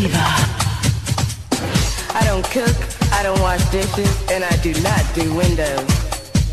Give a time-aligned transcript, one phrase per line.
[0.00, 0.16] diva.
[2.14, 2.76] I don't cook,
[3.12, 5.84] I don't wash dishes, and I do not do windows.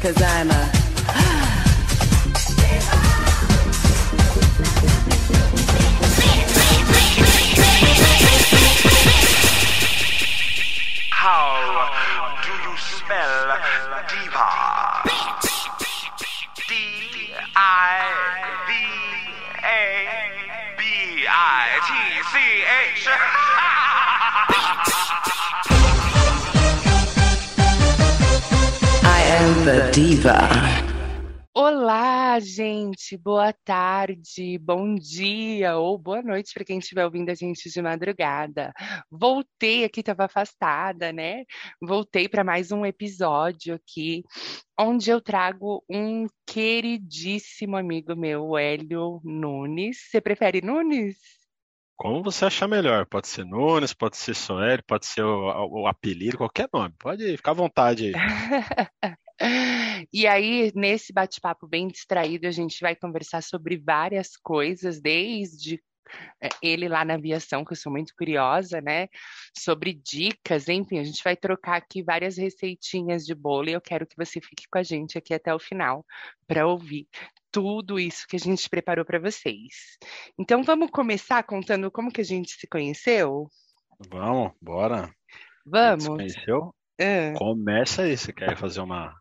[0.01, 0.63] Cause I'm a
[11.09, 11.96] How
[29.67, 30.31] The diva.
[31.53, 37.70] Olá, gente, boa tarde, bom dia ou boa noite para quem estiver ouvindo a gente
[37.70, 38.71] de madrugada.
[39.12, 41.43] Voltei aqui, estava afastada, né?
[41.81, 44.23] Voltei para mais um episódio aqui,
[44.80, 49.98] onde eu trago um queridíssimo amigo meu, o Hélio Nunes.
[50.09, 51.18] Você prefere Nunes?
[51.98, 53.05] Como você achar melhor.
[53.05, 56.93] Pode ser Nunes, pode ser Soel, pode ser o, o apelido, qualquer nome.
[56.98, 58.13] Pode ficar à vontade aí.
[60.12, 65.81] E aí, nesse bate-papo bem distraído, a gente vai conversar sobre várias coisas, desde
[66.42, 69.08] é, ele lá na aviação, que eu sou muito curiosa, né?
[69.58, 74.08] Sobre dicas, enfim, a gente vai trocar aqui várias receitinhas de bolo e eu quero
[74.08, 76.06] que você fique com a gente aqui até o final
[76.48, 77.08] para ouvir
[77.52, 79.98] tudo isso que a gente preparou para vocês.
[80.39, 83.50] Então, vamos começar contando como que a gente se conheceu?
[84.09, 85.11] Vamos, bora.
[85.66, 86.04] Vamos.
[86.04, 86.76] Você conheceu?
[87.00, 87.34] Ah.
[87.38, 88.16] Começa aí.
[88.16, 89.14] Você quer fazer uma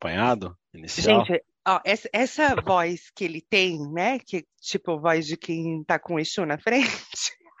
[0.00, 1.24] apanhado inicial?
[1.26, 4.18] Gente, ó, essa, essa voz que ele tem, né?
[4.18, 6.88] Que tipo voz de quem tá com o Exu na frente.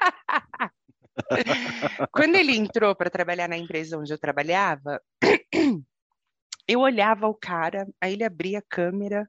[2.12, 5.00] Quando ele entrou para trabalhar na empresa onde eu trabalhava,
[6.66, 9.28] eu olhava o cara, aí ele abria a câmera,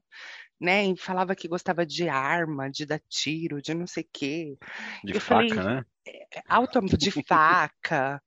[0.58, 4.56] né, e falava que gostava de arma, de dar tiro, de não sei o quê.
[5.04, 5.84] De eu faca, falei, né?
[6.48, 8.22] auto de faca.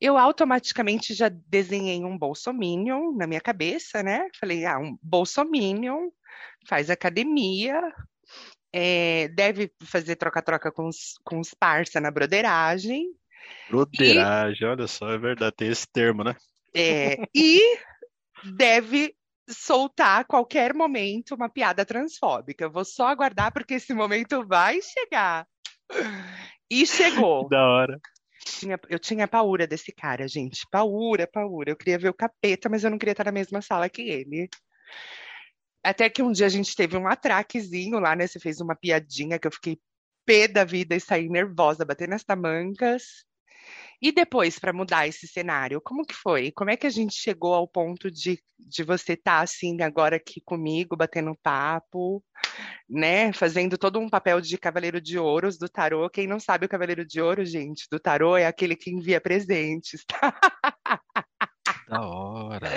[0.00, 4.28] Eu automaticamente já desenhei um bolsominion na minha cabeça, né?
[4.38, 6.10] Falei, ah, um bolsominion
[6.68, 7.80] faz academia,
[8.72, 13.06] é, deve fazer troca-troca com os, com os parça na broderagem,
[13.68, 16.34] Broderagem, olha só, é verdade, tem esse termo, né?
[16.74, 17.60] é, e
[18.56, 19.14] deve
[19.48, 22.64] soltar a qualquer momento uma piada transfóbica.
[22.64, 25.46] Eu vou só aguardar porque esse momento vai chegar.
[26.70, 27.48] E chegou.
[27.48, 28.00] Da hora.
[28.44, 30.66] Tinha- eu tinha paura desse cara, gente.
[30.70, 31.70] Paura, paura.
[31.70, 34.48] Eu queria ver o capeta, mas eu não queria estar na mesma sala que ele.
[35.82, 38.26] Até que um dia a gente teve um atraquezinho lá, né?
[38.26, 39.78] Você fez uma piadinha que eu fiquei
[40.24, 43.24] pé da vida e saí nervosa, batendo as tamancas.
[44.00, 46.52] E depois, para mudar esse cenário, como que foi?
[46.52, 50.40] Como é que a gente chegou ao ponto de, de você estar assim agora aqui
[50.44, 52.22] comigo, batendo papo,
[52.88, 53.32] né?
[53.32, 56.08] Fazendo todo um papel de cavaleiro de ouros do tarô.
[56.10, 60.04] Quem não sabe o cavaleiro de ouro, gente, do tarô é aquele que envia presentes,
[60.06, 60.38] tá?
[61.88, 62.68] Da hora.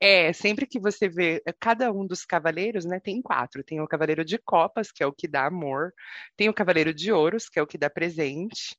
[0.00, 3.62] É, sempre que você vê cada um dos cavaleiros, né, tem quatro.
[3.62, 5.92] Tem o cavaleiro de copas, que é o que dá amor.
[6.36, 8.76] Tem o cavaleiro de ouros, que é o que dá presente.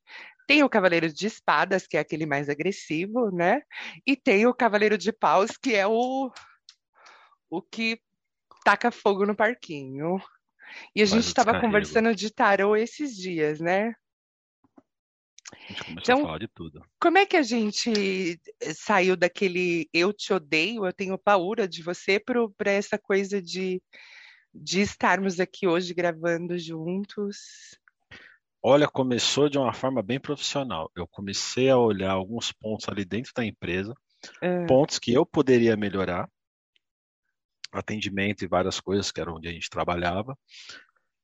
[0.47, 3.61] Tem o cavaleiro de espadas, que é aquele mais agressivo, né?
[4.05, 6.31] E tem o cavaleiro de paus, que é o
[7.49, 7.99] o que
[8.65, 10.17] taca fogo no parquinho.
[10.95, 13.93] E a Faz gente estava conversando de tarô esses dias, né?
[15.53, 16.83] A gente começou Então- a falar de tudo.
[16.99, 21.83] Como é que a gente eh, saiu daquele eu te odeio, eu tenho paura de
[21.83, 23.81] você, para essa coisa de,
[24.53, 27.77] de estarmos aqui hoje gravando juntos?
[28.66, 30.90] Olha, começou de uma forma bem profissional.
[30.96, 33.94] Eu comecei a olhar alguns pontos ali dentro da empresa,
[34.41, 36.29] Ah, pontos que eu poderia melhorar,
[37.73, 40.38] atendimento e várias coisas, que era onde a gente trabalhava.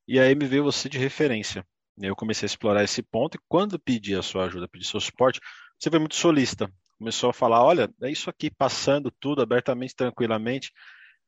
[0.07, 1.65] E aí me veio você de referência.
[1.97, 4.85] E aí Eu comecei a explorar esse ponto e quando pedi a sua ajuda, pedi
[4.85, 5.39] seu suporte,
[5.77, 6.69] você foi muito solista.
[6.97, 10.73] Começou a falar, olha, é isso aqui, passando tudo abertamente, tranquilamente.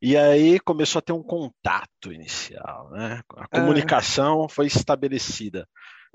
[0.01, 3.21] E aí começou a ter um contato inicial, né?
[3.37, 5.67] A comunicação foi estabelecida.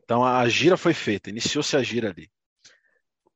[0.06, 2.30] Então a gira foi feita, iniciou-se a gira ali.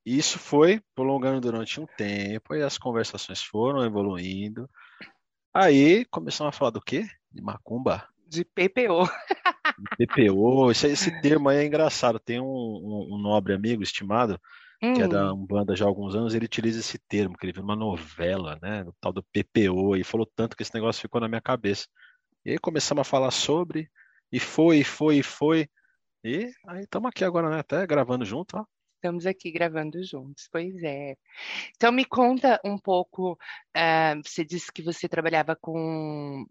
[0.07, 4.69] Isso foi prolongando durante um tempo, e as conversações foram evoluindo.
[5.53, 7.07] Aí começamos a falar do quê?
[7.31, 9.05] De macumba, de PPO.
[9.99, 10.71] de PPO.
[10.71, 12.19] Esse, esse termo aí é engraçado.
[12.19, 14.41] Tem um, um- um nobre amigo estimado,
[14.95, 17.53] que é da Hum, Umbanda já há alguns anos, ele utiliza esse termo, que ele
[17.53, 18.83] viu uma novela, né?
[18.85, 21.87] O tal do PPO, e falou tanto que esse negócio ficou na minha cabeça.
[22.45, 23.91] E aí começamos a falar sobre,
[24.33, 25.69] e foi, e foi, e foi.
[26.25, 27.61] E aí estamos aqui agora, né?
[27.61, 28.65] Até gravando junto, ó.
[28.97, 31.17] estamos aqui gravando juntos, pois é.
[31.77, 33.39] Então me conta um pouco,
[33.75, 36.47] ah, você disse que você trabalhava com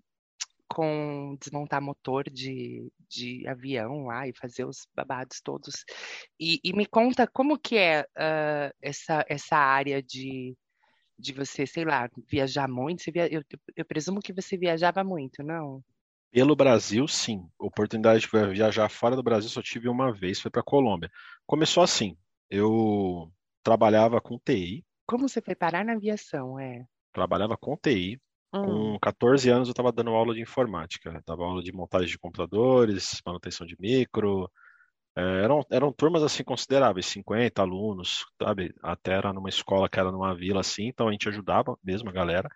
[0.70, 5.84] com desmontar motor de, de avião lá e fazer os babados todos.
[6.40, 10.56] E, e me conta como que é uh, essa, essa área de,
[11.18, 13.02] de você, sei lá, viajar muito.
[13.04, 13.44] Você via, eu,
[13.76, 15.84] eu presumo que você viajava muito, não?
[16.32, 17.48] Pelo Brasil, sim.
[17.58, 21.10] Oportunidade de viajar fora do Brasil só tive uma vez, foi para Colômbia.
[21.46, 22.16] Começou assim.
[22.50, 23.32] Eu
[23.64, 24.86] trabalhava com TI.
[25.08, 26.86] Como você foi parar na aviação, é?
[27.14, 28.22] Trabalhava com TI.
[28.54, 28.94] Hum.
[28.94, 31.22] Com 14 anos eu estava dando aula de informática.
[31.26, 34.50] Dava aula de montagem de computadores, manutenção de micro.
[35.16, 38.74] É, eram, eram turmas assim consideráveis, 50 alunos, sabe?
[38.82, 42.14] Até era numa escola que era numa vila assim, então a gente ajudava mesmo a
[42.14, 42.48] galera.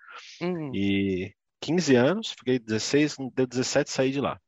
[0.41, 4.39] Hum, E 15 anos, fiquei 16, deu 17 saí de lá.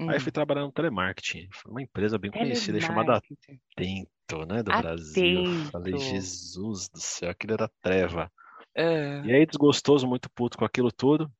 [0.00, 0.20] Aí hum.
[0.20, 1.48] fui trabalhar no telemarketing.
[1.52, 3.16] Foi uma empresa bem conhecida chamada.
[3.16, 5.44] Atento, né, do Brasil.
[5.72, 5.98] Falei, Atento.
[5.98, 8.30] Jesus do céu, aquilo era treva.
[8.76, 11.32] Ah, E aí, desgostoso, muito puto com aquilo tudo,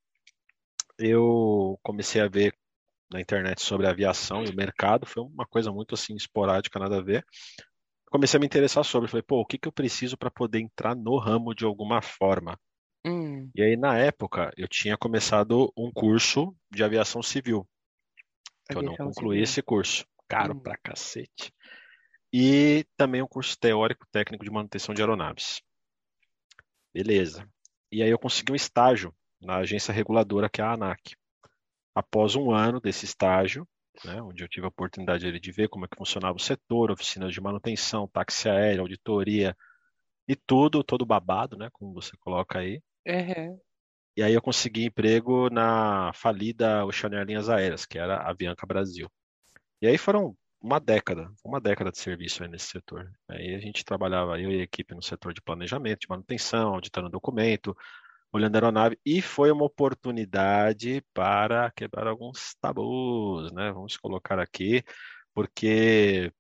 [0.98, 2.52] eu comecei a ver
[3.12, 5.06] na internet sobre aviação e o mercado.
[5.06, 7.24] Foi uma coisa muito assim esporádica, nada a ver.
[8.10, 9.08] Comecei a me interessar sobre.
[9.08, 12.58] Falei, pô, o que que eu preciso para poder entrar no ramo de alguma forma?
[13.04, 17.68] Hum, E aí, na época, eu tinha começado um curso de aviação civil,
[18.70, 19.42] que eu não aviação concluí civil.
[19.42, 20.06] esse curso.
[20.28, 20.60] Caro Hum.
[20.60, 21.52] pra cacete.
[22.32, 25.62] E também um curso teórico técnico de manutenção de aeronaves.
[26.92, 27.48] Beleza.
[27.90, 31.14] E aí eu consegui um estágio na agência reguladora que é a ANAC.
[31.94, 33.68] Após um ano desse estágio,
[34.04, 36.90] né, onde eu tive a oportunidade ali de ver como é que funcionava o setor,
[36.90, 39.56] oficinas de manutenção, táxi aéreo, auditoria
[40.28, 42.82] e tudo, todo babado, né, como você coloca aí.
[43.08, 43.60] Aham.
[44.16, 49.08] E aí eu consegui emprego na falida Oceanair Linhas Aéreas, que era a Avianca Brasil.
[49.82, 53.10] E aí foram uma década, uma década de serviço aí nesse setor.
[53.28, 57.10] Aí a gente trabalhava, eu e a equipe, no setor de planejamento, de manutenção, auditando
[57.10, 57.76] documento,
[58.32, 63.72] olhando a aeronave, e foi uma oportunidade para quebrar alguns tabus, né?
[63.72, 64.82] Vamos colocar aqui,
[65.34, 66.32] porque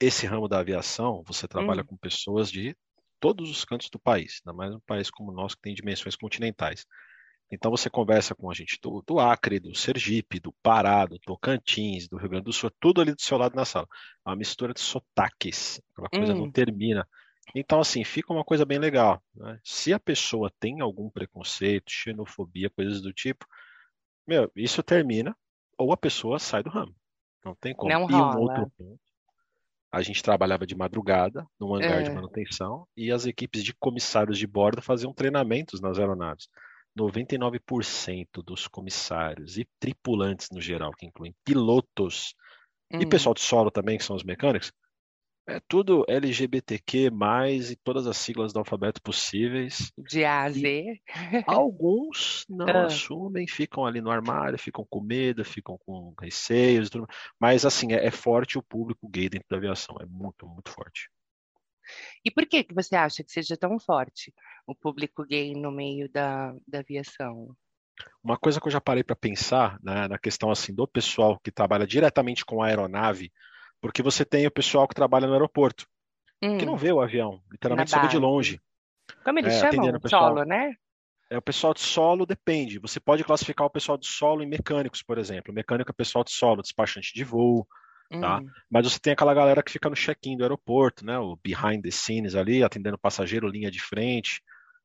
[0.00, 1.86] esse ramo da aviação, você trabalha Hum.
[1.86, 2.76] com pessoas de
[3.20, 6.16] todos os cantos do país, ainda mais um país como o nosso que tem dimensões
[6.16, 6.86] continentais.
[7.52, 12.08] Então você conversa com a gente do, do Acre, do Sergipe, do Pará, do Tocantins,
[12.08, 13.88] do Rio Grande do Sul, tudo ali do seu lado na sala.
[14.26, 16.52] É uma mistura de sotaques, aquela coisa não Hum.
[16.52, 17.06] termina.
[17.54, 19.58] Então, assim, fica uma coisa bem legal, né?
[19.64, 23.44] Se a pessoa tem algum preconceito, xenofobia, coisas do tipo,
[24.26, 25.36] meu, isso termina
[25.76, 26.94] ou a pessoa sai do ramo.
[27.44, 27.90] Não tem como.
[27.90, 29.00] Não E um outro ponto,
[29.92, 32.14] a gente trabalhava de madrugada num hangar de É.
[32.14, 36.48] manutenção e as equipes de comissários de bordo faziam treinamentos nas aeronaves.
[36.96, 42.34] 99% dos comissários e tripulantes no geral, que incluem pilotos
[43.00, 43.08] e Hum.
[43.08, 44.72] pessoal de solo também, que são os mecânicos,
[45.50, 47.10] é tudo LGBTQ+,
[47.70, 49.92] e todas as siglas do alfabeto possíveis.
[49.98, 51.00] De A a Z.
[51.46, 52.86] Alguns não Ah.
[52.86, 57.06] assumem, ficam ali no armário, ficam com medo, ficam com receios tudo.
[57.38, 61.10] Mas, assim, é, é forte o público gay dentro da aviação, é muito, muito forte.
[62.24, 64.32] E por que que você acha que seja tão forte
[64.66, 67.56] o público gay no meio da, da aviação?
[68.22, 71.50] Uma coisa que eu já parei para pensar, né, na questão assim do pessoal que
[71.50, 73.32] trabalha diretamente com a aeronave,
[73.80, 75.86] porque você tem o pessoal que trabalha no aeroporto,
[76.58, 78.60] que não Hum, vê o avião, literalmente vê de longe.
[79.24, 79.96] Como eles É, chamam?
[79.96, 80.34] o pessoal.
[80.34, 80.74] Solo, né?
[81.30, 82.78] É, o pessoal de solo depende.
[82.78, 85.54] Você pode classificar o pessoal de solo em mecânicos, por exemplo.
[85.54, 87.66] Mecânico é pessoal de solo, despachante de voo,
[88.18, 88.42] tá?
[88.42, 91.18] Hum, Mas você tem aquela galera que fica no check-in do aeroporto, né?
[91.18, 94.42] O behind the scenes ali, atendendo passageiro, linha de frente.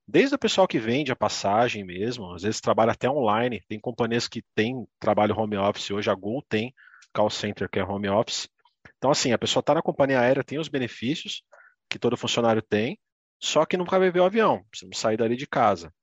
[0.08, 3.64] Desde o pessoal que vende a passagem mesmo, às vezes trabalha até online.
[3.68, 6.74] Tem companhias que têm trabalho home office hoje, a Gol tem
[7.14, 8.48] call center que é home office.
[9.06, 11.44] Então, assim, a pessoa está na companhia aérea, tem os benefícios
[11.88, 13.00] que todo funcionário tem,
[13.40, 15.94] só que nunca vai ver o avião, precisa sair dali de casa.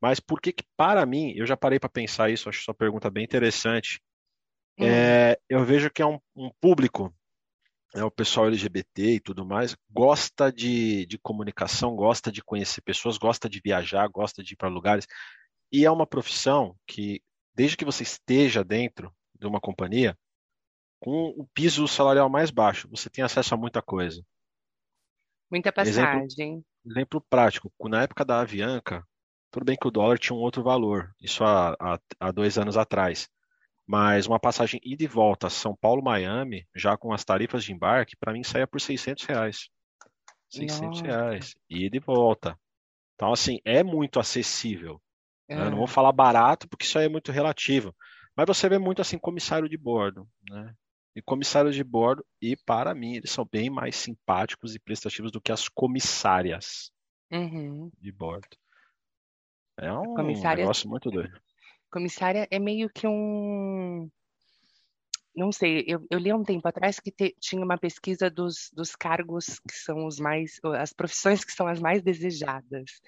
[0.00, 3.10] Mas por que que, para mim, eu já parei para pensar isso, acho sua pergunta
[3.10, 4.00] bem interessante.
[4.78, 7.14] hum, É, eu vejo que é um, um público,
[7.94, 13.18] né, o pessoal LGBT e tudo mais, gosta de, de comunicação, gosta de conhecer pessoas,
[13.18, 15.06] gosta de viajar, gosta de ir para lugares.
[15.72, 17.22] E é uma profissão que,
[17.54, 20.16] desde que você esteja dentro de uma companhia,
[21.02, 24.24] com o piso salarial mais baixo, você tem acesso a muita coisa.
[25.50, 26.64] muita Exemplo, passagem.
[26.86, 29.04] exemplo prático, na época da Avianca,
[29.50, 32.76] tudo bem que o dólar tinha um outro valor, isso há, há, há dois anos
[32.76, 33.28] atrás.
[33.84, 38.32] Mas uma passagem ida e volta São Paulo-Miami, já com as tarifas de embarque, para
[38.32, 39.68] mim saía por 600 reais.
[40.50, 41.04] 600 Nossa.
[41.04, 42.56] reais, ida e volta.
[43.16, 45.02] Então, assim, é muito acessível.
[45.48, 45.68] né?
[45.68, 47.92] Não vou falar barato, porque isso aí é muito relativo.
[48.36, 50.72] Mas você vê muito, assim, comissário de bordo, né?
[51.14, 55.40] E comissários de bordo, e para mim, eles são bem mais simpáticos e prestativos do
[55.40, 56.90] que as comissárias
[57.30, 57.90] uhum.
[58.00, 58.56] de bordo.
[59.76, 61.38] É um Comissárias- negócio muito doido.
[61.90, 64.10] Comissária é meio que um.
[65.34, 68.70] Não sei, eu, eu li há um tempo atrás que te- tinha uma pesquisa dos,
[68.72, 73.00] dos cargos que são os mais, as profissões que são as mais desejadas,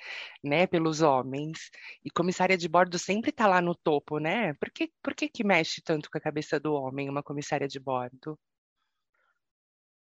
[0.42, 1.70] né, pelos homens.
[2.04, 4.54] E comissária de bordo sempre está lá no topo, né?
[4.54, 7.78] Por que, por que que mexe tanto com a cabeça do homem uma comissária de
[7.78, 8.38] bordo?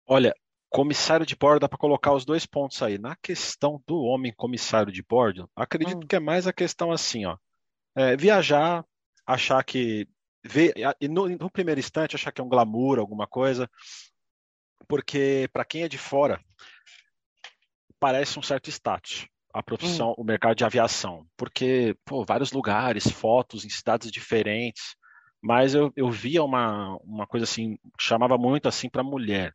[0.05, 0.33] Olha,
[0.69, 2.97] comissário de bordo, dá para colocar os dois pontos aí.
[2.97, 6.07] Na questão do homem comissário de bordo, acredito Hum.
[6.07, 7.37] que é mais a questão assim, ó.
[7.95, 8.85] É, viajar,
[9.25, 10.07] achar que.
[10.43, 13.69] Ver, e no, no primeiro instante, achar que é um glamour, alguma coisa.
[14.87, 16.43] Porque, para quem é de fora,
[17.99, 21.27] parece um certo status a profissão, o mercado de aviação.
[21.37, 24.95] Porque, pô, vários lugares, fotos em cidades diferentes.
[25.39, 29.53] Mas eu, eu via uma, uma coisa assim, chamava muito assim para mulher.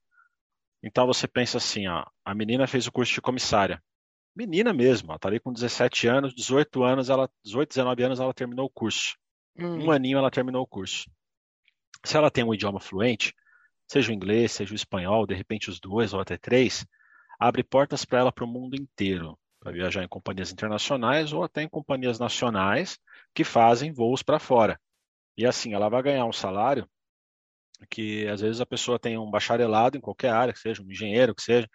[0.82, 3.82] Então você pensa assim, ó, a menina fez o curso de comissária.
[4.36, 8.32] Menina mesmo, ela tá ali com 17 anos, 18 anos, ela, 18, 19 anos ela
[8.32, 9.16] terminou o curso.
[9.58, 11.10] Hum, Um aninho ela terminou o curso.
[12.04, 13.34] Se ela tem um idioma fluente,
[13.86, 16.86] seja o inglês, seja o espanhol, de repente os dois ou até três,
[17.38, 21.62] abre portas para ela para o mundo inteiro, para viajar em companhias internacionais ou até
[21.62, 22.98] em companhias nacionais
[23.34, 24.80] que fazem voos para fora.
[25.36, 26.88] E assim, ela vai ganhar um salário
[27.88, 31.34] que às vezes a pessoa tem um bacharelado em qualquer área, que seja um engenheiro,
[31.34, 31.68] que seja,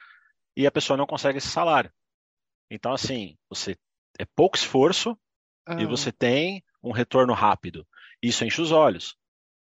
[0.56, 1.92] e a pessoa não consegue esse salário.
[2.70, 3.78] Então, assim, você
[4.20, 5.18] é pouco esforço
[5.78, 7.88] e ah, você tem um retorno rápido.
[8.22, 9.16] Isso enche os olhos.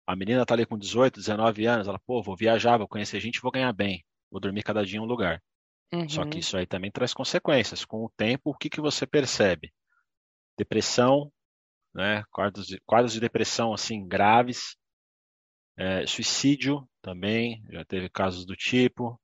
[0.06, 3.40] A menina tá ali com 18, 19 anos, ela, pô, vou viajar, vou conhecer gente,
[3.40, 5.42] vou ganhar bem, vou dormir cada dia em um lugar.
[6.08, 7.84] Só que uhum, isso aí também traz consequências.
[7.84, 9.72] Com o tempo, o que que você percebe?
[10.58, 11.32] Depressão,
[11.94, 12.24] né?
[12.30, 14.76] Quadros de, quadros de depressão assim graves,
[15.76, 19.20] é, suicídio também, já teve casos do tipo.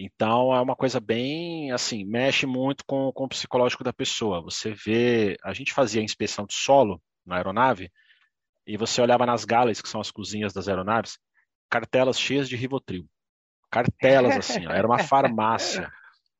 [0.00, 4.40] Então é uma coisa bem assim, mexe muito com, com o psicológico da pessoa.
[4.42, 7.90] Você vê, a gente fazia inspeção de solo na aeronave
[8.64, 11.18] e você olhava nas galas, que são as cozinhas das aeronaves,
[11.68, 13.08] cartelas cheias de Rivotril.
[13.70, 15.90] Cartelas assim, ó, era uma farmácia.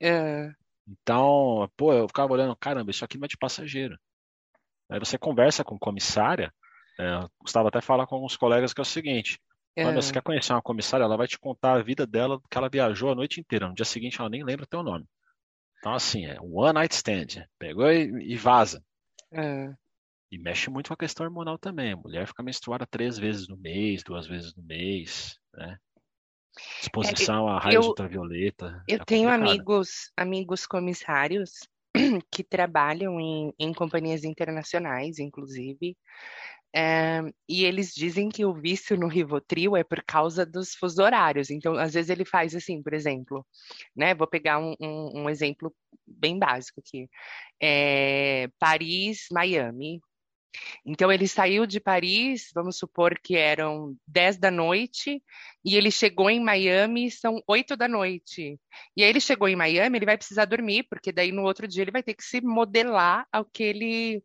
[0.02, 0.54] ah,
[0.90, 3.98] Então, pô, eu ficava olhando, caramba, isso aqui não é de passageiro.
[4.88, 6.50] Aí você conversa com comissária,
[6.98, 9.38] é, eu Gustavo até falar com alguns colegas que é o seguinte,
[9.82, 10.12] quando você ah.
[10.14, 13.14] quer conhecer uma comissária, ela vai te contar a vida dela, que ela viajou a
[13.14, 13.68] noite inteira.
[13.68, 15.06] No dia seguinte ela nem lembra teu nome.
[15.78, 17.46] Então, assim, é one night stand.
[17.58, 18.82] Pegou e, e vaza.
[19.34, 19.74] ah.
[20.30, 21.92] E mexe muito com a questão hormonal também.
[21.92, 25.78] A mulher fica menstruada três vezes no mês, duas vezes no mês, né?
[26.82, 28.82] Exposição a raios eu- ultravioleta.
[28.86, 31.66] Eu é tenho amigos, amigos comissários
[32.30, 35.96] que trabalham em, em companhias internacionais, inclusive,
[36.74, 41.50] eh, e eles dizem que o vício no Rivotril é por causa dos fusos horários.
[41.50, 43.46] Então, às vezes ele faz assim, por exemplo,
[43.96, 44.14] né?
[44.14, 45.74] Vou pegar um, um- um exemplo
[46.06, 47.08] bem básico aqui.
[47.62, 50.00] Eh, Paris, Miami.
[50.84, 55.22] Então ele saiu de Paris, vamos supor que eram 10 da noite,
[55.64, 58.58] e ele chegou em Miami, são 8 da noite.
[58.96, 61.82] E aí ele chegou em Miami, ele vai precisar dormir, porque daí no outro dia
[61.82, 64.22] ele vai ter que se modelar aquele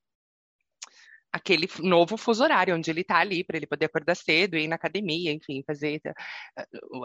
[1.33, 4.75] aquele novo fuso horário, onde ele está ali, para ele poder acordar cedo, ir na
[4.75, 6.13] academia, enfim, fazer eh,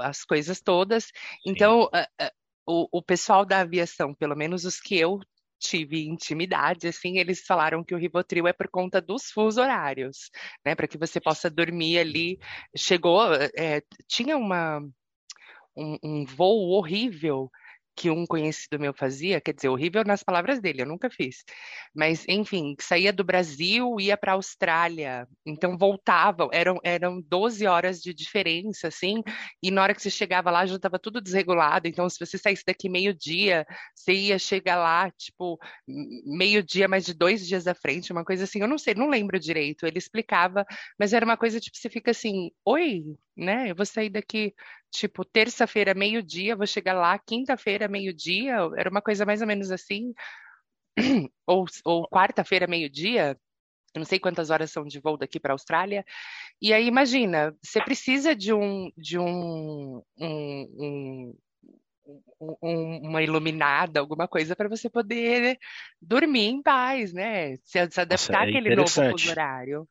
[0.02, 1.10] as coisas todas.
[1.46, 2.32] Então, eh, eh,
[2.66, 5.18] o, o pessoal da aviação, pelo menos os que eu
[5.58, 10.30] tive intimidade, assim, eles falaram que o Rivotril é por conta dos fusos horários,
[10.64, 12.38] né, para que você possa dormir ali.
[12.76, 13.22] Chegou,
[13.56, 14.80] eh, tinha uma
[15.76, 17.50] um, um voo horrível
[17.98, 21.42] que um conhecido meu fazia, quer dizer, horrível nas palavras dele, eu nunca fiz.
[21.92, 28.00] Mas, enfim, saía do Brasil, ia para a Austrália, então voltava, eram, eram 12 horas
[28.00, 29.20] de diferença, assim,
[29.60, 32.62] e na hora que você chegava lá já estava tudo desregulado, então se você saísse
[32.64, 35.58] daqui meio-dia, você ia chegar lá, tipo,
[36.24, 39.40] meio-dia, mais de dois dias à frente, uma coisa assim, eu não sei, não lembro
[39.40, 40.64] direito, ele explicava,
[40.96, 43.02] mas era uma coisa, tipo, você fica assim, oi,
[43.36, 44.54] né, eu vou sair daqui
[44.90, 50.12] tipo, terça-feira, meio-dia, vou chegar lá, quinta-feira, meio-dia, era uma coisa mais ou menos assim,
[51.46, 53.38] ou, ou quarta-feira, meio-dia,
[53.96, 56.04] não sei quantas horas são de voo daqui para a Austrália,
[56.60, 61.34] e aí imagina, você precisa de um, de um, um, um-
[62.62, 65.58] um- uma iluminada, alguma coisa para você poder
[66.00, 67.56] dormir em paz, né?
[67.56, 68.88] Se, se adaptar é àquele novo
[69.30, 69.88] horário.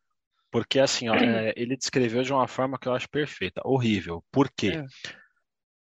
[0.51, 4.23] Porque assim, ó, é, ele descreveu de uma forma que eu acho perfeita, horrível.
[4.31, 4.69] Por quê?
[4.69, 4.85] É.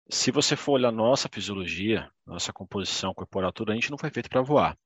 [0.10, 4.30] Se você for olhar nossa fisiologia, nossa composição corporal, tudo, a gente não foi feito
[4.30, 4.78] para voar.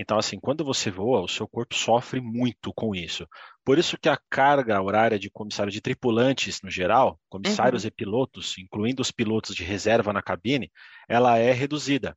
[0.00, 3.26] Então, assim, quando você voa, o seu corpo sofre muito com isso.
[3.64, 8.56] Por isso que a carga horária de comissário de tripulantes, no geral, comissários e pilotos,
[8.58, 10.70] incluindo os pilotos de reserva na cabine,
[11.08, 12.16] ela é reduzida.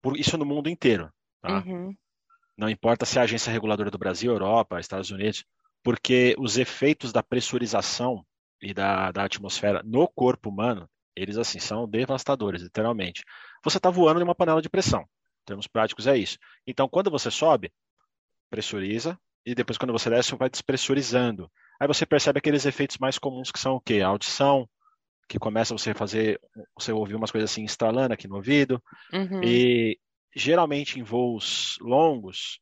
[0.00, 1.58] Por isso no mundo inteiro, tá?
[1.66, 1.92] Uhum.
[2.56, 5.44] Não importa se é a agência reguladora do Brasil, Europa, Estados Unidos,
[5.82, 8.24] porque os efeitos da pressurização
[8.60, 13.24] e da, da atmosfera no corpo humano, eles assim são devastadores, literalmente.
[13.64, 15.02] Você está voando em uma panela de pressão.
[15.02, 16.38] Em termos práticos é isso.
[16.66, 17.72] Então, quando você sobe,
[18.50, 21.50] pressuriza, e depois quando você desce, vai despressurizando.
[21.80, 24.02] Aí você percebe aqueles efeitos mais comuns que são o quê?
[24.02, 24.68] A audição,
[25.28, 26.40] que começa você a fazer,
[26.78, 28.82] você ouvir umas coisas assim estralando aqui no ouvido.
[29.12, 29.42] Uhum.
[29.42, 29.98] E
[30.34, 32.60] geralmente em voos longos,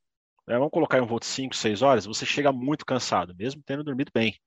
[0.49, 3.63] né, vamos colocar em um voo de 5, 6 horas, você chega muito cansado, mesmo
[3.65, 4.39] tendo dormido bem.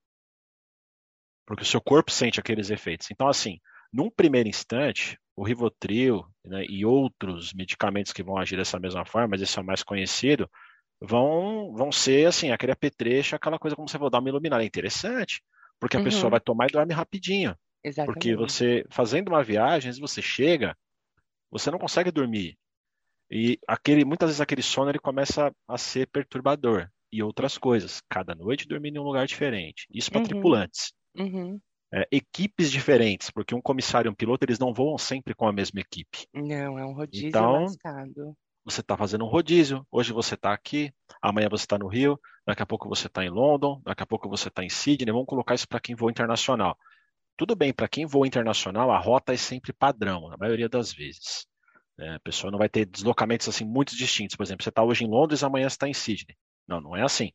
[1.45, 3.09] Porque o seu corpo sente aqueles efeitos.
[3.11, 3.59] Então, assim,
[3.91, 9.29] num primeiro instante, o Rivotril né, e outros medicamentos que vão agir dessa mesma forma,
[9.29, 10.49] mas esse é o mais conhecido,
[11.01, 14.63] vão, vão ser assim, aquele apetrecho, aquela coisa como você vai dar uma iluminada.
[14.63, 15.41] É interessante,
[15.79, 16.03] porque a Uhum.
[16.03, 17.55] pessoa vai tomar e dorme rapidinho.
[18.05, 18.35] Porque Exatamente.
[18.35, 20.75] você, fazendo uma viagem, às vezes você chega,
[21.51, 22.57] você não consegue dormir.
[23.31, 26.89] E aquele, muitas vezes aquele sono ele começa a ser perturbador.
[27.13, 28.01] E outras coisas.
[28.09, 29.85] Cada noite dormir em um lugar diferente.
[29.93, 30.27] Isso para Uhum.
[30.27, 30.93] tripulantes.
[31.17, 31.59] Uhum.
[31.93, 35.51] É, equipes diferentes, porque um comissário e um piloto, eles não voam sempre com a
[35.51, 36.25] mesma equipe.
[36.33, 37.65] Não, é um rodízio Então.
[38.63, 42.61] Você está fazendo um rodízio, hoje você está aqui, amanhã você está no Rio, daqui
[42.61, 45.11] a pouco você está em London, daqui a pouco você está em Sydney.
[45.11, 46.77] Vamos colocar isso para quem voa internacional.
[47.35, 51.47] Tudo bem, para quem voa internacional, a rota é sempre padrão, na maioria das vezes.
[52.01, 54.35] É, a pessoa não vai ter deslocamentos assim muito distintos.
[54.35, 56.35] Por exemplo, você está hoje em Londres, amanhã você está em Sydney.
[56.67, 57.31] Não, não é assim.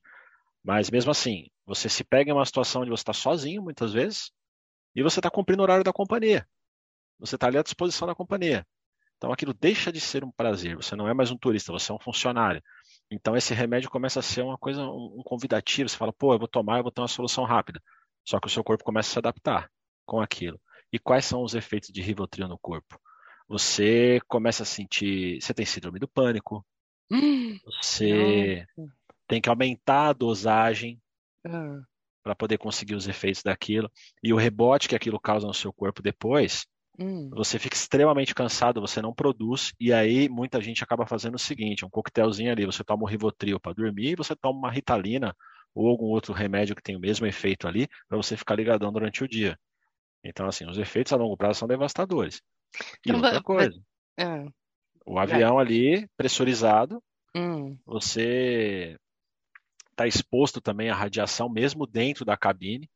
[0.63, 4.33] Mas mesmo assim, você se pega em uma situação onde você está sozinho, muitas vezes,
[4.95, 6.49] e você está cumprindo o horário da companhia.
[7.21, 8.67] Você está ali à disposição da companhia.
[9.17, 10.77] Então aquilo deixa de ser um prazer.
[10.77, 12.63] Você não é mais um turista, você é um funcionário.
[13.11, 15.89] Então esse remédio começa a ser uma coisa, um um convidativo.
[15.89, 17.81] Você fala, pô, eu vou tomar, eu vou ter uma solução rápida.
[18.25, 19.71] Só que o seu corpo começa a se adaptar
[20.05, 20.61] com aquilo.
[20.93, 23.01] E quais são os efeitos de Rivotril no corpo?
[23.49, 26.65] Você começa a sentir, você tem síndrome do pânico,
[27.11, 28.67] Hum, você
[29.29, 31.01] tem que aumentar a dosagem
[31.45, 31.81] ah,
[32.23, 33.91] para poder conseguir os efeitos daquilo.
[34.23, 36.67] E o rebote que aquilo causa no seu corpo depois,
[36.99, 37.31] hum.
[37.31, 41.85] você fica extremamente cansado, você não produz, e aí muita gente acaba fazendo o seguinte,
[41.85, 45.35] um coquetelzinho ali, você toma um Rivotril para dormir, e você toma uma Ritalina
[45.75, 49.23] ou algum outro remédio que tem o mesmo efeito ali, para você ficar ligadão durante
[49.23, 49.59] o dia.
[50.25, 52.41] Então, assim, os efeitos a longo prazo são devastadores.
[53.07, 53.81] E Então, outra coisa,
[54.19, 54.47] Ah,
[55.07, 57.03] o avião ali, pressurizado,
[57.35, 57.77] hum.
[57.85, 58.97] você
[59.91, 62.89] está exposto também à radiação mesmo dentro da cabine.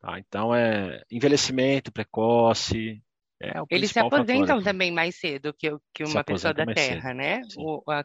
[0.00, 0.18] tá?
[0.18, 3.02] Então é envelhecimento precoce.
[3.40, 4.64] É o Eles se fator aposentam aqui.
[4.64, 7.42] também mais cedo que, que uma pessoa da Terra, cedo, né?
[7.56, 8.04] O, a,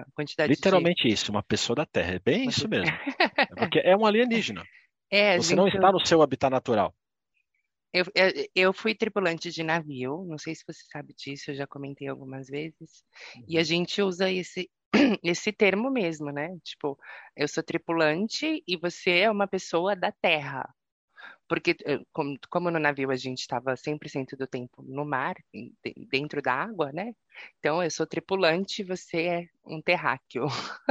[0.00, 0.56] a quantidade de...
[0.56, 2.14] Literalmente isso, uma pessoa da Terra.
[2.14, 2.90] É bem isso mesmo.
[3.50, 4.64] É porque é um alienígena.
[5.10, 6.94] É, Você não gente, está no seu habitat natural.
[7.92, 11.66] Eu, eu, eu fui tripulante de navio, não sei se você sabe disso, eu já
[11.66, 13.04] comentei algumas vezes,
[13.46, 13.58] e Uhum.
[13.58, 14.70] a gente usa esse,
[15.22, 16.48] esse termo mesmo, né?
[16.64, 16.98] Tipo,
[17.36, 20.68] eu sou tripulante e você é uma pessoa da terra.
[21.48, 25.36] Porque, eh, como, como no navio a gente estava 100% do tempo no mar,
[26.10, 27.14] dentro da água, né?
[27.58, 30.46] Então, eu sou tripulante e você é um terráqueo.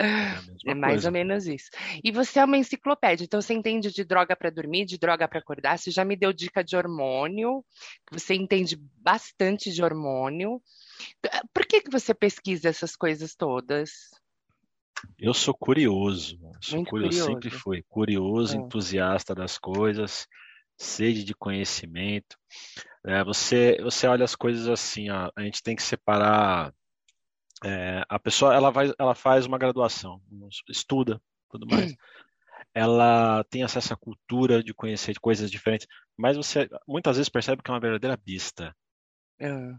[0.00, 1.08] É É mais coisa.
[1.08, 1.70] ou menos isso.
[2.02, 5.38] E você é uma enciclopédia, então você entende de droga para dormir, de droga para
[5.38, 5.78] acordar.
[5.78, 7.64] Você já me deu dica de hormônio,
[8.10, 10.60] você entende bastante de hormônio.
[11.52, 13.90] Por que que você pesquisa essas coisas todas?
[15.18, 16.38] Eu sou curioso.
[16.60, 17.62] Sou Muito curioso, sempre curioso.
[17.62, 18.58] fui curioso, É.
[18.58, 20.26] entusiasta das coisas,
[20.76, 22.36] sede de conhecimento.
[23.06, 26.72] É, você, você olha as coisas assim, ó, a gente tem que separar.
[27.64, 30.20] É, a pessoa ela vai, ela faz uma graduação,
[30.68, 31.20] estuda,
[31.50, 31.94] tudo mais.
[32.72, 37.70] Ela tem acesso à cultura de conhecer coisas diferentes, mas você muitas vezes percebe que
[37.70, 38.76] é uma verdadeira bista.
[39.42, 39.76] Ah,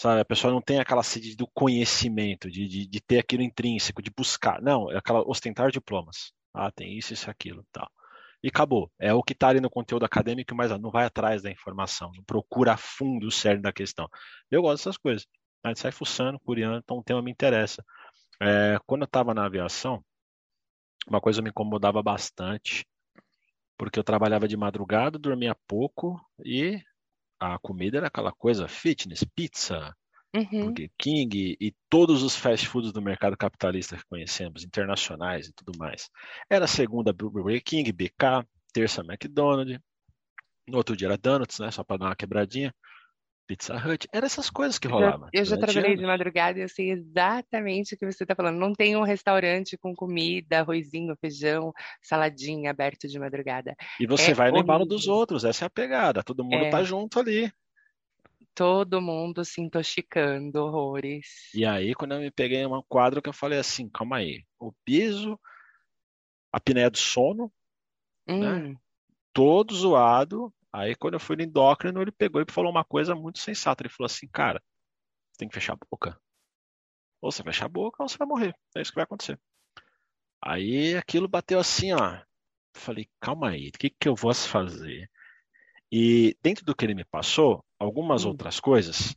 [0.00, 4.00] Sabe, a pessoa não tem aquela sede do conhecimento, de, de, de ter aquilo intrínseco,
[4.00, 4.62] de buscar.
[4.62, 6.32] Não, é aquela ostentar diplomas.
[6.54, 7.86] Ah, tem isso, isso, aquilo, tal.
[8.42, 8.90] E acabou.
[8.98, 12.24] É o que está ali no conteúdo acadêmico, mas não vai atrás da informação, não
[12.24, 14.08] procura a fundo o cerne da questão.
[14.50, 15.26] Eu gosto dessas coisas.
[15.62, 17.84] A gente sai fuçando, curiando, então o tema me interessa.
[18.40, 20.02] É, quando eu estava na aviação,
[21.06, 22.86] uma coisa me incomodava bastante,
[23.76, 26.80] porque eu trabalhava de madrugada, dormia pouco e
[27.38, 29.94] a comida era aquela coisa fitness, pizza,
[30.34, 35.52] uhum, Burger King e todos os fast foods do mercado capitalista que conhecemos, internacionais e
[35.52, 36.10] tudo mais.
[36.48, 39.80] Era segunda Burger King, BK, terça McDonald's,
[40.68, 42.74] no outro dia era Donuts, né, só para dar uma quebradinha,
[43.50, 45.28] Pizza Hut, eram essas coisas que rolavam.
[45.32, 48.60] eu já durante trabalhei de madrugada e eu sei exatamente o que você está falando.
[48.60, 53.74] Não tem um restaurante com comida, arrozinho, feijão, saladinha aberto de madrugada.
[53.98, 54.96] E você É vai no embalo horrível.
[54.98, 56.70] dos outros, essa é a pegada, todo mundo É.
[56.70, 57.52] tá junto ali.
[58.54, 61.50] todo mundo se intoxicando, horrores.
[61.52, 64.44] E aí, quando eu me peguei em um quadro que eu falei assim, calma aí,
[64.60, 65.40] o piso,
[66.52, 67.50] a apneia do sono,
[68.28, 68.76] Hum,
[69.32, 70.52] todo zoado.
[70.72, 73.82] Aí, quando eu fui no endócrino, ele pegou e falou uma coisa muito sensata.
[73.82, 74.62] Ele falou assim, cara,
[75.32, 76.20] você tem que fechar a boca.
[77.20, 78.54] Ou você fecha a boca ou você vai morrer.
[78.76, 79.38] É isso que vai acontecer.
[80.42, 82.18] Aí aquilo bateu assim, ó.
[82.74, 85.10] Falei, calma aí, o que que eu vou fazer?
[85.92, 88.28] E dentro do que ele me passou, algumas Hum.
[88.28, 89.14] outras coisas,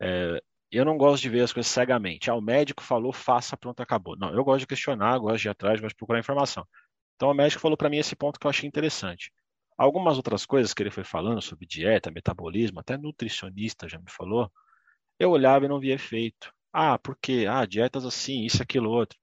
[0.00, 2.30] é, eu não gosto de ver as coisas cegamente.
[2.30, 4.16] Ah, o médico falou, faça, pronto, acabou.
[4.16, 6.66] Não, eu gosto de questionar, gosto de ir atrás, gosto de procurar informação.
[7.16, 9.32] Então o médico falou para mim esse ponto que eu achei interessante.
[9.78, 14.52] Algumas outras coisas que ele foi falando sobre dieta, metabolismo, até nutricionista já me falou,
[15.18, 16.52] eu olhava e não via efeito.
[16.72, 17.46] Ah, por quê?
[17.48, 19.18] Ah, dietas assim, isso, aquilo, outro.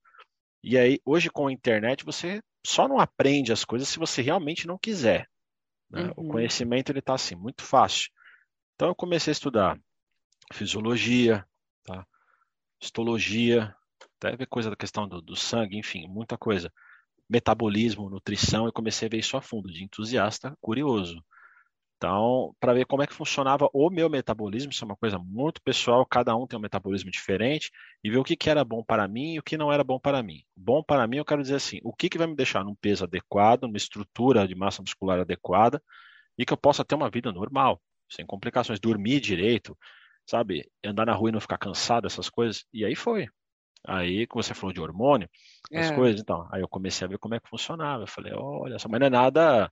[0.63, 4.67] E aí, hoje com a internet, você só não aprende as coisas se você realmente
[4.67, 5.29] não quiser.
[5.89, 6.11] né?
[6.17, 6.29] O Uhum.
[6.29, 8.09] conhecimento ele está assim, muito fácil.
[8.75, 9.79] Então eu comecei a estudar
[10.53, 11.45] fisiologia,
[11.83, 12.05] tá?
[12.81, 13.75] histologia,
[14.17, 16.71] até ver coisa da questão do, do sangue, enfim, muita coisa.
[17.29, 21.23] Metabolismo, nutrição, eu comecei a ver isso a fundo, de entusiasta curioso.
[21.97, 25.61] Então, para ver como é que funcionava o meu metabolismo, isso é uma coisa muito
[25.61, 27.71] pessoal, cada um tem um metabolismo diferente,
[28.03, 29.99] e ver o que, que era bom para mim e o que não era bom
[29.99, 30.43] para mim.
[30.55, 33.05] Bom para mim, eu quero dizer assim, o que, que vai me deixar num peso
[33.05, 35.81] adequado, numa estrutura de massa muscular adequada,
[36.37, 39.77] e que eu possa ter uma vida normal, sem complicações, dormir direito,
[40.27, 40.69] sabe?
[40.83, 42.65] Andar na rua e não ficar cansado, essas coisas.
[42.73, 43.27] E aí foi.
[43.87, 45.29] Aí, como você falou de hormônio,
[45.73, 45.91] as É.
[45.91, 48.03] coisas, então, aí eu comecei a ver como é que funcionava.
[48.03, 49.71] Eu falei, olha só, mas não é nada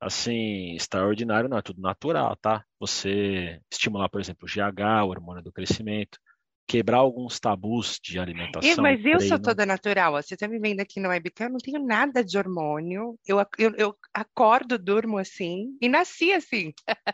[0.00, 2.64] assim extraordinário, não, é tudo natural, tá?
[2.80, 6.18] Você estimular, por exemplo, o GH, o hormônio do crescimento,
[6.66, 8.18] quebrar alguns tabus de
[8.62, 9.40] Ih, alimentação, mas eu sou treino.
[9.40, 10.14] toda natural.
[10.14, 10.22] ó.
[10.22, 13.18] Você tá me vendo aqui no webcam, eu não tenho nada de hormônio.
[13.26, 16.72] Eu, eu, eu acordo, durmo assim e nasci assim.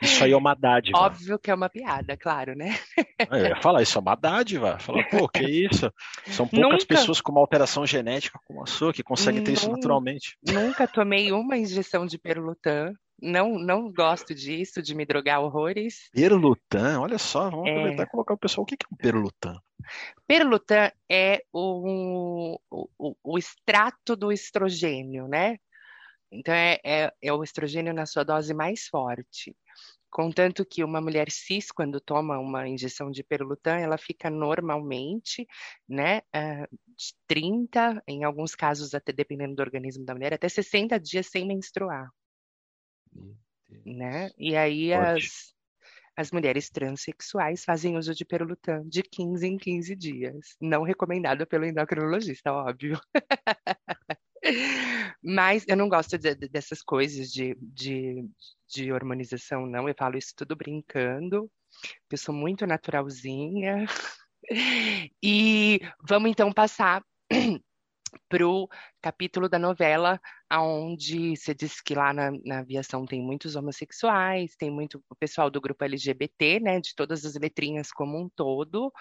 [0.00, 0.98] Isso aí é uma dádiva.
[0.98, 2.78] Óbvio que é uma piada, claro, né?
[3.30, 4.78] Eu ia falar, isso é uma dádiva.
[4.78, 5.92] Falar, pô, que isso?
[6.26, 6.86] São poucas Nunca.
[6.86, 10.36] pessoas com uma alteração genética como a sua que conseguem ter isso Nun- naturalmente.
[10.46, 12.94] Nunca tomei uma injeção de Perlutan.
[13.24, 16.08] Não, não gosto disso, de me drogar horrores.
[16.12, 17.70] Perlutan, olha só, vamos É.
[17.70, 18.64] aproveitar e colocar o pessoal.
[18.64, 19.56] O que é um perlutan?
[20.26, 25.56] Perlutan é o, o, o- o extrato do estrogênio, né?
[26.32, 29.54] Então, é, é, é o estrogênio na sua dose mais forte.
[30.12, 35.48] Contanto que uma mulher cis, quando toma uma injeção de Perlutan, ela fica normalmente,
[35.88, 41.00] né, ah, de 30, em alguns casos, até dependendo do organismo da mulher, até 60
[41.00, 42.10] dias sem menstruar,
[43.86, 44.30] né?
[44.36, 45.26] E aí Forte.
[45.26, 45.54] as,
[46.14, 50.56] as mulheres transexuais fazem uso de Perlutan de 15 em 15 dias.
[50.60, 53.00] Não recomendado pelo endocrinologista, óbvio.
[55.22, 58.24] Mas eu não gosto de- de- dessas coisas de, de,
[58.68, 59.88] de hormonização, não.
[59.88, 61.50] Eu falo isso tudo brincando.
[62.10, 63.86] Eu sou muito naturalzinha.
[65.22, 67.02] E vamos então passar
[68.28, 68.68] para o
[69.00, 70.20] capítulo da novela,
[70.52, 75.60] onde você disse que lá na, na aviação tem muitos homossexuais, tem muito pessoal do
[75.60, 78.92] grupo LGBT, né, de todas as letrinhas como um todo.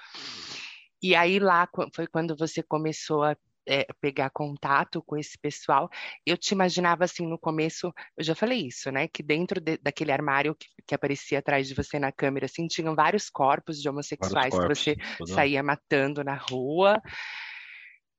[1.01, 3.35] E aí lá foi quando você começou a
[3.67, 5.89] é, pegar contato com esse pessoal.
[6.25, 10.11] Eu te imaginava assim no começo, eu já falei isso, né, que dentro de- daquele
[10.11, 14.53] armário que, que aparecia atrás de você na câmera, assim, tinham vários corpos de homossexuais
[14.53, 14.79] que corpos.
[14.79, 15.33] você tudo.
[15.33, 17.01] saía matando na rua.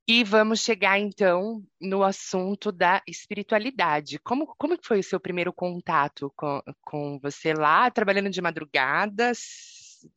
[0.06, 4.18] E vamos chegar então no assunto da espiritualidade.
[4.18, 9.32] Como, como que foi o seu primeiro contato com, com você lá, trabalhando de madrugada,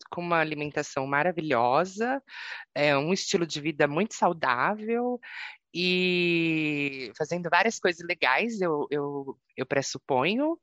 [0.09, 2.21] com uma alimentação maravilhosa,
[2.73, 5.19] é, um estilo de vida muito saudável
[5.73, 10.57] e fazendo várias coisas legais, eu, eu, eu pressuponho.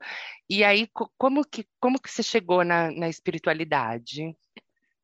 [0.48, 4.34] E aí, co- como que, como que você chegou na, na espiritualidade?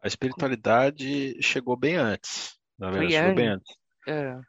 [0.02, 2.58] A espiritualidade chegou bem antes.
[2.78, 3.76] Na verdade, Foi chegou bem antes?
[4.06, 4.46] antes.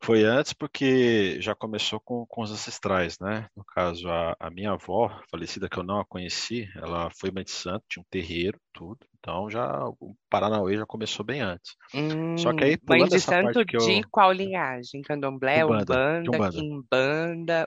[0.00, 3.48] Foi antes porque já começou com, com os ancestrais, né?
[3.56, 7.44] No caso, a, a minha avó, falecida, que eu não a conheci, ela foi mãe
[7.44, 8.98] de santo, tinha um terreiro, tudo.
[9.20, 11.76] Então já o Paranauê já começou bem antes.
[12.38, 13.84] Só que aí, hum, mãe pulando de essa santo parte que eu.
[13.84, 15.00] de qual linhagem?
[15.02, 16.64] Candomblé, Umbanda, de Umbanda, Umbanda.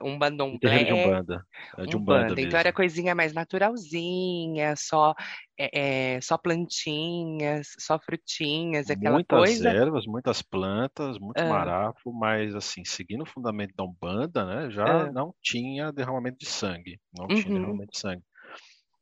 [0.04, 1.44] Umbandomblé, de Umbanda.
[1.78, 2.40] É de Umbanda Umbanda.
[2.42, 5.14] Então era coisinha mais naturalzinha, só
[5.58, 9.64] é, é, só plantinhas, só frutinhas, aquela Muitas coisa.
[9.64, 14.84] ervas, muitas plantas, muito Ah, marafo, mas assim, seguindo o fundamento da Umbanda, né, já
[14.84, 18.24] ah, não tinha derramamento de sangue, não tinha uhum, derramamento de sangue.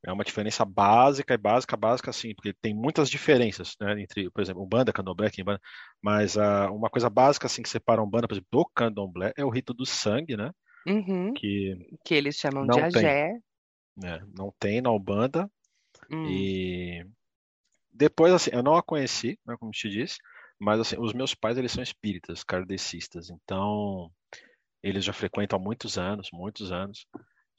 [0.05, 4.41] É uma diferença básica e básica, básica, assim, porque tem muitas diferenças, né, entre, por
[4.43, 5.61] exemplo, Umbanda, Candomblé, Quimbanda,
[6.03, 9.51] mas ah, uma coisa básica, assim, que separa Umbanda, por exemplo, do Candomblé é o
[9.51, 10.51] rito do sangue, né,
[10.87, 13.41] uhum, que que eles chamam de tem, agé.
[13.97, 15.51] né, não tem na Umbanda,
[16.11, 16.27] Hum.
[16.27, 17.07] E
[17.93, 20.19] depois, assim, eu não a conheci, né, como te disse,
[20.61, 24.11] mas assim, os meus pais, eles são espíritas, kardecistas, então
[24.83, 27.07] eles já frequentam há muitos anos, muitos anos.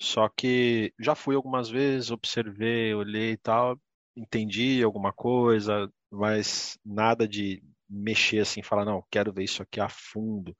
[0.01, 3.79] Só que já fui algumas vezes, observei, olhei e tal,
[4.15, 9.87] entendi alguma coisa, mas nada de mexer assim, falar, não, quero ver isso aqui a
[9.87, 10.57] fundo,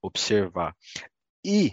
[0.00, 0.76] observar.
[1.44, 1.72] E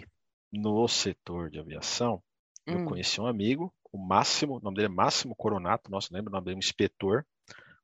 [0.52, 2.20] no setor de aviação,
[2.66, 2.86] eu Hum.
[2.86, 6.46] conheci um amigo, o Máximo, o nome dele é Máximo Coronato, nossa, lembra o nome
[6.46, 7.24] dele, um inspetor.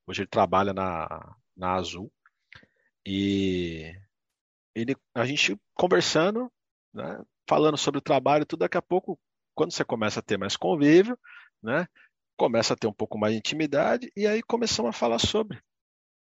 [0.05, 2.11] Hoje ele trabalha na, na Azul.
[3.07, 3.95] E
[4.75, 6.51] ele, a gente conversando,
[6.93, 9.19] né, falando sobre o trabalho, tudo daqui a pouco,
[9.59, 11.19] quando você começa a ter mais convívio,
[11.61, 11.89] né,
[12.37, 15.59] começa a ter um pouco mais de intimidade, e aí começamos a falar sobre.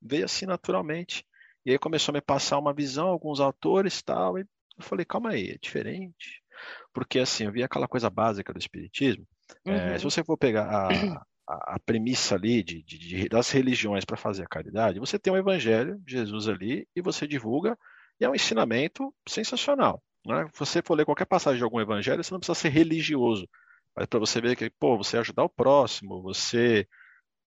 [0.01, 1.27] Veio assim naturalmente.
[1.65, 4.43] E aí começou a me passar uma visão, alguns autores tal, e
[4.79, 6.41] eu falei, calma aí, é diferente.
[6.95, 9.27] Porque assim, eu vi aquela coisa básica do espiritismo.
[9.67, 9.99] É, Uhum.
[9.99, 11.27] se você for pegar a,
[11.75, 15.37] a, premissa ali de, de- de- das religiões para fazer a caridade, você tem um
[15.37, 17.77] evangelho de Jesus ali e você divulga,
[18.21, 20.01] e é um ensinamento sensacional.
[20.27, 20.49] Né?
[20.55, 23.49] Você for ler qualquer passagem de algum evangelho, você não precisa ser religioso,
[23.95, 26.87] mas para você ver que, pô, você ajudar o próximo, você,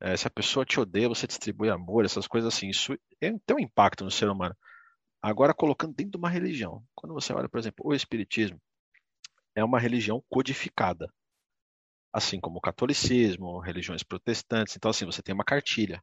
[0.01, 3.57] é, se a pessoa te odeia, você distribui amor, essas coisas assim, isso é- tem
[3.57, 4.57] um impacto no ser humano.
[5.23, 8.61] Agora, colocando dentro de uma religião, quando você olha, por exemplo, o Espiritismo,
[9.55, 11.13] é uma religião codificada
[12.13, 14.77] assim como o catolicismo, religiões protestantes.
[14.77, 16.03] Então, assim, você tem uma cartilha,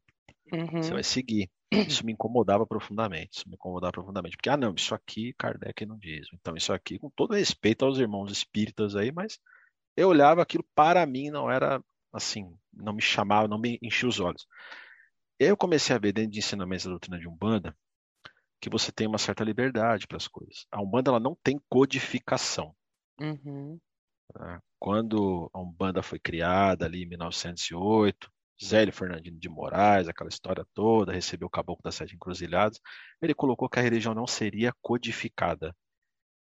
[0.52, 0.82] Uhum.
[0.82, 1.50] você vai seguir.
[1.72, 5.98] Isso me incomodava profundamente, isso me incomodava profundamente, porque, ah, não, isso aqui Kardec não
[5.98, 6.28] diz.
[6.34, 9.38] Então, isso aqui, com todo respeito aos irmãos espíritas aí, mas
[9.96, 11.84] eu olhava aquilo, para mim, não era,
[12.14, 14.48] assim, não me chamava, não me enchia os olhos.
[15.40, 17.76] Eu comecei a ver dentro de ensinamentos da doutrina de Umbanda
[18.60, 20.66] que você tem uma certa liberdade para as coisas.
[20.72, 22.76] A Umbanda, ela não tem codificação.
[23.20, 23.80] Uhum.
[24.40, 24.60] né?
[24.80, 28.32] Quando a Umbanda foi criada ali em 1908,
[28.64, 32.80] Zélio Fernandino de Moraes, aquela história toda, recebeu o Caboclo das Sete Encruzilhadas,
[33.22, 35.76] ele colocou que a religião não seria codificada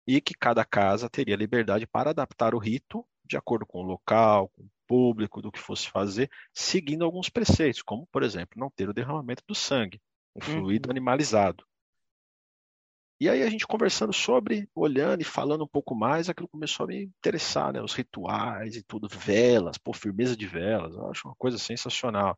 [0.07, 4.49] e que cada casa teria liberdade para adaptar o rito de acordo com o local,
[4.49, 8.87] com o público, do que fosse fazer, seguindo alguns preceitos, como, por exemplo, não ter
[8.89, 10.01] o derramamento do sangue,
[10.35, 10.91] um fluido Uhum.
[10.91, 11.65] animalizado.
[13.19, 16.87] E aí a gente conversando sobre, olhando e falando um pouco mais, aquilo começou a
[16.87, 17.81] me interessar, né?
[17.81, 22.37] Os rituais e tudo, velas, pô, firmeza de velas, eu acho uma coisa sensacional.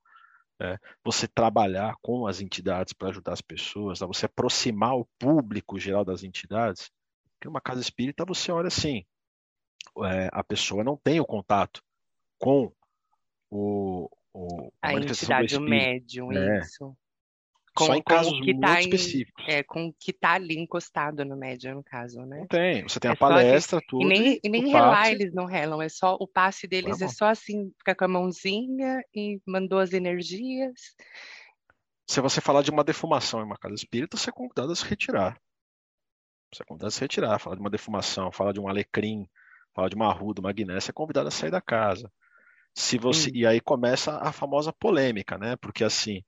[0.60, 0.78] né?
[1.06, 4.08] Você trabalhar com as entidades para ajudar as pessoas, né?
[4.08, 6.92] você aproximar o público geral das entidades.
[7.34, 9.06] Porque uma casa espírita você olha assim,
[10.06, 11.82] é, a pessoa não tem o contato
[12.38, 12.72] com
[13.50, 16.60] o, o- a entidade, o médium, É.
[16.60, 16.96] isso.
[17.80, 19.46] Só Com- em com o casos que muito tá em- específicos.
[19.48, 22.40] É, com o que tá ali encostado no médium, no caso, né?
[22.42, 22.84] Não tem.
[22.84, 24.08] Você tem É a só palestra, E tudo.
[24.08, 25.12] nem, e nem o relar passe.
[25.14, 27.14] eles não relam, é só o passe deles Tá é bom.
[27.14, 30.96] só assim, fica com a mãozinha e mandou as energias.
[32.08, 34.84] Se você falar de uma defumação em uma casa espírita, você é convidado a se
[34.86, 35.40] retirar.
[36.54, 37.40] Você é convidado a se retirar.
[37.40, 39.28] Falar de uma defumação, falar de um alecrim,
[39.76, 42.12] falar de uma arruda, uma guiné, você é convidado a sair da casa.
[42.76, 43.34] Se você Hum.
[43.36, 45.56] E aí começa a famosa polêmica, né?
[45.58, 46.24] Porque assim,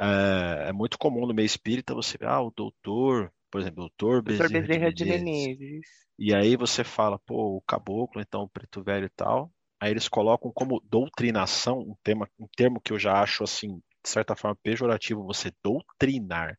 [0.00, 4.22] é, é muito comum no meio espírita você ver, ah, o doutor, por exemplo, doutor
[4.24, 5.46] Doutor Bezerra Bezerra de Menezes.
[5.58, 5.86] Menezes.
[6.18, 9.50] E aí você fala, pô, o caboclo, então o preto velho e tal.
[9.80, 14.10] Aí eles colocam como doutrinação, um tema, um termo que eu já acho assim, de
[14.10, 16.58] certa forma pejorativo, você doutrinar.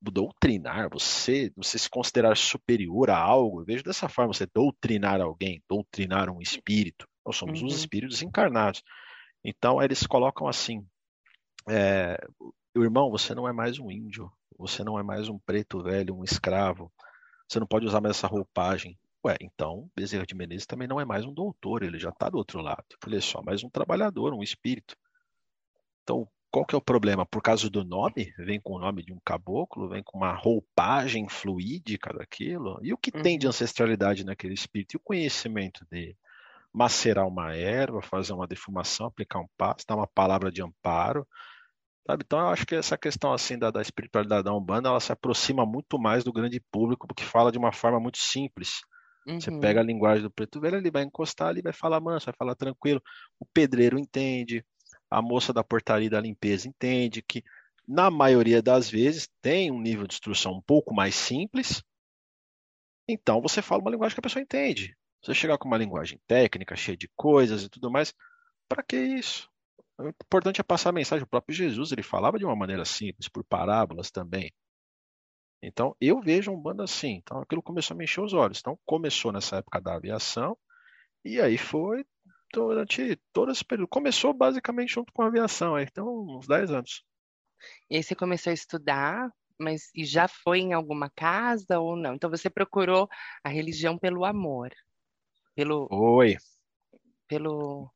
[0.00, 5.62] Doutrinar, você, você se considerar superior a algo, eu vejo dessa forma, você doutrinar alguém,
[5.68, 7.06] doutrinar um espírito.
[7.24, 7.66] Nós somos Uhum.
[7.68, 8.82] os espíritos encarnados.
[9.42, 10.86] Então eles colocam assim,
[11.68, 12.18] é,
[12.76, 16.24] irmão, você não é mais um índio, você não é mais um preto velho, um
[16.24, 16.92] escravo.
[17.48, 18.98] Você não pode usar mais essa roupagem.
[19.24, 22.36] Ué, então Bezerra de Menezes também não é mais um doutor, ele já está do
[22.36, 22.84] outro lado.
[23.06, 24.96] Ele é só mais um trabalhador, um espírito.
[26.02, 27.26] Então, qual que é o problema?
[27.26, 28.32] Por causa do nome?
[28.38, 32.78] Vem com o nome de um caboclo, vem com uma roupagem fluídica daquilo.
[32.82, 33.50] E o que tem de Uhum.
[33.50, 34.94] ancestralidade naquele espírito?
[34.94, 36.16] E o conhecimento dele?
[36.72, 41.26] Macerar uma erva, fazer uma defumação, aplicar um passo, dar uma palavra de amparo.
[42.06, 42.22] Sabe?
[42.26, 45.64] Então, eu acho que essa questão assim da, da espiritualidade da Umbanda, ela se aproxima
[45.64, 48.80] muito mais do grande público, porque fala de uma forma muito simples.
[49.38, 49.60] Você Uhum.
[49.60, 52.54] pega a linguagem do preto velho, ele vai encostar ali, vai falar manso, vai falar
[52.54, 53.02] tranquilo.
[53.38, 54.64] O pedreiro entende,
[55.10, 57.42] a moça da portaria da limpeza entende que,
[57.88, 61.82] na maioria das vezes, tem um nível de instrução um pouco mais simples.
[63.08, 64.96] Então, você fala uma linguagem que a pessoa entende.
[65.22, 68.12] Você chegar com uma linguagem técnica, cheia de coisas e tudo mais,
[68.68, 69.50] para que isso?
[69.98, 71.24] O importante é passar a mensagem.
[71.24, 74.52] O próprio Jesus, ele falava de uma maneira simples, por parábolas também.
[75.62, 77.14] Então, eu vejo um bando assim.
[77.22, 78.58] Então, aquilo começou a me encher os olhos.
[78.58, 80.58] Então, começou nessa época da aviação,
[81.24, 82.04] e aí foi
[82.52, 83.88] durante todo esse período.
[83.88, 87.04] Começou basicamente junto com a aviação, aí, então uns 10 anos.
[87.90, 92.14] E aí você começou a estudar, mas e já foi em alguma casa ou não?
[92.14, 93.08] Então você procurou
[93.42, 94.70] a religião pelo amor,
[95.54, 96.36] pelo, Oi.
[97.26, 97.90] pelo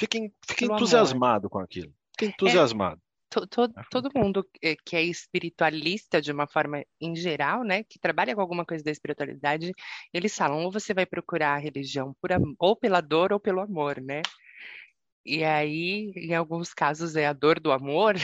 [0.00, 0.78] Fiquem, fiquem Pelo amor.
[0.78, 1.92] entusiasmado com aquilo.
[2.12, 3.02] Fiquem entusiasmado.
[3.28, 4.44] to- to- todo mundo
[4.84, 8.90] que é espiritualista de uma forma em geral, né, que trabalha com alguma coisa da
[8.90, 9.72] espiritualidade,
[10.12, 14.00] eles falam ou você vai procurar a religião por ou pela dor ou pelo amor,
[14.00, 14.22] né?
[15.24, 18.14] E aí, em alguns casos é a dor do amor.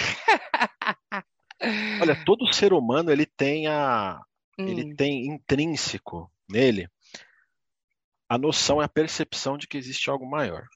[2.00, 4.20] Olha, todo ser humano ele tem a,
[4.58, 6.88] ele Hum, tem intrínseco nele
[8.28, 10.66] a noção e a percepção de que existe algo maior.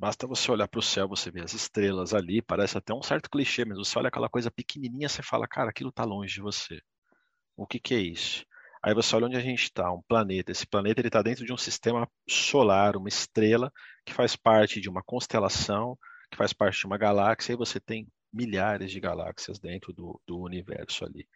[0.00, 3.28] Basta você olhar para o céu, você vê as estrelas ali, parece até um certo
[3.28, 6.80] clichê, mas você olha aquela coisa pequenininha, você fala, cara, aquilo está longe de você.
[7.54, 8.46] O que que é isso?
[8.82, 10.50] Aí você olha onde a gente está, um planeta.
[10.52, 13.70] Esse planeta ele está dentro de um sistema solar, uma estrela
[14.02, 15.98] que faz parte de uma constelação,
[16.30, 20.40] que faz parte de uma galáxia, e você tem milhares de galáxias dentro do, do
[20.40, 21.28] universo ali.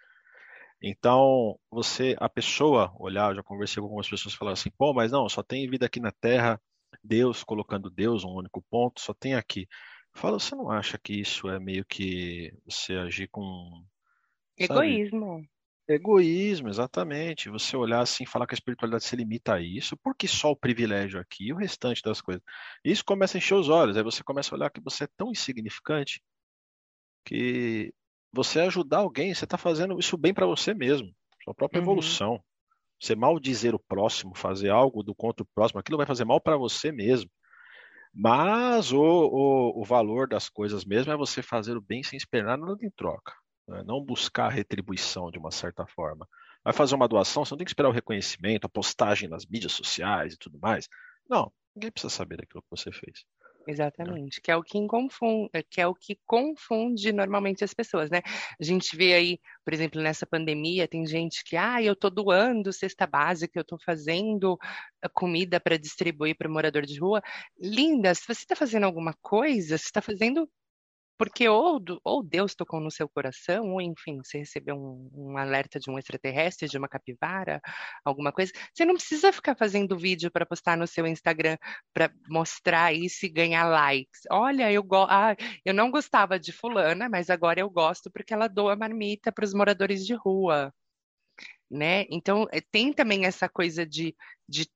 [0.80, 5.12] Então, você, a pessoa olhar, eu já conversei com algumas pessoas falaram assim, pô, mas
[5.12, 6.58] não, só tem vida aqui na Terra,
[7.02, 9.66] Deus colocando Deus, um único ponto, só tem aqui.
[10.14, 13.84] Fala, você não acha que isso é meio que você agir com,
[14.58, 15.46] sabe, egoísmo.
[15.88, 17.50] egoísmo, exatamente.
[17.50, 20.56] Você olhar assim e falar que a espiritualidade se limita a isso, porque só o
[20.56, 22.42] privilégio aqui e o restante das coisas.
[22.84, 25.30] Isso começa a encher os olhos, aí você começa a olhar que você é tão
[25.32, 26.22] insignificante
[27.24, 27.92] que
[28.32, 31.80] você ajudar alguém, você está fazendo isso bem para você mesmo, sua própria Uhum.
[31.80, 32.42] evolução.
[33.04, 36.40] Você mal dizer o próximo, fazer algo do contra o próximo, aquilo vai fazer mal
[36.40, 37.30] para você mesmo.
[38.14, 42.56] Mas o, o, o valor das coisas mesmo é você fazer o bem sem esperar
[42.56, 43.34] nada em troca.
[43.68, 43.82] né?
[43.84, 46.26] Não buscar retribuição de uma certa forma.
[46.64, 49.72] Vai fazer uma doação, você não tem que esperar o reconhecimento, a postagem nas mídias
[49.72, 50.88] sociais e tudo mais.
[51.28, 53.26] Não, ninguém precisa saber daquilo que você fez.
[53.66, 53.72] Né?
[53.72, 58.20] Exatamente, que é o que confunde, que é o que confunde normalmente as pessoas, né?
[58.60, 62.72] A gente vê aí, por exemplo, nessa pandemia, tem gente que, ah, eu tô doando
[62.74, 64.58] cesta básica, eu tô fazendo
[65.02, 67.22] eh, comida para distribuir para morador de rua.
[67.58, 70.48] Linda, se você está fazendo alguma coisa, você está fazendo
[71.18, 75.78] porque ou, ou Deus tocou no seu coração, ou enfim, você recebeu um, um alerta
[75.78, 77.60] de um extraterrestre, de uma capivara,
[78.04, 78.52] alguma coisa.
[78.72, 81.56] Você não precisa ficar fazendo vídeo para postar no seu Instagram
[81.92, 84.20] para mostrar isso e ganhar likes.
[84.30, 88.48] Olha, eu, go ah, eu não gostava de fulana, mas agora eu gosto porque ela
[88.48, 90.72] doa marmita para os moradores de rua,
[91.70, 92.04] né?
[92.10, 94.14] Então, eh, tem também essa coisa de,
[94.48, 94.66] de,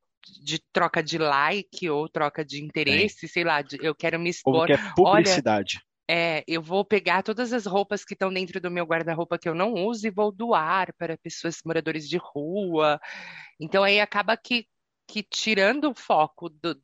[0.42, 4.66] de troca de like ou troca de interesse, sei lá, de- eu quero me expor.
[4.66, 5.80] quer Olha, publicidade.
[6.10, 9.54] É, eu vou pegar todas as roupas que estão dentro do meu guarda-roupa que eu
[9.54, 12.98] não uso e vou doar para pessoas moradores de rua.
[13.60, 14.66] Então aí acaba que,
[15.06, 16.80] que tirando o foco do,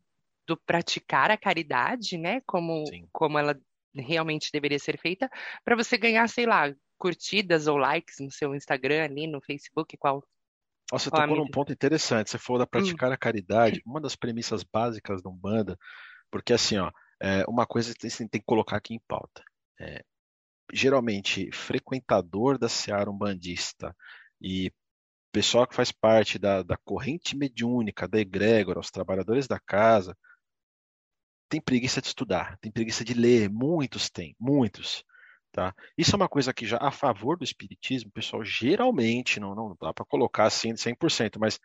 [0.46, 3.08] do praticar a caridade, né, como, Sim.
[3.12, 3.58] como ela
[3.94, 5.30] realmente deveria ser feita,
[5.64, 10.22] para você ganhar, sei lá, curtidas ou likes no seu Instagram ali, no Facebook, qual,
[10.92, 12.30] Nossa, qual a tocou num ponto interessante.
[12.30, 13.82] Você falou da Hum, praticar a caridade.
[13.86, 15.78] Uma das premissas básicas da Umbanda,
[16.30, 16.90] porque assim, ó,
[17.24, 19.42] é, uma coisa que você tem que colocar aqui em pauta.
[19.80, 20.04] É,
[20.70, 23.96] geralmente, frequentador da seara umbandista
[24.38, 24.70] e
[25.32, 30.14] pessoal que faz parte da, da corrente mediúnica, da egrégora, os trabalhadores da casa,
[31.48, 33.48] tem preguiça de estudar, tem preguiça de ler.
[33.48, 35.02] Muitos têm, muitos.
[35.50, 35.74] Tá?
[35.96, 39.94] Isso é uma coisa que já a favor do espiritismo, pessoal geralmente, não, não dá
[39.94, 41.58] para colocar assim de 100%, mas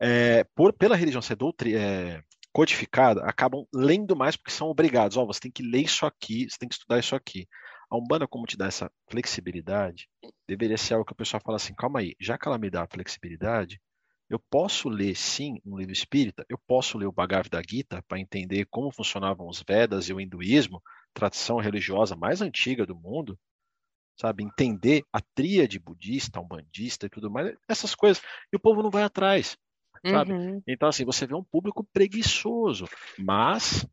[0.00, 5.16] é, por, pela religião ser doutri, é, codificada, acabam lendo mais porque são obrigados.
[5.16, 7.48] Ó, você tem que ler isso aqui, você tem que estudar isso aqui.
[7.90, 10.08] A Umbanda, como te dá essa flexibilidade,
[10.46, 12.84] deveria ser algo que o pessoal fala assim, calma aí, já que ela me dá
[12.84, 13.80] a flexibilidade,
[14.30, 18.66] eu posso ler, sim, um livro espírita, eu posso ler o Bhagavad Gita para entender
[18.70, 23.38] como funcionavam os Vedas e o hinduísmo, tradição religiosa mais antiga do mundo,
[24.16, 24.42] sabe?
[24.42, 28.22] Entender a tríade budista, umbandista e tudo mais, essas coisas.
[28.50, 29.58] E o povo não vai atrás,
[30.10, 30.32] sabe?
[30.32, 30.62] Uhum.
[30.66, 32.86] Então, assim, você vê um público preguiçoso,
[33.18, 33.86] mas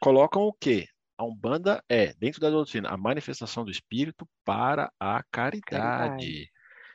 [0.00, 0.86] colocam o quê?
[1.18, 5.66] A Umbanda é, dentro da doutrina, a manifestação do espírito para a caridade.
[5.70, 6.50] Caridade.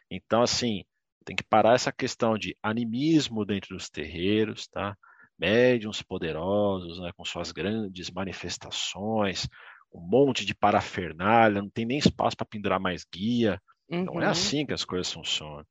[0.09, 0.83] Então, assim,
[1.25, 4.95] tem que parar essa questão de animismo dentro dos terreiros, tá?
[5.39, 9.47] Médiuns poderosos, né, com suas grandes manifestações,
[9.93, 13.59] um monte de parafernália, não tem nem espaço para pendurar mais guia.
[14.05, 14.31] Não é Uhum.
[14.31, 15.65] assim que as coisas funcionam.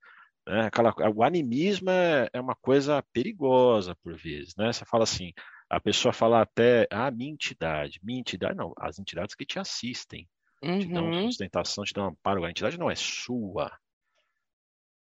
[0.50, 0.66] Né?
[0.66, 4.72] Aquela, o animismo é, é uma coisa perigosa por vezes, né?
[4.72, 5.32] Você fala assim,
[5.70, 10.28] a pessoa fala até, ah, minha entidade, minha entidade, não, as entidades que te assistem,
[10.78, 11.12] te dão Uhum.
[11.12, 13.70] sustentação, te dão amparo, a entidade não é sua.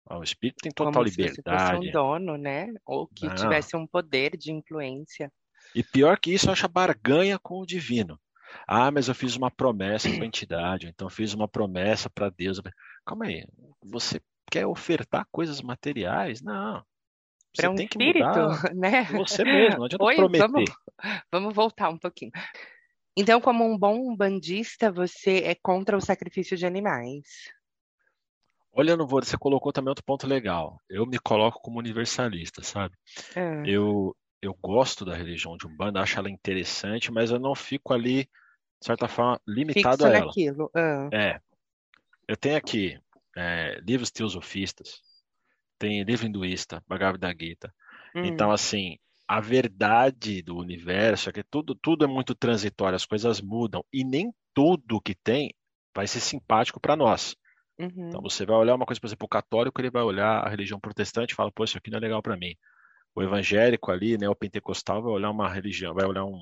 [0.07, 1.91] Ah, O espírito tem total Como se você fosse um liberdade.
[1.91, 2.69] dono, né?
[2.87, 5.33] Ou que Não, tivesse um poder de influência.
[5.75, 8.19] E pior que isso, acha barganha com o divino.
[8.67, 12.31] Ah, mas eu fiz uma promessa para a entidade, então eu fiz uma promessa para
[12.31, 12.61] Deus.
[13.05, 13.45] Calma aí,
[13.83, 14.21] você
[14.51, 16.43] quer ofertar coisas materiais?
[16.43, 16.85] Não.
[17.57, 19.05] Para um tem que espírito, mudar né?
[19.09, 20.39] você mesmo, não adianta Oi, prometer.
[20.39, 20.71] vamos,
[21.33, 22.33] vamos voltar um pouquinho.
[23.17, 27.27] Então, como um bom bandista, você é contra o sacrifício de animais.
[28.73, 30.81] Olha, não vou, você colocou também outro ponto legal.
[30.89, 32.97] Eu me coloco como universalista, sabe?
[33.37, 37.93] Ah, Eu, eu gosto da religião de Umbanda, acho ela interessante, mas eu não fico
[37.95, 40.35] ali, de certa forma, limitado fixo a ela.
[40.35, 40.71] naquilo.
[40.75, 41.41] Ah, É,
[42.29, 42.99] eu tenho aqui
[43.37, 45.01] é, livros teosofistas,
[45.79, 47.75] tem livro hinduísta, Bhagavad Gita.
[48.15, 48.97] hum, Então, assim,
[49.29, 54.05] a verdade do universo é que tudo, tudo é muito transitório, as coisas mudam, e
[54.05, 55.55] nem tudo que tem
[55.95, 57.37] vai ser simpático para nós.
[57.79, 58.09] uhum.
[58.09, 60.81] Então, você vai olhar uma coisa, por exemplo, o católico, ele vai olhar a religião
[60.81, 62.55] protestante e fala, pô, isso aqui não é legal para mim.
[63.15, 66.39] O evangélico ali, né, o pentecostal, vai olhar uma religião, vai olhar um,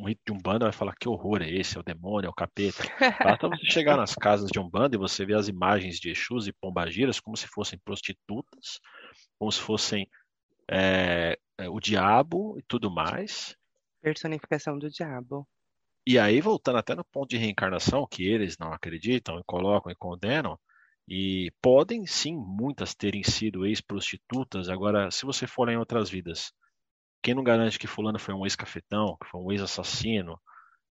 [0.00, 1.76] um rito de Umbanda, vai falar, que horror é esse?
[1.76, 2.78] É o demônio, é o capeta.
[3.38, 6.52] Basta você chegar nas casas de Umbanda e você ver as imagens de Exus e
[6.52, 8.80] Pombagiras como se fossem prostitutas,
[9.38, 10.08] como se fossem
[10.70, 11.36] é,
[11.68, 13.54] o diabo e tudo mais.
[14.00, 15.46] Personificação do diabo.
[16.06, 19.94] E aí, voltando até no ponto de reencarnação, que eles não acreditam e colocam e
[19.94, 20.58] condenam,
[21.06, 24.68] e podem sim muitas terem sido ex-prostitutas.
[24.68, 26.52] Agora, se você for em outras vidas,
[27.22, 30.40] quem não garante que fulano foi um ex-cafetão, que foi um ex-assassino,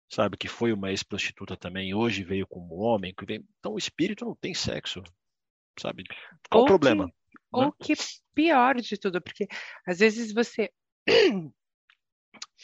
[0.10, 4.26] sabe, que foi uma ex-prostituta também, hoje veio como homem, que veio- então o espírito
[4.26, 5.02] não tem sexo,
[5.80, 6.04] sabe?
[6.50, 7.06] Qual o Ou que- problema?
[7.06, 7.12] né?
[7.52, 7.94] Ou que
[8.34, 9.48] pior de tudo, porque
[9.88, 10.70] às vezes você.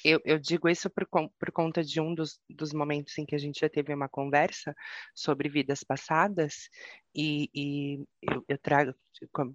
[0.03, 3.37] Eu, eu digo isso por, por conta de um dos, dos momentos em que a
[3.37, 4.75] gente já teve uma conversa
[5.13, 6.69] sobre vidas passadas,
[7.13, 8.93] e, e eu, eu trago,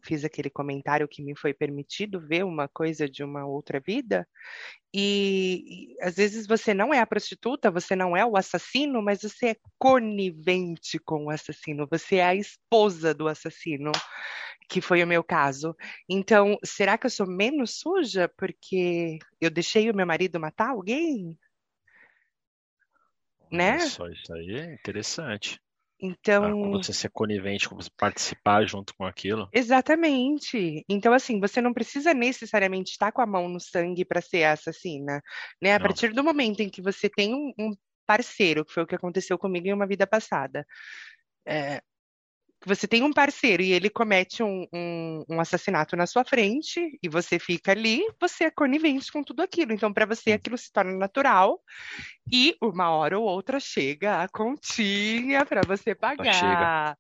[0.05, 4.29] fiz aquele comentário que me foi permitido ver uma coisa de uma outra vida,
[4.95, 9.23] e, e às vezes você não é a prostituta, você não é o assassino, mas
[9.23, 13.93] você é conivente com o assassino, você é a esposa do assassino,
[14.69, 15.77] que foi o meu caso.
[16.09, 21.39] Então, será que eu sou menos suja porque eu deixei o meu marido matar alguém?
[23.51, 23.79] Né?
[23.79, 25.61] Só, isso aí é interessante.
[26.01, 29.49] Ah, Então, com você ser conivente, participar junto com aquilo.
[29.53, 30.85] Exatamente.
[30.89, 35.23] Então, assim, você não precisa necessariamente estar com a mão no sangue para ser assassina,
[35.63, 35.75] né?
[35.75, 35.87] A Não.
[35.87, 37.71] partir do momento em que você tem um, um
[38.07, 40.67] parceiro, que foi o que aconteceu comigo em uma vida passada,
[41.47, 41.81] é,
[42.67, 46.99] que você tem um parceiro e ele comete um, um- um assassinato na sua frente
[47.03, 49.73] e você fica ali, você é conivente com tudo aquilo.
[49.73, 51.61] Então, para você, aquilo se torna natural
[52.33, 56.97] e uma hora ou outra chega a continha para você pagar.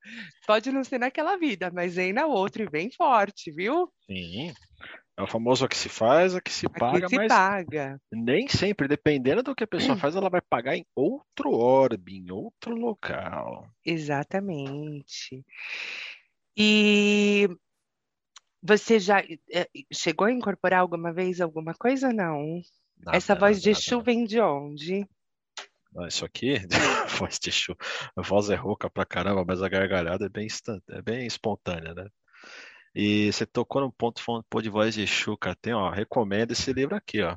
[0.47, 3.91] Pode não ser naquela vida, mas vem na outra e vem forte, viu?
[4.09, 4.57] Sim.
[5.19, 8.01] É o famoso a que se faz, a que se Aqui paga, se mas paga.
[8.12, 12.31] nem sempre, dependendo do que a pessoa faz, ela vai pagar em outro orbe, em
[12.31, 13.67] outro local.
[13.85, 15.43] Exatamente.
[16.57, 17.49] E
[18.62, 22.61] você já eh, chegou a incorporar alguma vez alguma coisa ou não?
[22.99, 24.05] Nada, Essa voz nada, de nada, Exu nada.
[24.05, 25.09] vem de onde?
[26.07, 26.57] Isso aqui,
[27.19, 27.75] voz de Exu.
[28.14, 31.95] A voz é rouca pra caramba, mas a gargalhada é bem, instan- é bem espontânea,
[31.95, 32.07] né?
[32.99, 35.55] E você tocou num ponto falando pô, de voz de Exu, cara.
[35.61, 37.36] Tem, ó, recomendo esse livro aqui, ó.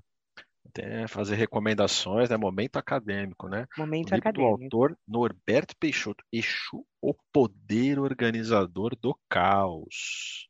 [0.71, 2.37] Tem, fazer recomendações, né?
[2.37, 3.67] Momento acadêmico, né?
[3.77, 4.63] Momento livro do acadêmico.
[4.63, 10.47] autor Norberto Peixoto, Exu, o poder organizador do caos.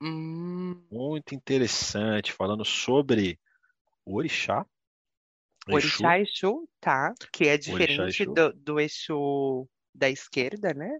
[0.00, 3.38] Hum, Muito interessante, falando sobre
[4.06, 4.64] o orixá.
[5.66, 7.12] Exu, Orixá Exu, tá?
[7.30, 8.32] Que é diferente Exu.
[8.32, 10.98] do, do Exu da esquerda, né?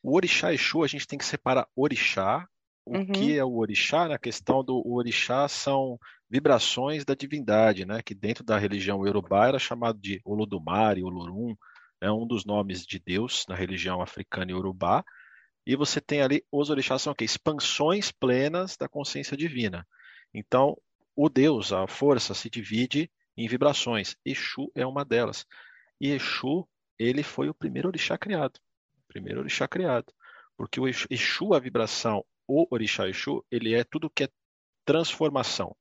[0.00, 2.46] O orixá Exu, a gente tem que separar orixá.
[2.90, 3.06] O Uhum.
[3.06, 4.08] que é o orixá?
[4.08, 5.96] Na questão do orixá são
[6.28, 8.02] vibrações da divindade, né?
[8.02, 11.54] Que dentro da religião iorubá era chamado de Olodumare, Olorum,
[12.00, 15.04] é um dos nomes de Deus na religião africana iorubá.
[15.64, 17.24] E você tem ali, os orixás são o quê?
[17.24, 19.86] Expansões plenas da consciência divina.
[20.34, 20.76] Então,
[21.14, 24.16] o Deus, a força, se divide em vibrações.
[24.24, 25.46] Exu é uma delas.
[26.00, 26.66] E Exu,
[26.98, 28.56] ele foi o primeiro orixá criado.
[29.04, 30.12] O primeiro orixá criado.
[30.56, 34.28] Porque o Exu, a vibração, o orixá Exu, ele é tudo que é
[34.84, 35.76] transformação.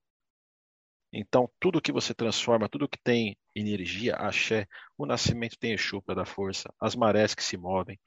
[1.12, 4.68] Então, tudo que você transforma, tudo que tem energia, axé,
[4.98, 8.00] o nascimento tem Exu para dar força, as marés que se movem,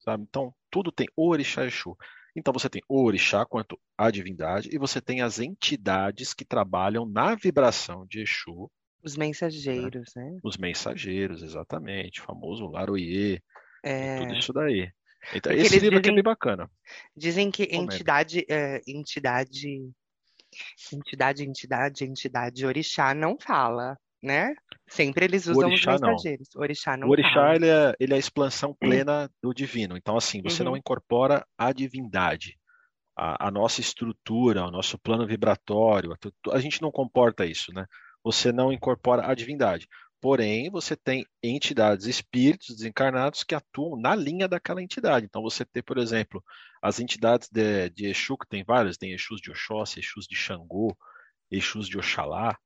[0.00, 0.24] sabe?
[0.24, 1.96] Então, tudo tem o orixá Exu.
[2.36, 7.06] Então, você tem o orixá quanto a divindade e você tem as entidades que trabalham
[7.06, 8.70] na vibração de Exu,
[9.02, 10.40] Os mensageiros, né?
[10.42, 13.42] os mensageiros, exatamente, o famoso Laroye,
[13.98, 14.90] e tudo É, isso daí.
[15.34, 16.70] Então, esse livro aqui é dizem- bem bacana.
[17.16, 17.92] dizem que Recomendo.
[17.92, 19.90] entidade, é, entidade
[20.92, 22.66] Entidade, entidade, entidade.
[22.66, 24.52] Orixá não fala, né?
[24.88, 26.08] Sempre eles usam orixá, os não.
[26.10, 26.48] mensageiros.
[26.56, 27.54] Orixá não O orixá, fala.
[27.54, 29.96] ele é, ele é a expansão plena do divino.
[29.96, 30.78] Então, assim, você não Uhum.
[30.78, 32.58] incorpora a divindade,
[33.16, 36.12] a, a nossa estrutura, o nosso plano vibratório.
[36.12, 37.86] A, a gente não comporta isso, né?
[38.24, 39.86] Você não incorpora a divindade.
[40.20, 45.26] Porém, você tem entidades, espíritos desencarnados que atuam na linha daquela entidade.
[45.26, 46.44] Então, você tem, por exemplo,
[46.82, 50.96] as entidades de, de Exu, que tem vários, tem Exus de Oxóssi, Exus de Xangô,
[51.50, 52.58] Exus de Oxalá.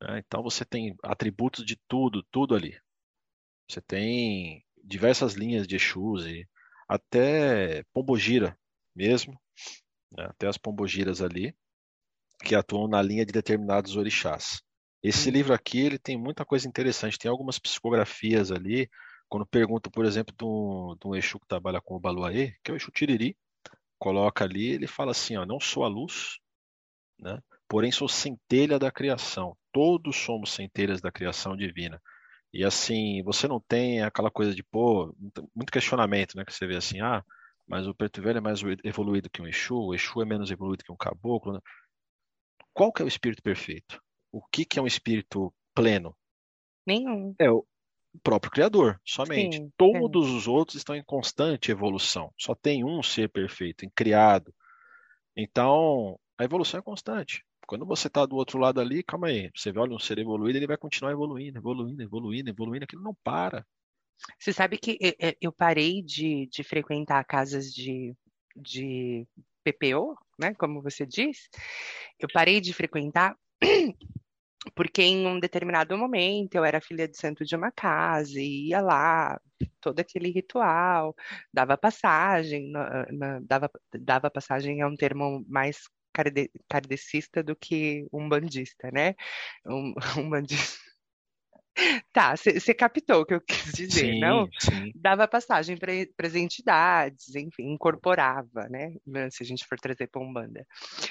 [0.00, 0.22] né?
[0.26, 2.78] Então, você tem atributos de tudo, tudo ali.
[3.68, 6.48] Você tem diversas linhas de Exus e
[6.88, 8.56] até Pombogira
[8.94, 9.38] mesmo,
[10.12, 10.26] né?
[10.26, 11.54] Até as Pombogiras ali,
[12.44, 14.62] que atuam na linha de determinados orixás.
[15.02, 15.32] Esse Hum.
[15.32, 18.88] livro aqui, ele tem muita coisa interessante, tem algumas psicografias ali,
[19.28, 22.70] quando pergunta, por exemplo, de um, de um Exu que trabalha com o Baluaê, que
[22.70, 23.36] é o Exu Tiriri,
[23.98, 26.38] coloca ali, ele fala assim, ó, não sou a luz,
[27.18, 27.40] né?
[27.68, 29.56] Porém sou centelha da criação.
[29.72, 32.00] Todos somos centelhas da criação divina.
[32.52, 36.44] E assim, você não tem aquela coisa de, pô, muito- muito questionamento, né?
[36.44, 37.24] Que você vê assim, ah,
[37.66, 40.84] mas o preto velho é mais evoluído que um Exu, o Exu é menos evoluído
[40.84, 41.52] que um caboclo.
[41.54, 41.60] né?
[42.72, 44.00] Qual que é o espírito perfeito?
[44.36, 46.14] O que que é um espírito pleno?
[46.86, 47.34] Nenhum.
[47.38, 47.66] É o
[48.22, 49.56] próprio Criador, somente.
[49.56, 52.30] Sim, Todos os outros estão em constante evolução.
[52.38, 54.54] Só tem um ser perfeito, em criado.
[55.34, 57.42] Então, a evolução é constante.
[57.66, 60.58] Quando você está do outro lado ali, calma aí, você vê, olha, um ser evoluído,
[60.58, 63.66] ele vai continuar evoluindo, evoluindo, evoluindo, evoluindo, aquilo não para.
[64.38, 68.14] Você sabe que eh, eh, eu parei de, de frequentar casas de,
[68.54, 69.26] de
[69.64, 70.52] PPO, né?
[70.54, 71.48] Como você diz.
[72.18, 73.34] Eu parei de frequentar
[74.74, 78.80] porque em um determinado momento eu era filha de santo de uma casa e ia
[78.80, 79.40] lá,
[79.80, 81.14] todo aquele ritual,
[81.52, 88.06] dava passagem, na- na- dava, dava passagem é um termo mais karde- kardecista do que
[88.12, 89.14] umbandista, né?
[89.66, 90.85] Um, umbandista.
[92.12, 94.48] Tá, você captou o que eu quis dizer, Sim, não?
[94.58, 94.90] sim.
[94.94, 95.92] dava passagem para
[96.26, 98.94] as entidades, enfim, incorporava, né?
[99.30, 100.66] Se a gente for trazer para Umbanda.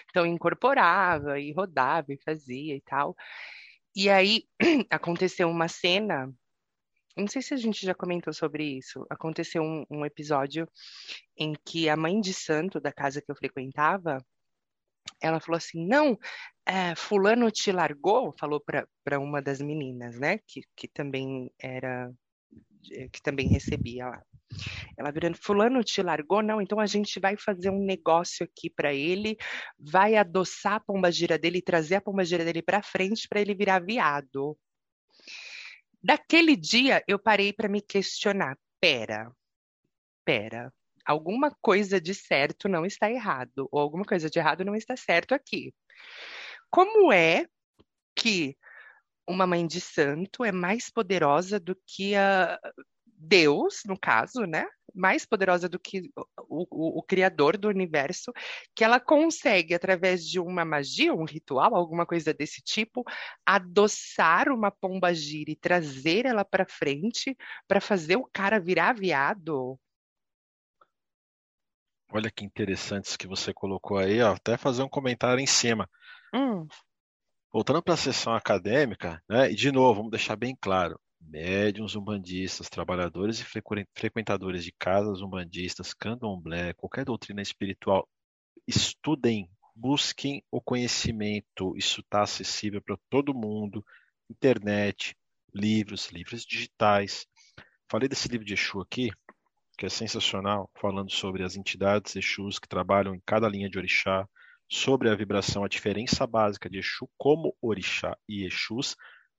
[0.10, 3.16] Então, incorporava e rodava e fazia e tal.
[3.96, 4.44] E aí
[4.90, 6.34] aconteceu uma cena,
[7.16, 10.68] não sei se a gente já comentou sobre isso, aconteceu um, um episódio
[11.38, 14.18] em que a mãe de santo da casa que eu frequentava,
[15.26, 16.18] ela falou assim, não,
[16.66, 22.12] é, fulano te largou, falou para uma das meninas, né, que, que também era,
[23.12, 24.24] que também recebia lá.
[24.98, 26.42] Ela virando, fulano te largou?
[26.42, 29.38] Não, então a gente vai fazer um negócio aqui para ele,
[29.78, 33.80] vai adoçar a pombagira dele e trazer a pombagira dele para frente para ele virar
[33.80, 34.58] viado.
[36.02, 39.32] Daquele dia eu parei para me questionar, pera,
[40.24, 40.72] pera,
[41.06, 45.34] alguma coisa de certo não está errado, ou alguma coisa de errado não está certo
[45.34, 45.74] aqui.
[46.70, 47.46] Como é
[48.16, 48.58] que
[49.28, 52.60] uma mãe de santo é mais poderosa do que a
[53.18, 54.66] Deus, no caso, né?
[54.94, 56.12] Mais poderosa do que
[56.48, 58.32] o, o, o, criador do universo,
[58.76, 63.04] que ela consegue, através de uma magia, um ritual, alguma coisa desse tipo,
[63.46, 67.36] adoçar uma pomba gira e trazer ela para frente
[67.68, 69.80] para fazer o cara virar viado.
[72.16, 74.36] Olha que interessante isso que você colocou aí, ó.
[74.36, 75.90] Até fazer um comentário em cima.
[76.34, 76.66] Hum.
[77.52, 79.52] Voltando para a sessão acadêmica, né?
[79.52, 83.44] E de novo, vamos deixar bem claro: médiums umbandistas, trabalhadores e
[83.94, 88.08] frequentadores de casas umbandistas, candomblé, qualquer doutrina espiritual,
[88.66, 91.76] estudem, busquem o conhecimento.
[91.76, 93.86] Isso está acessível para todo mundo.
[94.30, 95.18] Internet,
[95.54, 97.28] livros, livros digitais.
[97.92, 99.12] Falei desse livro de Exu aqui,
[99.76, 104.28] que é sensacional, falando sobre as entidades Exus que trabalham em cada linha de orixá,
[104.70, 108.96] sobre a vibração, a diferença básica de Exu como orixá e Exus,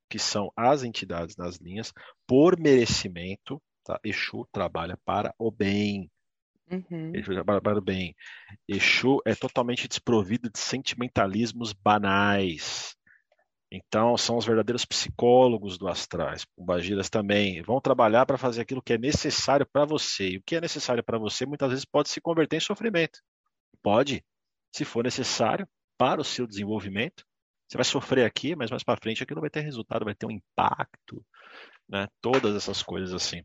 [0.09, 1.91] que são as entidades nas linhas,
[2.25, 3.99] por merecimento, tá?
[4.03, 6.09] Exu trabalha para o bem.
[6.71, 7.11] Uhum.
[7.13, 8.15] Exu trabalha para o bem.
[8.67, 12.96] Exu é totalmente desprovido de sentimentalismos banais.
[13.71, 16.45] Então, são os verdadeiros psicólogos do astrais.
[16.55, 20.29] Pombagiras também vão trabalhar para fazer aquilo que é necessário para você.
[20.29, 23.19] E o que é necessário para você muitas vezes pode se converter em sofrimento.
[23.83, 24.23] Pode,
[24.73, 27.25] se for necessário para o seu desenvolvimento.
[27.67, 30.31] Você vai sofrer aqui, mas mais para frente aquilo vai ter resultado, vai ter um
[30.31, 31.25] impacto,
[31.89, 32.07] né?
[32.21, 33.43] Todas essas coisas assim.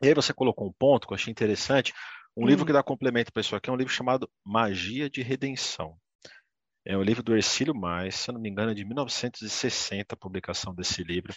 [0.00, 1.92] E aí você colocou um ponto que eu achei interessante.
[2.34, 2.46] Um hum.
[2.46, 5.98] livro que dá complemento para isso aqui é um livro chamado Magia de Redenção.
[6.84, 10.18] É um livro do Ercílio Mais, se eu não me engano, é de 1960 a
[10.18, 11.34] publicação desse livro.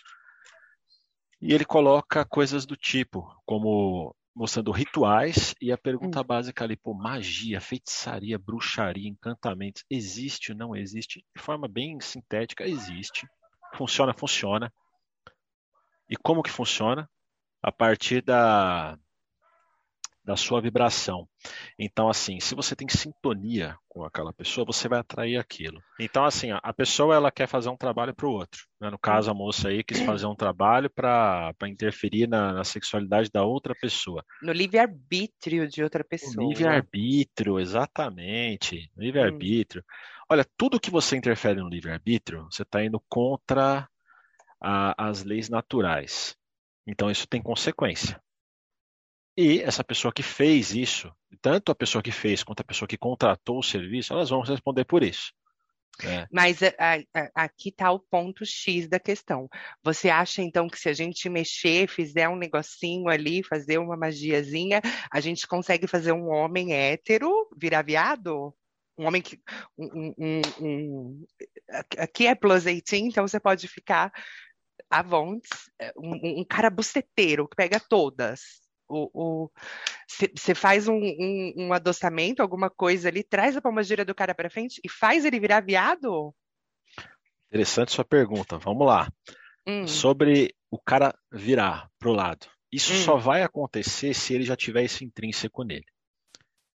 [1.41, 6.23] E ele coloca coisas do tipo, como mostrando rituais e a pergunta Hum.
[6.23, 11.23] básica ali, pô, magia, feitiçaria, bruxaria, encantamentos, existe ou não existe?
[11.35, 13.27] De forma bem sintética, existe.
[13.75, 14.73] Funciona, funciona.
[16.09, 17.09] E como que funciona?
[17.61, 18.97] A partir da,
[20.24, 21.28] da sua vibração.
[21.78, 25.82] Então, assim, se você tem sintonia com aquela pessoa, você vai atrair aquilo.
[25.99, 28.61] Então, assim, a- pessoa ela quer fazer um trabalho para o outro.
[28.80, 28.89] né?
[28.89, 33.43] No caso, a moça aí quis fazer um trabalho para interferir na, na sexualidade da
[33.43, 34.24] outra pessoa.
[34.41, 36.47] No livre-arbítrio de outra pessoa.
[36.47, 38.89] livre-arbítrio, exatamente.
[38.97, 39.84] Livre-arbítrio.
[40.30, 43.88] Olha, tudo que você interfere no livre-arbítrio, você está indo contra
[44.61, 46.36] a- as leis naturais.
[46.88, 48.21] Então, isso tem consequência.
[49.36, 51.11] E essa pessoa que fez isso,
[51.41, 54.86] tanto a pessoa que fez quanto a pessoa que contratou o serviço, elas vão responder
[54.86, 55.31] por isso.
[56.03, 56.27] né?
[56.31, 56.73] Mas a-
[57.13, 59.47] a- aqui está o ponto X da questão.
[59.84, 64.81] Você acha então que se a gente mexer, fizer um negocinho ali, fazer uma magiazinha,
[65.11, 68.55] a gente consegue fazer um homem hétero virar viado?
[68.97, 69.39] Um homem que.
[69.77, 71.25] Um, um- um-
[71.97, 74.11] aqui é 18, então você pode ficar
[74.89, 75.63] à vontade.
[75.95, 78.62] Um, um cara buceteiro que pega todas.
[80.35, 84.49] Você faz um, um, um adoçamento, alguma coisa ali, traz a palmagira do cara para
[84.49, 86.33] frente e faz ele virar viado?
[87.49, 88.57] Interessante sua pergunta.
[88.57, 89.07] Vamos lá.
[89.67, 92.47] Hum, Sobre o cara virar pro lado.
[92.71, 92.97] Isso Hum.
[92.97, 95.85] só vai acontecer se ele já tiver isso intrínseco nele.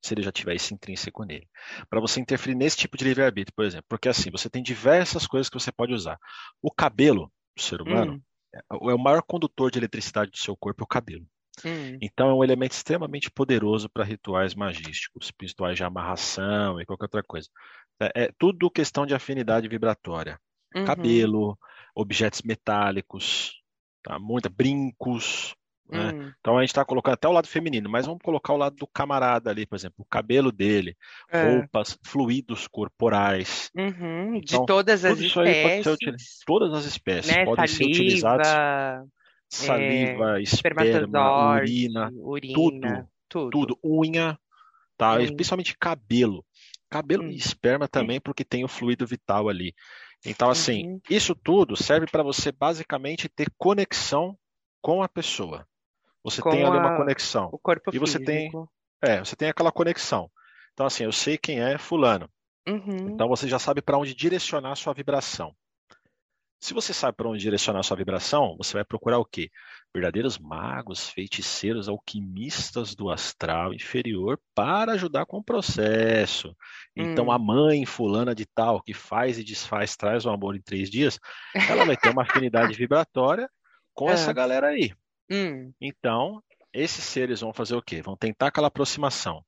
[0.03, 1.47] Se ele já tiver isso intrínseco nele.
[1.89, 3.85] Para você interferir nesse tipo de livre-arbítrio, por exemplo.
[3.89, 6.17] Porque assim, você tem diversas coisas que você pode usar.
[6.61, 8.21] O cabelo do ser humano hum,
[8.53, 11.27] é é o maior condutor de eletricidade do seu corpo, é o cabelo.
[11.63, 17.05] Hum, Então é um elemento extremamente poderoso para rituais magísticos, rituais de amarração e qualquer
[17.05, 17.49] outra coisa.
[18.01, 20.39] É, é tudo questão de afinidade vibratória.
[20.75, 21.57] uhum, Cabelo,
[21.95, 23.53] objetos metálicos,
[24.03, 24.19] tá?
[24.19, 25.55] Muita, brincos,
[25.91, 26.13] né?
[26.13, 28.75] hum, Então a gente está colocando até o lado feminino, mas vamos colocar o lado
[28.77, 30.95] do camarada ali, por exemplo, o cabelo dele,
[31.31, 33.71] é, roupas, fluidos corporais.
[33.75, 37.45] uhum, de Então, todas as espécies, Todas as espécies né?
[37.45, 38.59] podem ser utilizadas.
[39.49, 40.83] Saliva, Saliva, esperma,
[41.55, 43.49] urina, urina, tudo.
[43.49, 44.37] tudo, unha,
[44.97, 45.13] tá?
[45.15, 45.23] Unha.
[45.23, 46.45] Especialmente cabelo.
[46.89, 47.29] Cabelo Hum.
[47.29, 49.73] e esperma também, porque tem o fluido vital ali.
[50.25, 51.01] Então, assim, Uhum.
[51.09, 54.37] isso tudo serve para você basicamente ter conexão
[54.81, 55.67] com a pessoa.
[56.23, 57.49] Você Com tem ali uma a- conexão.
[57.51, 58.69] O corpo E você tem- físico.
[59.01, 60.29] É, você tem aquela conexão.
[60.73, 62.29] Então, assim, eu sei quem é fulano.
[62.67, 65.55] Uhum, Então você já sabe para onde direcionar a sua vibração.
[66.59, 69.49] Se você sabe para onde direcionar a sua vibração, você vai procurar o quê?
[69.93, 76.55] Verdadeiros magos, feiticeiros, alquimistas do astral inferior para ajudar com o processo.
[76.95, 77.31] Então Hum.
[77.31, 81.19] a mãe fulana de tal que faz e desfaz, traz o amor em três dias,
[81.65, 83.49] ela vai ter uma afinidade vibratória
[83.93, 84.11] com Ah.
[84.11, 84.93] essa galera aí.
[85.29, 86.43] hum, Então,
[86.73, 88.01] esses seres vão fazer o quê?
[88.01, 89.43] Vão tentar aquela aproximação.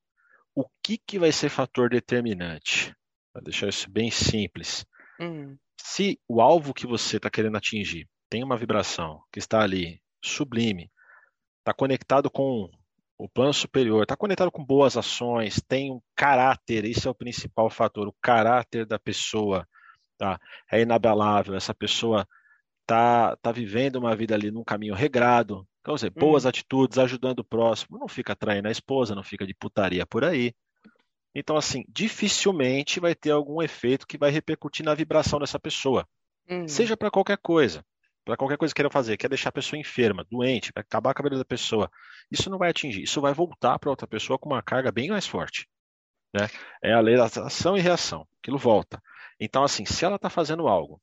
[0.56, 2.96] O que que vai ser fator determinante?
[3.34, 4.86] Para deixar isso bem simples.
[5.20, 10.02] hum, Se o alvo que você está querendo atingir tem uma vibração que está ali
[10.24, 10.92] sublime,
[11.60, 12.70] está conectado com
[13.18, 17.70] o plano superior, está conectado com boas ações, tem um caráter, isso é o principal
[17.70, 19.68] fator, o caráter da pessoa,
[20.18, 20.40] tá?
[20.72, 22.28] É inabalável, essa pessoa
[22.86, 27.44] tá, tá vivendo uma vida ali num caminho regrado, quer dizer, boas atitudes, ajudando o
[27.44, 30.54] próximo, não fica traindo a esposa, não fica de putaria por aí.
[31.34, 36.08] Então, assim, dificilmente vai ter algum efeito que vai repercutir na vibração dessa pessoa.
[36.50, 36.68] hum.
[36.68, 37.84] Seja para qualquer coisa.
[38.26, 41.22] Para qualquer coisa que queiram fazer, quer deixar a pessoa enferma, doente, vai acabar com
[41.22, 41.90] a vida da pessoa.
[42.30, 45.26] Isso não vai atingir, isso vai voltar para outra pessoa com uma carga bem mais
[45.26, 45.68] forte.
[46.34, 46.48] Né?
[46.84, 49.02] É a lei da ação e reação, aquilo volta.
[49.40, 51.02] Então, assim, se ela está fazendo algo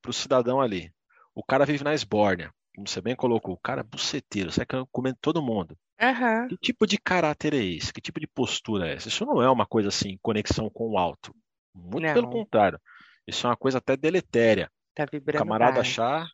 [0.00, 0.92] para o cidadão ali,
[1.34, 5.18] o cara vive na esbórnia, como você bem colocou, o cara é buceteiro, sai comendo
[5.20, 5.76] todo mundo.
[6.00, 7.92] Aham, Que tipo de caráter é esse?
[7.92, 9.08] Que tipo de postura é essa?
[9.08, 11.34] Isso não é uma coisa assim, conexão com o alto.
[11.74, 12.14] Muito Não.
[12.14, 12.80] pelo contrário.
[13.26, 14.70] Isso é uma coisa até deletéria.
[14.94, 15.90] tá O vibrando camarada baixo.
[15.90, 16.28] achar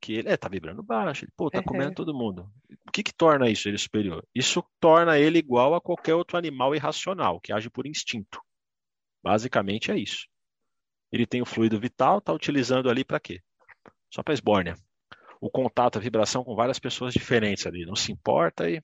[0.00, 1.64] que ele é, tá vibrando baixo, ele, pô, tá Uhum.
[1.64, 2.48] comendo todo mundo.
[2.86, 4.24] O que que torna isso ele superior?
[4.32, 8.40] Isso torna ele igual a qualquer outro animal irracional, que age por instinto.
[9.20, 10.28] Basicamente é isso.
[11.10, 13.40] Ele tem o fluido vital, tá utilizando ali para quê?
[14.14, 14.76] Só para esbórnia.
[15.42, 18.80] O contato, a vibração com várias pessoas diferentes ali, não se importa e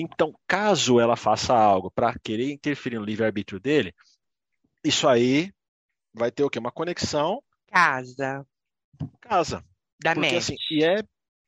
[0.00, 3.92] então, caso ela faça algo para querer interferir no livre-arbítrio dele,
[4.84, 5.52] isso aí
[6.14, 6.60] vai ter o quê?
[6.60, 8.46] Uma conexão Casa,
[9.20, 9.64] casa.
[10.00, 10.36] da Porque MET.
[10.36, 11.02] assim, e é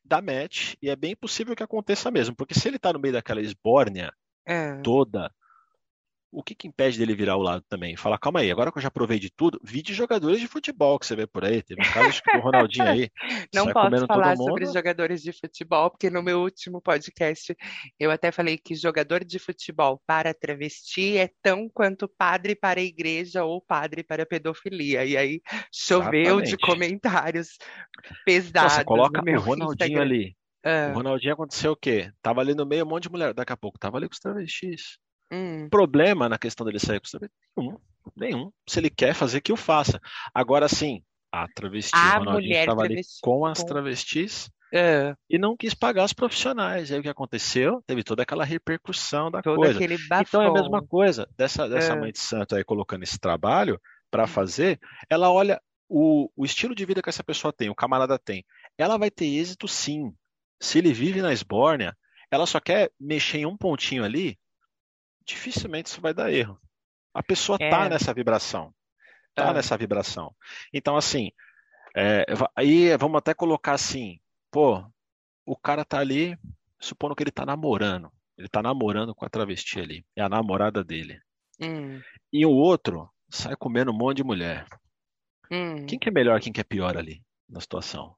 [0.05, 3.15] da match, e é bem possível que aconteça mesmo, porque se ele tá no meio
[3.15, 4.13] daquela esbórnia
[4.45, 5.33] Ah, toda,
[6.33, 7.97] o que, que impede dele virar o lado também?
[7.97, 10.99] Falar, calma aí, agora que eu já provei de tudo, vi de jogadores de futebol
[10.99, 11.63] que você vê por aí.
[11.63, 13.11] Teve um caso que do Ronaldinho aí.
[13.55, 17.57] Não posso falar sobre jogadores de futebol, porque no meu último podcast
[17.99, 22.85] eu até falei que jogador de futebol para travesti é tão quanto padre para a
[22.85, 25.05] igreja ou padre para a pedofilia.
[25.05, 25.41] E aí
[25.75, 26.57] choveu de Exatamente.
[26.59, 30.03] comentários Então, pesados você coloca o Ronaldinho Instagram.
[30.03, 30.37] ali.
[30.65, 32.13] Ah, O Ronaldinho aconteceu o quê?
[32.23, 33.33] Tava ali no meio um monte de mulher.
[33.35, 34.99] Daqui a pouco tava ali com os travestis.
[35.33, 37.39] Hum, Problema na questão dele sair com os travestis?
[37.57, 37.79] Nenhum.
[38.17, 38.53] Nenhum.
[38.69, 40.01] Se ele quer fazer, que o faça.
[40.35, 45.39] Agora sim, a travesti, A o Ronaldinho estava ali travesti com as travestis ah, e
[45.39, 46.91] não quis pagar os profissionais.
[46.91, 47.83] Aí o que aconteceu?
[47.87, 49.79] Teve toda aquela repercussão da todo coisa.
[50.21, 52.01] Então é a mesma coisa dessa, dessa É.
[52.01, 54.79] mãe de santo aí colocando esse trabalho para fazer,
[55.09, 58.45] ela olha o, o estilo de vida que essa pessoa tem, o camarada tem.
[58.79, 60.13] Ela vai ter êxito sim.
[60.61, 61.97] Se ele vive na esbórnia,
[62.31, 64.39] ela só quer mexer em um pontinho ali,
[65.25, 66.59] dificilmente isso vai dar erro.
[67.15, 67.89] A pessoa tá É.
[67.89, 68.75] nessa vibração.
[69.35, 69.53] Tá Ah.
[69.55, 70.35] nessa vibração.
[70.73, 71.31] Então, assim,
[71.97, 72.25] é,
[72.57, 74.85] aí vamos até colocar assim, pô,
[75.47, 76.39] o cara tá ali,
[76.81, 78.13] supondo que ele tá namorando.
[78.39, 80.05] Ele tá namorando com a travesti ali.
[80.17, 81.21] É a namorada dele.
[81.61, 82.01] Hum,
[82.33, 84.67] E o outro sai comendo um monte de mulher.
[85.51, 85.85] hum.
[85.87, 88.17] Quem que é melhor, quem que é pior ali na situação?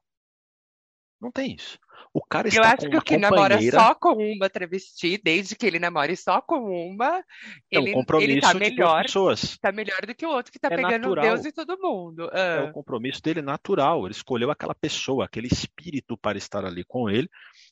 [1.19, 1.77] Não tem isso.
[2.13, 5.19] O cara Eu está acho com que uma o que namora só com uma travesti,
[5.23, 6.59] desde que ele namore só com
[6.91, 7.23] uma,
[7.71, 9.57] é um ele, ele compromisso tá de duas melhor, pessoas.
[9.57, 11.23] tá melhor do que o outro que tá É pegando natural.
[11.25, 12.29] Deus e todo mundo.
[12.33, 14.05] É Ah, o compromisso dele natural.
[14.05, 17.29] Ele escolheu aquela pessoa, aquele espírito para estar ali com ele.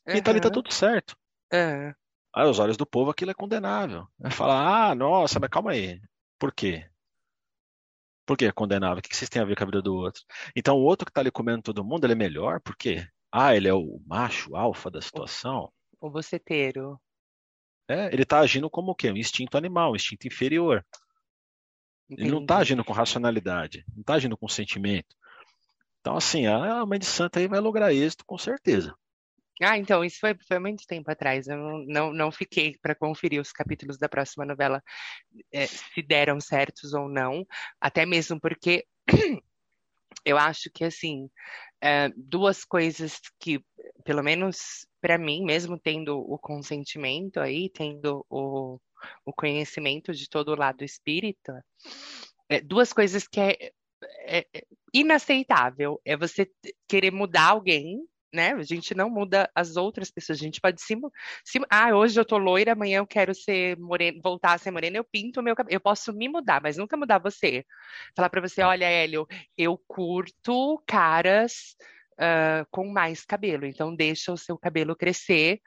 [0.08, 1.16] E então ali tá tudo certo.
[1.54, 1.94] ah.
[2.34, 4.08] Aos olhos do povo, aquilo é condenável.
[4.18, 6.00] Vai falar, ah, nossa, mas calma aí.
[6.40, 6.86] Por quê?
[8.26, 9.00] Por que é condenável?
[9.00, 10.24] O que que vocês têm a ver com a vida do outro?
[10.56, 12.62] Então, o outro que tá ali comendo todo mundo, ele é melhor?
[12.62, 13.06] Por quê?
[13.32, 15.72] Ah, ele é o macho alfa da situação?
[16.00, 17.00] O boceteiro.
[17.88, 19.12] É, ele tá agindo como o quê?
[19.12, 20.86] Um instinto animal, um instinto inferior.
[22.10, 22.62] Ele não tá Entendi.
[22.62, 25.16] agindo com racionalidade, não tá agindo com sentimento.
[26.02, 28.94] Então, assim, a mãe de santo aí vai lograr êxito, com certeza.
[29.62, 31.48] Ah, então, isso foi, foi muito tempo atrás.
[31.48, 34.82] Eu não, não, não fiquei para conferir os capítulos da próxima novela,
[35.54, 37.46] eh, se deram certos ou não,
[37.80, 38.86] até mesmo porque
[40.26, 41.30] eu acho que, assim,
[41.82, 43.64] eh, duas coisas que,
[44.04, 48.80] pelo menos para mim, mesmo tendo o consentimento aí, tendo o,
[49.26, 51.64] o conhecimento de todo o lado espírita,
[52.50, 53.72] eh, duas coisas que é,
[54.26, 56.02] é- é inaceitável.
[56.06, 56.50] É você
[56.88, 58.00] querer mudar alguém,
[58.34, 58.54] né?
[58.54, 61.12] A gente não muda as outras pessoas, a gente pode se, mu-
[61.44, 64.98] se ah, hoje eu tô loira, amanhã eu quero ser morena, voltar a ser morena,
[64.98, 67.66] eu pinto o meu cabelo, eu posso me mudar, mas nunca mudar você.
[68.16, 69.28] Falar pra você, olha, Hélio,
[69.58, 71.76] eu curto caras
[72.18, 75.60] ah, com mais cabelo, então deixa o seu cabelo crescer.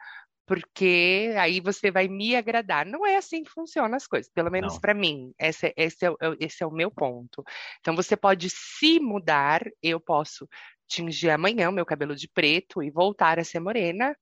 [0.46, 2.84] Porque aí você vai me agradar.
[2.84, 5.32] Não é assim que funcionam as coisas, pelo menos para mim.
[5.38, 7.42] Esse, é- esse, é, esse é o meu ponto.
[7.80, 10.46] Então você pode se mudar, eu posso
[10.88, 14.16] tingir amanhã o meu cabelo de preto e voltar a ser morena,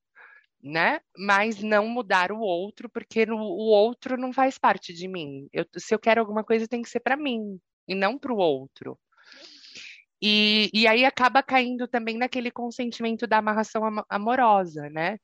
[0.61, 0.99] né?
[1.17, 3.35] Mas não mudar o outro, porque o
[3.69, 5.47] outro não faz parte de mim.
[5.53, 8.37] Eu- se eu quero alguma coisa, tem que ser para mim e não para o
[8.37, 8.97] outro.
[10.21, 15.19] E, e aí acaba caindo também naquele consentimento da amarração amo- amorosa, né?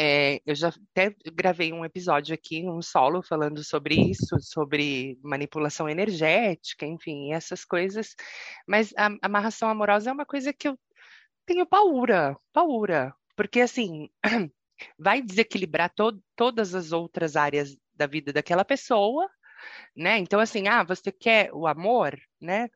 [0.00, 5.88] É, eu já até gravei um episódio aqui, um solo, falando sobre isso, sobre manipulação
[5.88, 8.14] energética, enfim, essas coisas.
[8.64, 10.78] Mas a amarração amorosa é uma coisa que eu
[11.44, 13.12] tenho paura, paura.
[13.34, 14.08] Porque, assim,
[14.96, 19.28] vai desequilibrar to todas as outras áreas da vida daquela pessoa,
[19.96, 20.18] né?
[20.18, 22.68] Então, assim, ah, você quer o amor, né?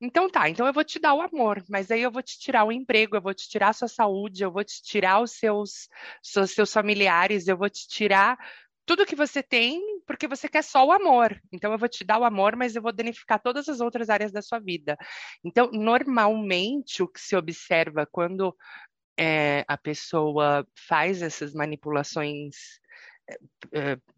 [0.00, 2.64] Então tá, então eu vou te dar o amor, mas aí eu vou te tirar
[2.64, 5.88] o emprego, eu vou te tirar a sua saúde, eu vou te tirar os seus,
[6.22, 8.38] seus, seus familiares, eu vou te tirar
[8.86, 11.38] tudo que você tem, porque você quer só o amor.
[11.52, 14.32] Então eu vou te dar o amor, mas eu vou danificar todas as outras áreas
[14.32, 14.96] da sua vida.
[15.44, 18.56] Então, normalmente, o que se observa quando
[19.18, 22.79] é, a pessoa faz essas manipulações,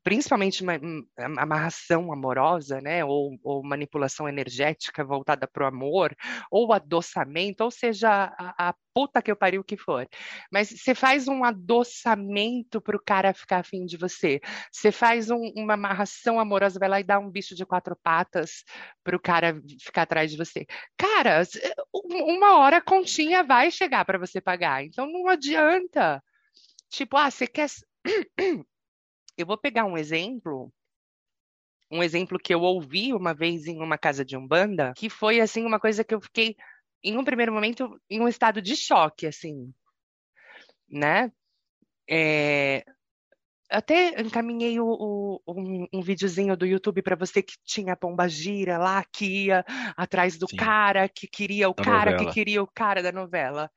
[0.02, 6.14] principalmente ma- m- amarração amorosa, né, ou, ou manipulação energética voltada para o amor,
[6.50, 10.06] ou adoçamento, ou seja, a, a puta que eu pariu que for.
[10.50, 14.40] Mas você faz um adoçamento para o cara ficar afim de você.
[14.70, 18.64] Você faz um- uma amarração amorosa, vai lá e dá um bicho de quatro patas
[19.04, 20.66] para o cara ficar atrás de você.
[20.96, 21.42] Cara,
[21.94, 24.84] um- uma hora a continha vai chegar para você pagar.
[24.84, 26.22] Então não adianta.
[26.90, 27.68] Tipo, ah, você quer.
[29.36, 30.72] Eu vou pegar um exemplo,
[31.90, 35.64] um exemplo que eu ouvi uma vez em uma casa de Umbanda, que foi assim
[35.64, 36.56] uma coisa que eu fiquei
[37.02, 39.72] em um primeiro momento em um estado de choque, assim,
[40.88, 41.32] né?
[42.08, 42.84] É,
[43.72, 48.28] até encaminhei o, o, um, um videozinho do YouTube para você que tinha a pomba
[48.28, 49.64] gira lá, que ia
[49.96, 50.56] atrás do Sim.
[50.56, 52.34] cara, que queria o Da cara, que novela.
[52.34, 53.70] queria o cara da novela,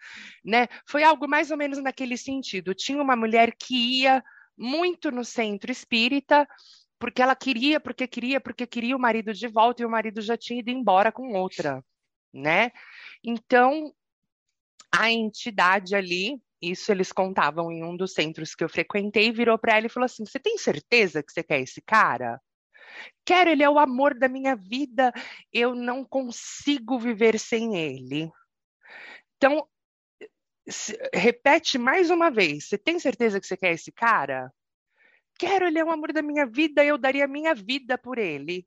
[0.43, 0.67] né?
[0.87, 2.75] Foi algo mais ou menos naquele sentido.
[2.75, 4.21] Tinha uma mulher que ia
[4.57, 6.47] muito no centro espírita,
[6.99, 10.37] porque ela queria, porque queria, porque queria o marido de volta e o marido já
[10.37, 11.83] tinha ido embora com outra,
[12.33, 12.71] né?
[13.23, 13.93] Então,
[14.91, 19.77] a entidade ali, isso eles contavam em um dos centros que eu frequentei, virou para
[19.77, 22.39] ela e falou assim: Você tem certeza que você quer esse cara?
[23.25, 25.11] Quero, ele é o amor da minha vida,
[25.51, 28.31] eu não consigo viver sem ele.
[29.35, 29.67] Então,
[30.67, 34.51] se- repete mais uma vez: Você tem certeza que você quer esse cara?
[35.37, 38.65] Quero, ele é o amor da minha vida, eu daria a minha vida por ele.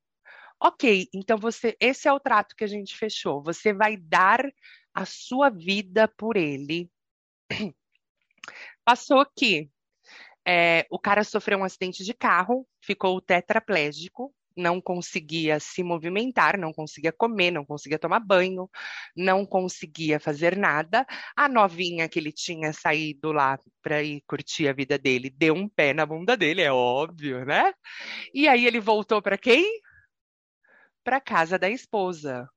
[0.61, 3.42] Ok, então você, esse é o trato que a gente fechou.
[3.42, 4.44] Você vai dar
[4.92, 6.90] a sua vida por ele.
[8.84, 9.70] Passou que
[10.46, 16.73] é, o cara sofreu um acidente de carro, ficou tetraplégico, não conseguia se movimentar, não
[16.73, 18.69] conseguia comer, não conseguia tomar banho,
[19.17, 21.07] não conseguia fazer nada.
[21.37, 25.69] A novinha que ele tinha saído lá para ir curtir a vida dele deu um
[25.69, 27.73] pé na bunda dele, é óbvio, né?
[28.35, 29.81] E aí ele voltou para quem?
[31.05, 32.49] Para casa da esposa.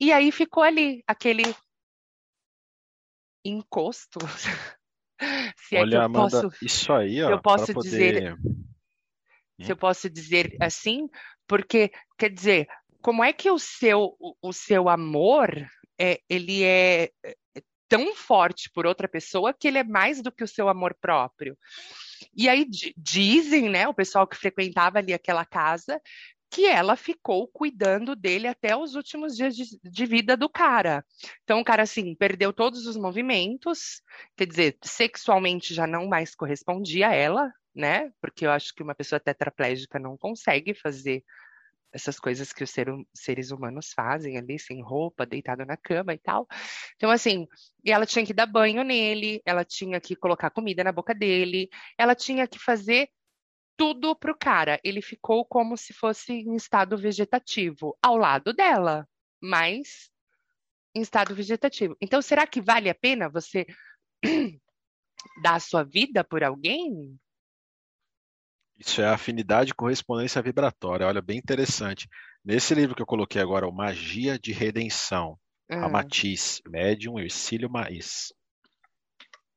[0.00, 1.42] E aí ficou ali aquele
[3.44, 4.18] encosto.
[5.56, 8.67] Se é que Olha, eu Amanda, posso, isso aí, ó, eu posso para dizer- poder.
[9.60, 11.08] Se eu posso dizer assim,
[11.46, 12.68] porque quer dizer,
[13.00, 15.50] como é que o seu o, o seu amor
[15.98, 17.34] é, ele é é,
[17.88, 21.56] tão forte por outra pessoa que ele é mais do que o seu amor próprio?
[22.36, 26.00] E aí di- dizem, né, o pessoal que frequentava ali aquela casa,
[26.50, 31.04] que ela ficou cuidando dele até os últimos dias de, de vida do cara.
[31.44, 34.02] Então o cara assim perdeu todos os movimentos,
[34.36, 38.12] quer dizer, sexualmente já não mais correspondia a ela, né?
[38.20, 41.24] Porque eu acho que uma pessoa tetraplégica não consegue fazer
[41.92, 46.18] essas coisas que os ser- seres humanos fazem ali, sem roupa, deitado na cama e
[46.18, 46.46] tal.
[46.96, 47.46] Então, assim,
[47.86, 52.14] ela tinha que dar banho nele, ela tinha que colocar comida na boca dele, ela
[52.14, 53.08] tinha que fazer
[53.76, 54.80] tudo pro cara.
[54.84, 59.08] Ele ficou como se fosse em estado vegetativo, ao lado dela,
[59.40, 60.10] mas
[60.94, 61.96] em estado vegetativo.
[62.00, 63.66] Então, será que vale a pena você
[65.42, 67.18] dar a sua vida por alguém?
[68.78, 71.06] Isso é afinidade e correspondência vibratória.
[71.06, 72.08] Olha, bem interessante.
[72.44, 77.68] Nesse livro que eu coloquei agora, o Magia de Redenção, a Ah, Matiz, médium Ercílio
[77.70, 78.32] Maís.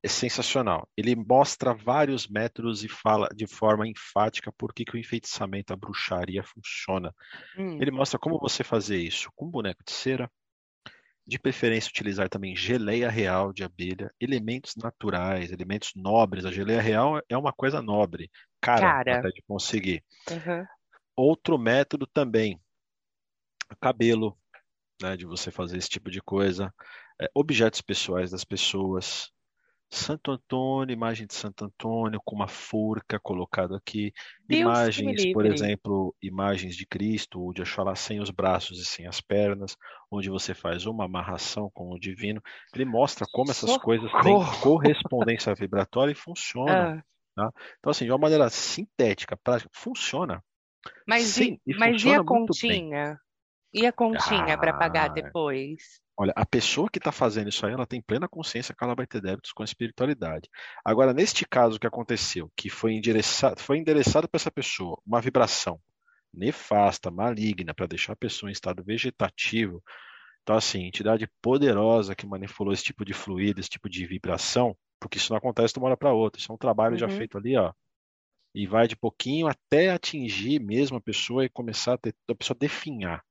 [0.03, 0.87] É sensacional.
[0.97, 5.75] Ele mostra vários métodos e fala de forma enfática por que que o enfeitiçamento, a
[5.75, 7.13] bruxaria funciona.
[7.57, 10.31] hum, Ele mostra como você fazer isso com boneco de cera,
[11.25, 16.45] de preferência utilizar também geleia real de abelha, elementos naturais, elementos nobres.
[16.45, 19.19] A geleia real é uma coisa nobre, cara, Cara.
[19.19, 20.03] até de conseguir.
[20.29, 20.65] aham.
[21.15, 22.59] Outro método também,
[23.79, 24.37] cabelo,
[25.01, 26.73] né, de você fazer esse tipo de coisa,
[27.21, 29.31] é, objetos pessoais das pessoas.
[29.93, 36.15] Santo Antônio, imagem de Santo Antônio com uma forca colocado aqui, Deus imagens, por exemplo,
[36.21, 39.75] imagens de Cristo ou de Oxalá sem os braços e sem as pernas,
[40.11, 42.41] onde você faz uma amarração com o divino.
[42.73, 44.55] Ele mostra como essas coisas têm Socorro!
[44.59, 46.89] correspondência vibratória e funcionam.
[47.37, 50.43] Ah, Então, assim, de uma maneira sintética, prática, funciona.
[51.07, 52.85] mas Sim, e, e mas e funciona a muito bem.
[52.95, 53.19] continha?
[53.73, 56.00] E a continha para pagar Ah, depois?
[56.17, 59.07] Olha, a pessoa que está fazendo isso aí, ela tem plena consciência que ela vai
[59.07, 60.49] ter débitos com a espiritualidade.
[60.85, 65.79] Agora, neste caso que aconteceu, que foi endereçado, foi endereçado para essa pessoa uma vibração
[66.33, 69.83] nefasta, maligna, para deixar a pessoa em estado vegetativo.
[70.43, 75.17] Então, assim, entidade poderosa que manipulou esse tipo de fluido, esse tipo de vibração, porque
[75.17, 76.39] isso não acontece de uma hora para outra.
[76.41, 77.09] Isso é um trabalho já Uhum.
[77.09, 77.73] feito ali, ó.
[78.55, 82.57] E vai de pouquinho até atingir mesmo a pessoa e começar a ter a pessoa
[82.59, 83.23] definhar.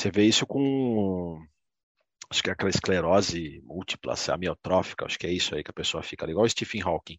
[0.00, 1.44] Você vê isso com,
[2.30, 5.74] acho que é aquela esclerose múltipla, assim, amiotrófica, acho que é isso aí que a
[5.74, 7.18] pessoa fica ali, igual Stephen Hawking.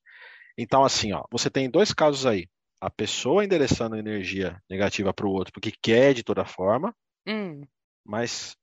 [0.57, 2.49] Então, assim, ó, você tem dois casos aí.
[2.81, 6.91] A pessoa endereçando energia negativa para o outro porque quer de toda forma,
[7.27, 7.61] Hum,
[8.03, 8.57] mas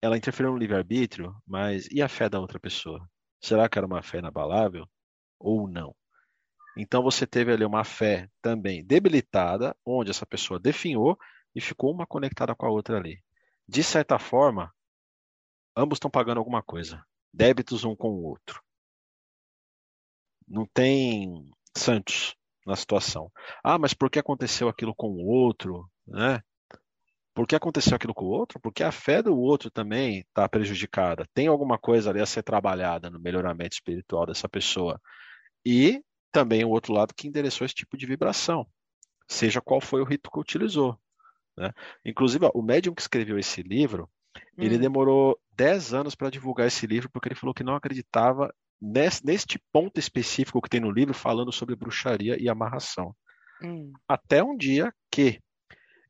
[0.00, 3.06] ela interferiu no livre-arbítrio, mas e a fé da outra pessoa?
[3.38, 4.88] Será que era uma fé inabalável
[5.38, 5.94] ou não?
[6.74, 11.18] Então você teve ali uma fé também debilitada, onde essa pessoa definhou
[11.54, 13.22] e ficou uma conectada com a outra ali.
[13.68, 14.72] De certa forma,
[15.76, 18.62] ambos estão pagando alguma coisa, débitos um com o outro.
[20.46, 22.36] Não tem santos
[22.66, 23.30] na situação.
[23.62, 26.40] Ah, mas por que aconteceu aquilo com o outro, né?
[27.34, 28.60] Porque aconteceu aquilo com o outro?
[28.60, 31.26] Porque a fé do outro também está prejudicada.
[31.32, 35.00] Tem alguma coisa ali a ser trabalhada no melhoramento espiritual dessa pessoa.
[35.64, 38.66] E também o outro lado que endereçou esse tipo de vibração,
[39.26, 40.98] seja qual foi o rito que utilizou.
[41.56, 41.72] Né?
[42.04, 44.62] Inclusive, ó, o médium que escreveu esse livro, hum.
[44.62, 49.24] ele demorou 10 anos para divulgar esse livro, porque ele falou que não acreditava nesse,
[49.24, 53.14] neste ponto específico que tem no livro, falando sobre bruxaria e amarração.
[53.62, 53.92] Hum.
[54.08, 55.40] Até um dia que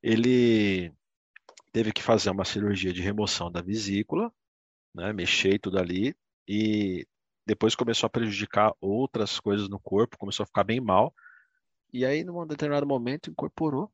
[0.02, 0.92] ele
[1.70, 4.32] teve que fazer uma cirurgia de remoção da vesícula,
[4.94, 6.14] né, mexer tudo ali,
[6.46, 7.06] e
[7.46, 11.14] depois começou a prejudicar outras coisas no corpo, começou a ficar bem mal.
[11.92, 13.90] E aí, num determinado momento, incorporou,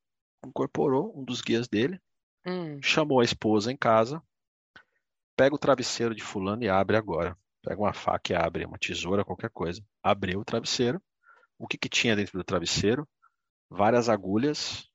[0.46, 2.00] incorporou um dos guias dele,
[2.46, 2.80] hum.
[2.82, 4.22] chamou a esposa em casa,
[5.36, 7.36] pega o travesseiro de fulano e abre agora.
[7.62, 9.82] Pega uma faca e abre, uma tesoura, qualquer coisa.
[10.02, 11.02] Abriu o travesseiro.
[11.58, 13.06] O que, que tinha dentro do travesseiro?
[13.68, 14.88] Várias agulhas,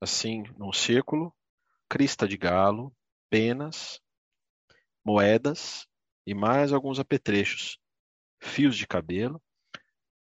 [0.00, 1.32] assim, num círculo,
[1.88, 2.94] crista de galo,
[3.30, 4.00] penas,
[5.04, 5.86] moedas
[6.26, 7.78] e mais alguns apetrechos,
[8.40, 9.40] fios de cabelo.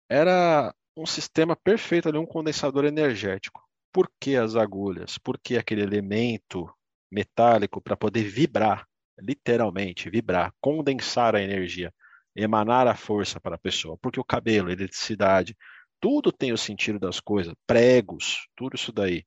[0.10, 3.64] Era um sistema perfeito ali, um condensador energético.
[3.94, 5.18] Por que as agulhas?
[5.18, 6.70] Por que aquele elemento
[7.12, 8.88] metálico para poder vibrar,
[9.20, 11.94] literalmente vibrar, condensar a energia,
[12.36, 13.98] emanar a força para a pessoa?
[14.02, 15.56] Porque o cabelo, a eletricidade,
[16.02, 19.24] tudo tem o sentido das coisas, pregos, tudo isso daí.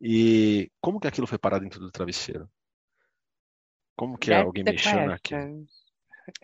[0.00, 2.50] E como que aquilo foi parar dentro do travesseiro?
[3.96, 5.64] Como que That's alguém mexeu naquilo?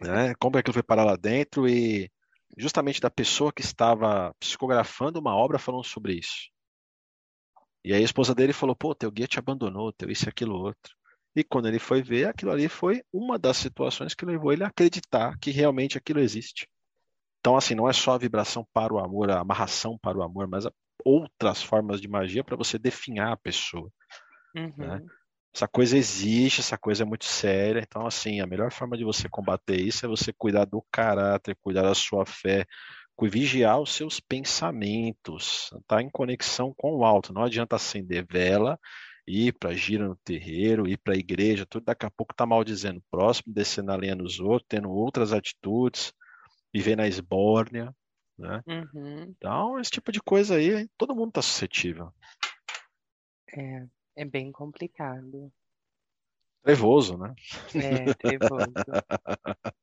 [0.00, 0.34] Né?
[0.38, 2.08] Como é que ele foi parar lá dentro e
[2.56, 6.50] justamente da pessoa que estava psicografando uma obra falando sobre isso.
[7.84, 10.54] E aí a esposa dele falou, pô, teu guia te abandonou, teu isso e aquilo
[10.54, 10.94] outro.
[11.34, 14.68] E quando ele foi ver, aquilo ali foi uma das situações que levou ele a
[14.68, 16.68] acreditar que realmente aquilo existe.
[17.40, 20.46] Então, assim, não é só a vibração para o amor, a amarração para o amor,
[20.46, 20.66] mas
[21.04, 23.90] outras formas de magia para você definhar a pessoa.
[24.54, 24.66] Né?
[24.66, 24.86] Uhum.
[24.86, 25.02] Né?
[25.54, 27.80] Essa coisa existe, essa coisa é muito séria.
[27.80, 31.82] Então, assim, a melhor forma de você combater isso é você cuidar do caráter, cuidar
[31.82, 32.66] da sua fé,
[33.28, 37.32] vigiar os seus pensamentos, tá em conexão com o alto.
[37.32, 38.78] Não adianta acender vela,
[39.26, 42.98] ir para gira no terreiro, ir para a igreja, tudo daqui a pouco tá maldizendo
[42.98, 46.12] o próximo, descendo a linha nos outros, tendo outras atitudes,
[46.72, 47.94] viver na esbórnia,
[48.38, 48.62] né?
[48.66, 49.22] Uhum.
[49.36, 52.12] Então, esse tipo de coisa aí, todo mundo tá suscetível.
[53.56, 53.86] É.
[54.16, 55.50] É bem complicado.
[56.62, 57.34] Trevoso, né?
[57.74, 58.66] É, trevoso.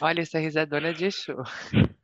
[0.00, 1.42] Olha essa risadona de show.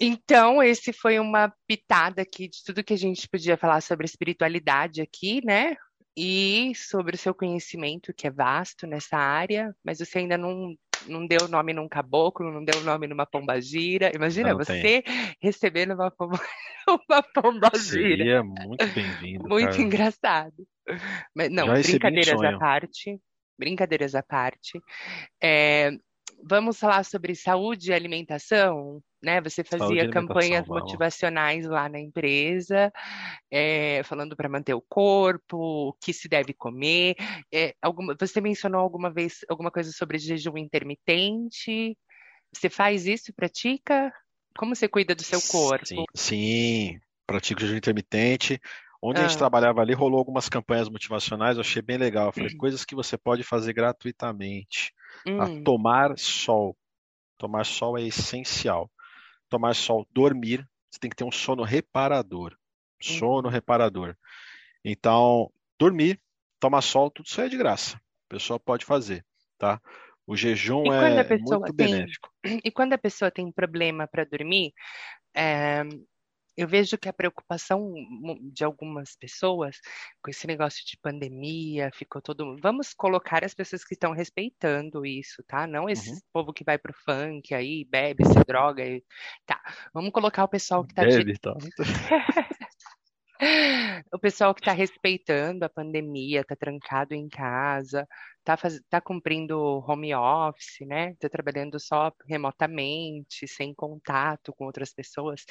[0.00, 5.00] Então, esse foi uma pitada aqui de tudo que a gente podia falar sobre espiritualidade
[5.00, 5.76] aqui, né?
[6.16, 10.74] E sobre o seu conhecimento, que é vasto nessa área, mas você ainda não
[11.06, 14.10] não deu nome num caboclo, não deu nome numa pombagira.
[14.14, 15.02] Imagina não você tem.
[15.40, 16.40] recebendo uma, pomba,
[16.88, 17.78] uma pombagira.
[17.78, 19.48] Seria muito bem-vindo.
[19.48, 19.82] Muito cara.
[19.82, 20.66] engraçado.
[21.34, 23.20] Mas, não, Já brincadeiras à parte.
[23.58, 24.80] Brincadeiras à parte.
[25.42, 25.90] É,
[26.42, 29.02] vamos falar sobre saúde e alimentação?
[29.24, 29.40] Né?
[29.40, 32.92] Você fazia campanhas motivacionais lá na empresa,
[33.50, 37.16] é, falando para manter o corpo, o que se deve comer.
[37.52, 41.96] É, alguma, você mencionou alguma vez alguma coisa sobre jejum intermitente?
[42.54, 44.12] Você faz isso, pratica?
[44.56, 45.86] Como você cuida do seu corpo?
[45.86, 48.60] Sim, sim pratico jejum intermitente.
[49.02, 49.24] Onde ah.
[49.24, 49.38] a gente ah.
[49.38, 52.26] trabalhava ali, rolou algumas campanhas motivacionais, eu achei bem legal.
[52.26, 52.58] Eu falei, uhum.
[52.58, 54.92] coisas que você pode fazer gratuitamente.
[55.26, 55.40] Uhum.
[55.40, 55.62] A hum.
[55.62, 56.76] tomar sol.
[57.38, 58.90] Tomar sol é essencial
[59.48, 62.56] tomar sol, dormir, você tem que ter um sono reparador.
[63.00, 63.52] Sono uhum.
[63.52, 64.16] reparador.
[64.84, 66.20] Então, dormir,
[66.60, 67.96] tomar sol, tudo isso é de graça.
[67.96, 69.24] A pessoa pode fazer,
[69.58, 69.80] tá?
[70.26, 72.30] O jejum é muito tem, benéfico.
[72.64, 74.72] E quando a pessoa tem problema para dormir,
[75.34, 75.82] é,
[76.56, 77.92] eu vejo que a preocupação
[78.52, 79.80] de algumas pessoas
[80.22, 82.56] com esse negócio de pandemia ficou todo.
[82.60, 85.66] Vamos colocar as pessoas que estão respeitando isso, tá?
[85.66, 86.18] Não esse uhum.
[86.32, 88.84] povo que vai pro funk aí, bebe, se droga.
[88.84, 89.02] E...
[89.44, 89.60] Tá.
[89.92, 91.02] Vamos colocar o pessoal que tá.
[91.02, 91.38] Bebe, de...
[91.38, 91.54] tá.
[94.12, 98.06] o pessoal que está respeitando a pandemia, está trancado em casa,
[98.38, 98.80] está faz...
[98.88, 101.12] tá cumprindo home office, né?
[101.12, 105.44] Está trabalhando só remotamente, sem contato com outras pessoas.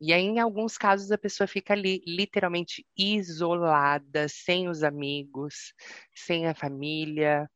[0.00, 5.72] E aí, em alguns casos, a pessoa fica ali literalmente isolada, sem os amigos,
[6.14, 7.48] sem a família.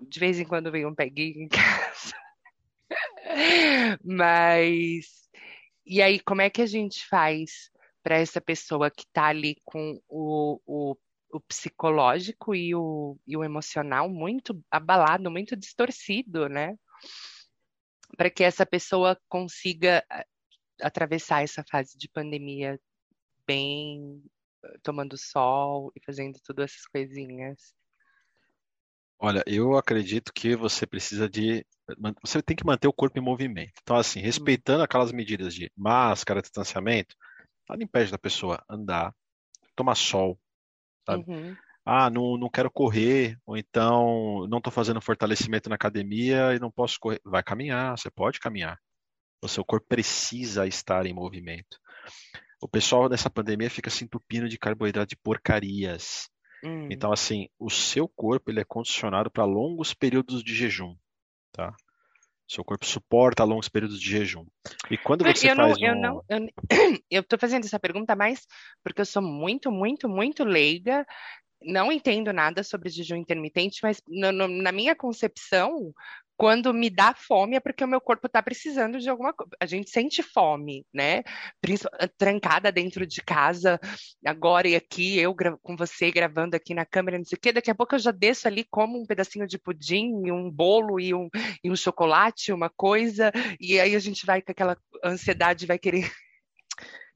[0.00, 2.14] De vez em quando vem um peguinho em casa.
[4.04, 5.28] Mas
[5.90, 7.70] e aí, como é que a gente faz
[8.08, 10.96] para essa pessoa que está ali com o, o,
[11.30, 16.74] o psicológico e o, e o emocional muito abalado, muito distorcido, né?
[18.16, 20.02] Para que essa pessoa consiga
[20.80, 22.80] atravessar essa fase de pandemia
[23.46, 24.24] bem
[24.82, 27.74] tomando sol e fazendo todas essas coisinhas?
[29.18, 31.62] Olha, eu acredito que você precisa de.
[32.22, 33.74] Você tem que manter o corpo em movimento.
[33.82, 37.14] Então, assim, respeitando aquelas medidas de máscara, distanciamento,
[37.68, 39.14] nada impede da pessoa andar,
[39.76, 40.38] tomar sol,
[41.06, 41.24] sabe?
[41.26, 41.56] Uhum.
[41.84, 46.70] Ah, não, não quero correr, ou então não estou fazendo fortalecimento na academia e não
[46.70, 47.20] posso correr.
[47.24, 48.78] Vai caminhar, você pode caminhar.
[49.42, 51.78] O seu corpo precisa estar em movimento.
[52.60, 56.28] O pessoal nessa pandemia fica se entupindo de carboidrato de porcarias.
[56.64, 56.88] Hum.
[56.90, 60.96] Então, assim, o seu corpo ele é condicionado para longos períodos de jejum,
[61.52, 61.74] tá?
[62.48, 64.46] Seu corpo suporta longos períodos de jejum.
[64.90, 66.00] E quando você eu não, faz eu um...
[66.00, 66.24] não,
[67.10, 68.46] eu, tô fazendo essa pergunta mais
[68.82, 71.06] porque eu sou muito, muito, muito leiga,
[71.62, 75.92] não entendo nada sobre jejum intermitente, mas no- no- na minha concepção,
[76.38, 79.50] quando me dá fome é porque o meu corpo está precisando de alguma coisa.
[79.58, 81.24] A gente sente fome, né?
[81.60, 83.80] Princi- Trancada dentro de casa,
[84.24, 87.52] agora e aqui, eu com você gravando aqui na câmera, não sei o quê.
[87.52, 91.00] Daqui a pouco eu já desço ali, como um pedacinho de pudim, e um bolo
[91.00, 91.28] e um,
[91.64, 96.08] e um chocolate, uma coisa, e aí a gente vai com aquela ansiedade, vai querer.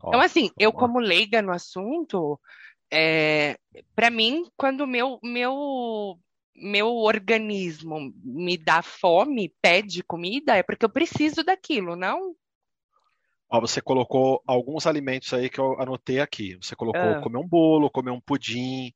[0.04, 2.36] Então, assim, eu, como leiga no assunto,
[2.92, 3.56] é,
[3.94, 6.18] para mim, quando o meu, meu,
[6.54, 12.34] meu organismo me dá fome, pede comida, é porque eu preciso daquilo, não?
[13.48, 16.56] Ó, você colocou alguns alimentos aí que eu anotei aqui.
[16.56, 17.20] Você colocou Ah.
[17.20, 18.92] comer um bolo, comer um pudim,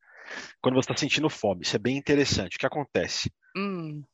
[0.62, 1.62] quando você está sentindo fome.
[1.62, 2.56] Isso é bem interessante.
[2.56, 3.30] O que acontece?
[3.56, 4.04] Hum,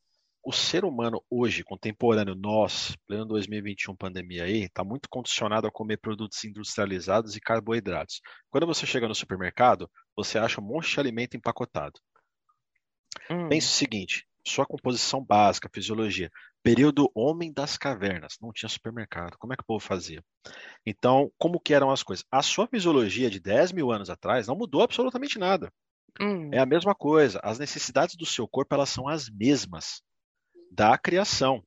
[0.45, 5.97] O ser humano hoje, contemporâneo, nós, pleno 2021 pandemia aí, está muito condicionado a comer
[5.97, 8.21] produtos industrializados e carboidratos.
[8.49, 11.99] Quando você chega no supermercado, você acha um monte de alimento empacotado.
[13.29, 16.29] Hum, Pense o seguinte: sua composição básica, fisiologia,
[16.63, 19.37] período homem das cavernas, não tinha supermercado.
[19.37, 20.23] Como é que o povo fazia?
[20.85, 22.25] Então, como que eram as coisas?
[22.31, 25.71] A sua fisiologia de 10 mil anos atrás não mudou absolutamente nada.
[26.19, 27.39] hum, É a mesma coisa.
[27.43, 30.01] As necessidades do seu corpo elas são as mesmas
[30.71, 31.63] da criação.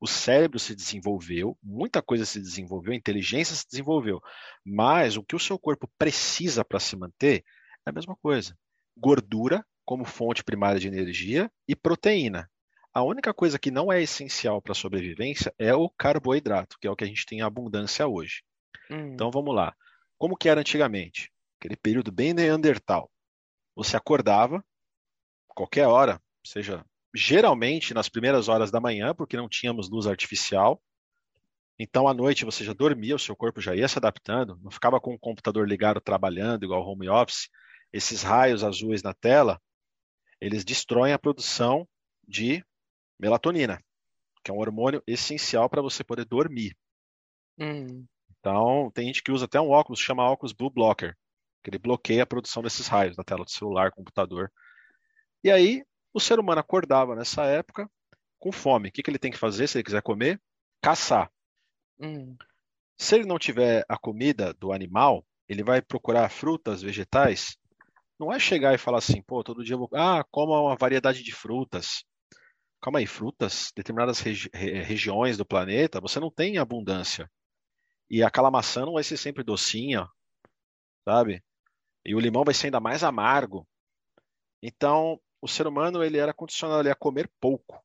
[0.00, 4.20] O cérebro se desenvolveu, muita coisa se desenvolveu, a inteligência se desenvolveu,
[4.64, 7.44] mas o que o seu corpo precisa para se manter
[7.86, 8.56] é a mesma coisa.
[8.96, 12.46] Gordura como fonte primária de energia e proteína.
[12.92, 16.90] A única coisa que não é essencial para a sobrevivência é o carboidrato, que é
[16.90, 18.42] o que a gente tem em abundância hoje.
[18.90, 19.14] hum.
[19.14, 19.74] Então vamos lá.
[20.18, 21.32] Como que era antigamente?
[21.58, 23.10] Aquele período bem neandertal.
[23.74, 24.62] Você acordava
[25.48, 26.84] qualquer hora, seja
[27.14, 30.82] geralmente nas primeiras horas da manhã, porque não tínhamos luz artificial.
[31.78, 35.00] Então à noite você já dormia, o seu corpo já ia se adaptando, não ficava
[35.00, 37.48] com o computador ligado trabalhando igual home office.
[37.90, 39.58] Esses raios azuis na tela,
[40.40, 41.88] eles destroem a produção
[42.26, 42.64] de
[43.18, 43.82] melatonina,
[44.44, 46.76] que é um hormônio essencial para você poder dormir.
[47.58, 48.08] Hum,
[48.40, 51.16] Então, tem gente que usa até um óculos, chama óculos Blue Blocker,
[51.62, 54.50] que ele bloqueia a produção desses raios na tela do celular, computador.
[55.44, 57.90] E aí, o ser humano acordava nessa época
[58.38, 58.88] com fome.
[58.88, 60.40] O que que ele tem que fazer se ele quiser comer?
[60.82, 61.30] Caçar.
[61.98, 62.38] hum,
[62.98, 67.56] Se ele não tiver a comida do animal, ele vai procurar frutas, vegetais.
[68.18, 69.88] Não é chegar e falar assim, pô, todo dia eu vou.
[69.94, 72.04] Ah, coma uma variedade de frutas.
[72.82, 77.30] Calma aí, frutas, determinadas regi- re- regiões do planeta, você não tem abundância.
[78.10, 80.08] E aquela maçã não vai ser sempre docinha,
[81.04, 81.42] sabe?
[82.06, 83.66] E o limão vai ser ainda mais amargo.
[84.62, 87.82] Então, o ser humano ele era condicionado a comer pouco.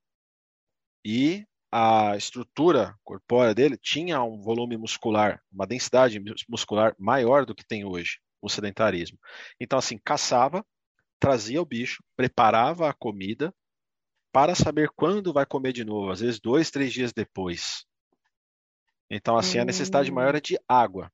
[1.05, 7.55] E a estrutura corpórea dele tinha um volume muscular, uma densidade mus- muscular maior do
[7.55, 9.19] que tem hoje, o sedentarismo.
[9.61, 10.65] Então, assim, caçava,
[11.19, 13.53] trazia o bicho, preparava a comida
[14.33, 17.85] para saber quando vai comer de novo, às vezes dois, três dias depois.
[19.09, 20.11] Então, assim, a necessidade Hum.
[20.11, 21.11] maior é de água.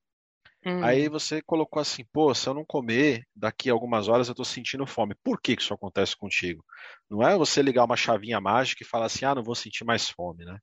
[0.66, 4.36] hum, Aí você colocou assim, pô, se eu não comer, daqui a algumas horas eu
[4.36, 5.16] tô sentindo fome.
[5.24, 6.64] Por que que isso acontece contigo?
[7.10, 10.10] Não é você ligar uma chavinha mágica e falar assim, ah, não vou sentir mais
[10.10, 10.60] fome, né?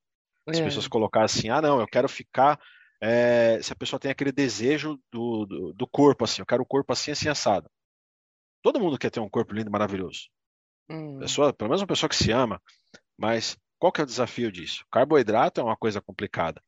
[0.51, 2.59] As é, pessoas colocarem assim, ah, não, eu quero ficar.
[3.01, 6.65] É, se a pessoa tem aquele desejo do, do, do corpo, assim, eu quero o
[6.65, 7.69] corpo assim, assim, assado.
[8.61, 10.29] Todo mundo quer ter um corpo lindo e maravilhoso.
[10.89, 12.61] hum, Pessoa, pelo menos uma pessoa que se ama.
[13.17, 14.85] Mas qual que é o desafio disso?
[14.91, 16.61] Carboidrato é uma coisa complicada.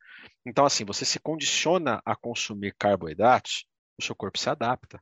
[0.46, 3.66] Então, assim, você se condiciona a consumir carboidratos,
[4.00, 5.02] o seu corpo se adapta.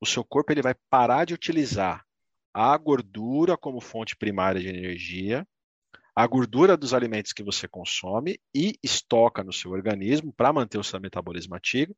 [0.00, 2.04] O seu corpo ele vai parar de utilizar
[2.52, 5.46] a gordura como fonte primária de energia,
[6.14, 10.84] a gordura dos alimentos que você consome e estoca no seu organismo para manter o
[10.84, 11.96] seu metabolismo ativo,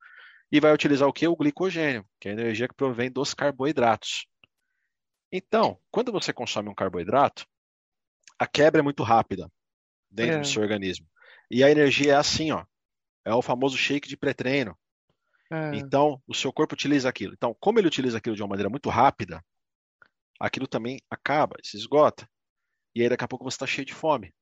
[0.53, 1.27] e vai utilizar o que?
[1.27, 4.27] O glicogênio, que é a energia que provém dos carboidratos.
[5.33, 7.45] Então, quando você consome um carboidrato,
[8.39, 9.51] a quebra é muito rápida
[10.11, 10.41] dentro É.
[10.41, 11.09] do seu organismo.
[11.51, 12.65] E a energia é assim, ó.
[13.25, 14.79] É o famoso shake de pré-treino.
[15.51, 17.33] Ah, Então, o seu corpo utiliza aquilo.
[17.35, 19.45] Então, como ele utiliza aquilo de uma maneira muito rápida,
[20.39, 22.29] aquilo também acaba, se esgota.
[22.95, 24.33] E aí, daqui a pouco, você está cheio de fome.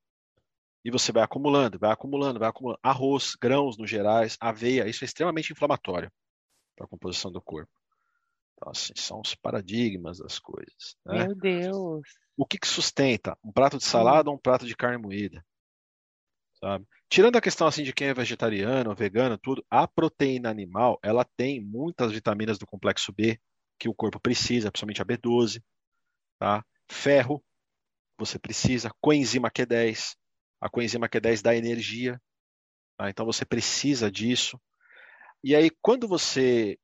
[0.84, 2.80] E você vai acumulando, vai acumulando, vai acumulando.
[2.82, 6.10] Arroz, grãos no gerais, aveia, isso é extremamente inflamatório
[6.76, 7.70] para a composição do corpo.
[8.56, 10.96] Então, assim, são os paradigmas das coisas.
[11.06, 11.26] Né?
[11.26, 12.02] Meu Deus.
[12.36, 13.36] O que, que sustenta?
[13.44, 15.44] Um prato de salada ou um prato de carne moída?
[16.54, 16.86] Sabe?
[17.08, 21.60] Tirando a questão assim de quem é vegetariano, vegano, tudo, a proteína animal, ela tem
[21.60, 23.38] muitas vitaminas do complexo B
[23.78, 25.60] que o corpo precisa, principalmente a B12,
[26.38, 26.64] tá?
[26.88, 27.42] Ferro,
[28.24, 30.14] você precisa, coenzima Q10,
[30.60, 32.20] a coenzima Q10 dá energia,
[32.96, 33.10] tá?
[33.10, 34.60] Então você precisa disso.
[35.44, 36.78] E aí quando você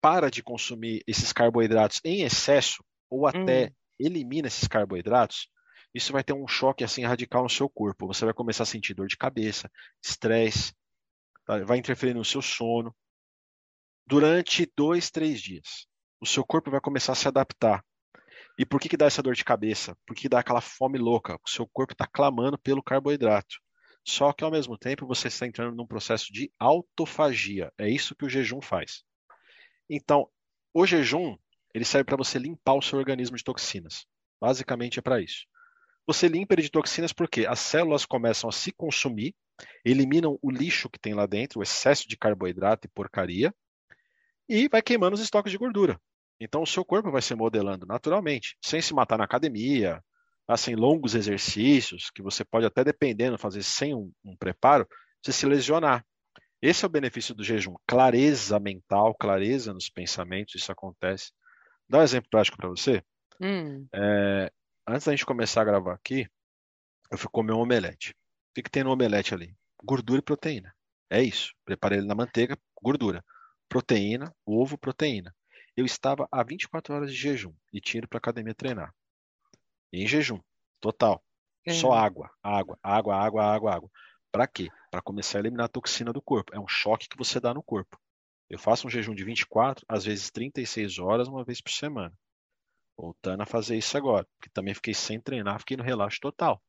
[0.00, 3.70] para de consumir esses carboidratos em excesso ou até Hum.
[3.98, 5.48] elimina esses carboidratos,
[5.94, 8.06] isso vai ter um choque assim radical no seu corpo.
[8.08, 9.70] Você vai começar a sentir dor de cabeça,
[10.04, 10.74] estresse,
[11.46, 11.64] tá?
[11.64, 12.94] vai interferir no seu sono
[14.06, 15.86] durante dois, três dias.
[16.20, 17.84] O seu corpo vai começar a se adaptar.
[18.56, 19.96] E por que que dá essa dor de cabeça?
[20.06, 21.34] Por que dá aquela fome louca?
[21.44, 23.56] O seu corpo está clamando pelo carboidrato.
[24.06, 27.72] Só que ao mesmo tempo você está entrando num processo de autofagia.
[27.78, 29.02] É isso que o jejum faz.
[29.88, 30.28] Então,
[30.72, 31.36] o jejum,
[31.74, 34.06] ele serve para você limpar o seu organismo de toxinas.
[34.40, 35.46] Basicamente é para isso.
[36.06, 39.34] Você limpa ele de toxinas porque as células começam a se consumir,
[39.84, 43.54] eliminam o lixo que tem lá dentro, o excesso de carboidrato e porcaria,
[44.46, 45.98] e vai queimando os estoques de gordura.
[46.40, 50.02] Então o seu corpo vai se modelando naturalmente, sem se matar na academia,
[50.46, 54.86] assim, longos exercícios, que você pode até dependendo fazer sem um, um preparo,
[55.22, 56.04] você se lesionar.
[56.60, 61.32] Esse é o benefício do jejum, clareza mental, clareza nos pensamentos, isso acontece.
[61.88, 63.02] Dá um exemplo prático para você.
[63.40, 63.86] Hum.
[63.94, 64.50] É,
[64.86, 66.26] antes da gente começar a gravar aqui,
[67.10, 68.12] eu fui comer um omelete.
[68.12, 69.54] O que, que tem no omelete ali?
[69.82, 70.74] Gordura e proteína.
[71.10, 71.52] É isso.
[71.64, 73.22] Preparei ele na manteiga, gordura.
[73.68, 75.34] Proteína, ovo, proteína.
[75.76, 78.94] Eu estava há 24 horas de jejum e tinha ido para academia treinar.
[79.92, 80.40] Em jejum,
[80.80, 81.22] total.
[81.68, 81.98] Só É.
[81.98, 83.90] água, água, água, água, água, água.
[84.30, 84.68] Para quê?
[84.90, 86.54] Para começar a eliminar a toxina do corpo.
[86.54, 87.98] É um choque que você dá no corpo.
[88.50, 92.12] Eu faço um jejum de 24, às vezes 36 horas, uma vez por semana.
[92.96, 96.62] Voltando a fazer isso agora, porque também fiquei sem treinar, fiquei no relaxo total.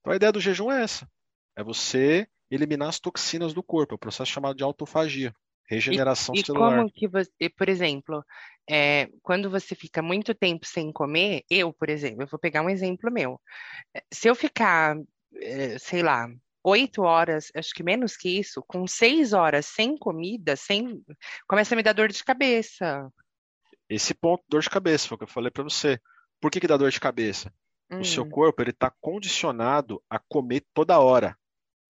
[0.00, 1.10] Então a ideia do jejum é essa:
[1.56, 5.34] é você eliminar as toxinas do corpo, é o processo chamado de autofagia,
[5.68, 6.84] regeneração E celular.
[6.84, 8.24] como que você, por exemplo,
[8.68, 12.70] é, quando você fica muito tempo sem comer, eu, por exemplo, eu vou pegar um
[12.70, 13.40] exemplo meu.
[13.96, 14.96] É, Se eu ficar,
[15.42, 16.28] é, sei lá,
[16.64, 21.02] oito horas, acho que menos que isso, com seis horas sem comida, sem,
[21.48, 23.08] começa a me dar dor de cabeça.
[23.88, 25.98] Esse ponto, dor de cabeça, foi o que eu falei para você.
[26.40, 27.52] Por que que dá dor de cabeça?
[27.98, 31.36] O seu Hum, corpo ele está condicionado a comer toda hora.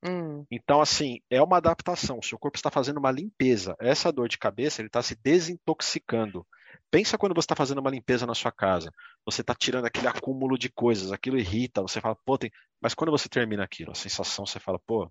[0.05, 2.19] Hum, Então, assim, é uma adaptação.
[2.19, 3.75] O seu corpo está fazendo uma limpeza.
[3.81, 6.47] Essa dor de cabeça, ele está se desintoxicando.
[6.91, 8.91] Pensa quando você está fazendo uma limpeza na sua casa.
[9.27, 12.51] Você está tirando aquele acúmulo de coisas, aquilo irrita, você fala, pô, tem...
[12.81, 15.11] Mas quando você termina aquilo, a sensação, você fala, pô,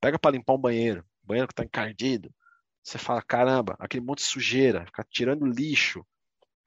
[0.00, 2.32] pega para limpar um banheiro, banheiro que está encardido.
[2.82, 6.04] Você fala, caramba, aquele monte de sujeira, ficar tirando lixo.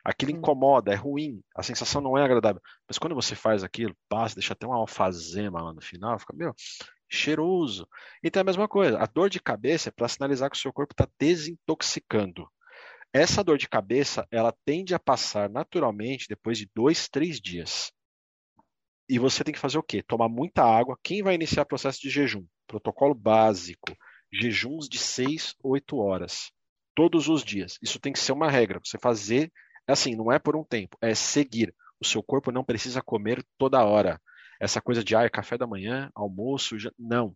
[0.03, 0.37] Aquilo Hum.
[0.37, 2.61] incomoda, é ruim, a sensação não é agradável.
[2.87, 6.55] Mas quando você faz aquilo, passa, deixa até uma alfazema lá no final, fica, meu,
[7.11, 7.87] cheiroso.
[8.23, 8.97] Então é a mesma coisa.
[8.97, 12.47] A dor de cabeça é para sinalizar que o seu corpo está desintoxicando.
[13.13, 17.91] Essa dor de cabeça, ela tende a passar naturalmente depois de dois, três dias.
[19.09, 20.01] E você tem que fazer o quê?
[20.01, 20.97] Tomar muita água.
[21.03, 22.45] Quem vai iniciar o processo de jejum?
[22.65, 23.93] Protocolo básico.
[24.31, 26.51] Jejuns de 6, 8 horas.
[26.95, 27.77] Todos os dias.
[27.81, 28.79] Isso tem que ser uma regra.
[28.81, 29.51] Você fazer,
[29.85, 31.75] assim, não é por um tempo, é seguir.
[31.99, 34.21] O seu corpo não precisa comer toda hora.
[34.61, 36.91] Essa coisa de, ah, é café da manhã, almoço, já...
[36.97, 37.35] não.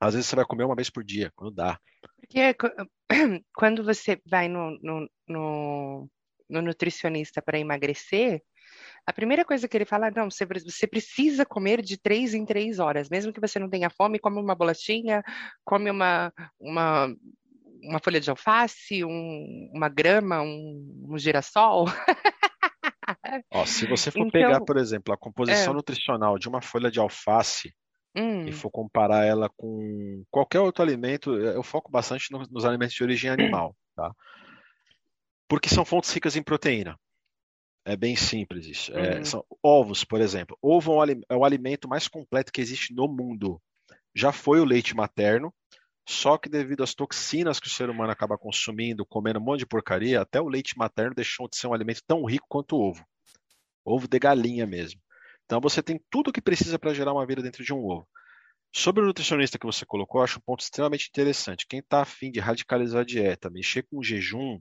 [0.00, 1.78] Às vezes você vai comer uma vez por dia, quando dá.
[2.20, 2.74] Porque co-
[3.54, 6.10] quando você vai no, no, no,
[6.50, 8.42] no nutricionista para emagrecer,
[9.06, 12.80] a primeira coisa que ele fala, não, você, você precisa comer de três em três
[12.80, 15.22] horas, mesmo que você não tenha fome, come uma bolachinha,
[15.64, 17.14] come uma, uma,
[17.84, 21.86] uma folha de alface, um- uma grama, um, um girassol.
[23.50, 26.90] Ó, se você for Então, pegar, por exemplo, a composição é, nutricional de uma folha
[26.90, 27.72] de alface
[28.46, 32.64] e hum, for comparar ela com qualquer outro alimento, eh, eu foco bastante no- nos
[32.64, 34.12] alimentos de origem animal, tá?
[35.48, 36.98] Porque são fontes ricas em proteína.
[37.84, 38.92] É bem simples isso.
[38.96, 40.56] É, hum, são ovos, por exemplo.
[40.62, 43.60] Ovo é é o alimento mais completo que existe no mundo.
[44.14, 45.52] Já foi o leite materno,
[46.08, 49.66] só que devido às toxinas que o ser humano acaba consumindo, comendo um monte de
[49.66, 53.06] porcaria, até o leite materno deixou de ser um alimento tão rico quanto o ovo.
[53.84, 55.00] Ovo de galinha mesmo.
[55.44, 58.08] Então você tem tudo o que precisa para gerar uma vida dentro de um ovo.
[58.74, 61.66] Sobre o nutricionista que você colocou, eu acho um ponto extremamente interessante.
[61.68, 64.60] Quem está afim de radicalizar a dieta, mexer com o jejum,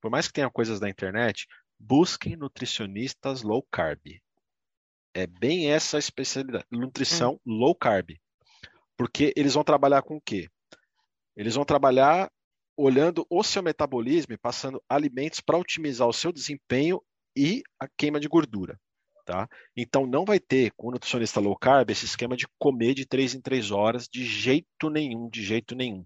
[0.00, 1.46] por mais que tenha coisas da internet,
[1.78, 4.00] busquem nutricionistas low carb.
[5.12, 7.58] É bem essa a especialidade, nutrição Hum.
[7.58, 8.10] low carb.
[8.96, 10.48] Porque eles vão trabalhar com o quê?
[11.40, 12.30] Eles vão trabalhar
[12.76, 17.00] olhando o seu metabolismo e passando alimentos para otimizar o seu desempenho
[17.34, 18.78] e a queima de gordura.
[19.24, 19.48] Tá?
[19.74, 23.36] Então não vai ter com o nutricionista low carb esse esquema de comer de 3
[23.36, 26.04] em 3 horas de jeito nenhum, de jeito nenhum.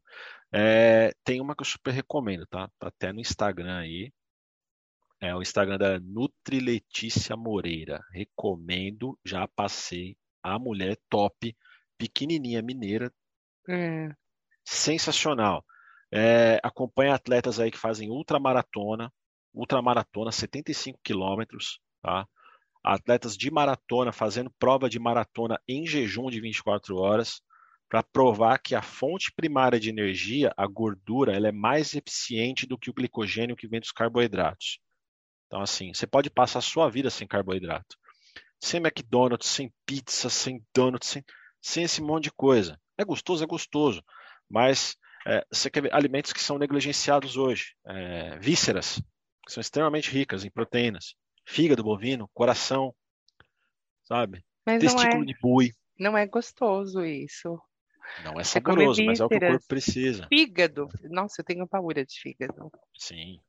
[0.52, 2.70] É, tem uma que eu super recomendo, tá?
[2.78, 4.12] Tá até no Instagram aí.
[5.20, 8.00] É o Instagram da Nutri Letícia Moreira.
[8.12, 10.16] Recomendo, já passei.
[10.44, 11.56] A mulher top,
[11.98, 13.10] pequenininha mineira,
[13.68, 14.14] É.
[14.64, 15.64] sensacional.
[16.12, 19.12] É, acompanha atletas aí que fazem ultramaratona,
[19.52, 22.26] ultramaratona, 75 quilômetros, tá?
[22.82, 27.40] Atletas de maratona fazendo prova de maratona em jejum de 24 horas,
[27.88, 32.76] para provar que a fonte primária de energia, a gordura, ela é mais eficiente do
[32.78, 34.80] que o glicogênio que vem dos carboidratos.
[35.46, 37.96] Então, assim, você pode passar a sua vida sem carboidrato.
[38.60, 41.24] Sem McDonald's, sem pizza, sem donuts, sem,
[41.62, 42.80] sem esse monte de coisa.
[42.98, 44.02] É gostoso, é gostoso.
[44.48, 44.96] Mas
[45.26, 47.74] é, você quer ver alimentos que são negligenciados hoje.
[47.86, 49.00] É, vísceras,
[49.46, 51.14] que são extremamente ricas em proteínas.
[51.46, 52.94] Fígado bovino, coração,
[54.04, 54.44] sabe?
[54.66, 55.70] Mas Testículo é, de boi.
[55.98, 57.60] não é gostoso isso.
[58.22, 60.26] Não é saboroso, mas é o que o corpo precisa.
[60.28, 60.88] Fígado.
[61.04, 62.70] Nossa, eu tenho pavor de fígado.
[62.98, 63.40] Sim.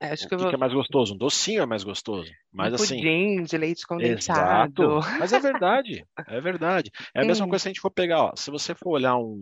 [0.00, 1.14] É, Acho O que que vou que é mais gostoso?
[1.14, 2.32] Um docinho é mais gostoso.
[2.50, 3.86] Mas um assim, pudim de leite Exato.
[3.88, 5.00] condensado.
[5.18, 6.90] Mas é verdade, é verdade.
[7.14, 7.50] É a mesma Hum.
[7.50, 9.38] coisa se a gente for pegar, ó, se você for olhar um.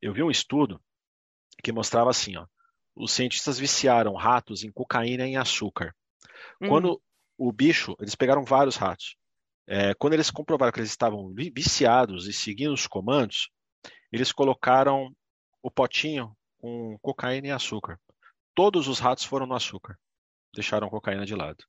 [0.00, 0.80] Eu vi um estudo
[1.62, 2.46] que mostrava assim, ó.
[2.94, 5.94] Os cientistas viciaram ratos em cocaína e em açúcar.
[6.60, 6.68] Hum.
[6.68, 7.02] Quando
[7.36, 9.16] o bicho, eles pegaram vários ratos.
[9.66, 13.48] É, quando eles comprovaram que eles estavam vi- viciados e seguindo os comandos,
[14.12, 15.14] eles colocaram
[15.62, 17.98] o potinho com cocaína e açúcar.
[18.54, 19.98] Todos os ratos foram no açúcar.
[20.54, 21.64] Deixaram cocaína de lado.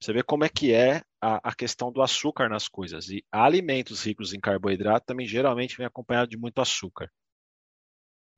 [0.00, 3.08] Você vê como é que é a, a questão do açúcar nas coisas.
[3.08, 7.10] E alimentos ricos em carboidrato também geralmente vem acompanhado de muito açúcar.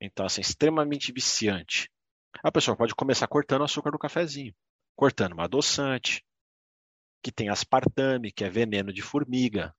[0.01, 1.87] Então, assim, extremamente viciante.
[2.43, 4.53] A pessoa pode começar cortando o açúcar do cafezinho,
[4.95, 6.23] cortando um adoçante,
[7.23, 9.75] que tem aspartame, que é veneno de formiga.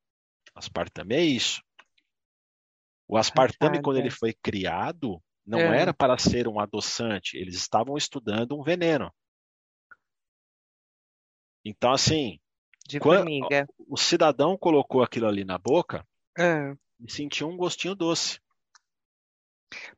[0.55, 1.61] Aspartame é isso.
[3.09, 5.81] O aspartame, quando ele foi criado, não É.
[5.81, 9.13] era para ser um adoçante, eles estavam estudando um veneno.
[11.65, 12.39] Então, assim,
[12.87, 13.67] De Quan- formiga.
[13.89, 16.07] o cidadão colocou aquilo ali na boca
[16.39, 16.75] Ah.
[17.01, 18.41] e sentiu um gostinho doce.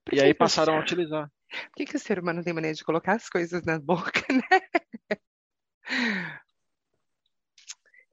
[0.04, 1.30] Por E aí passaram a utilizar.
[1.50, 4.60] Por que que o ser humano tem mania de colocar as coisas na boca, né?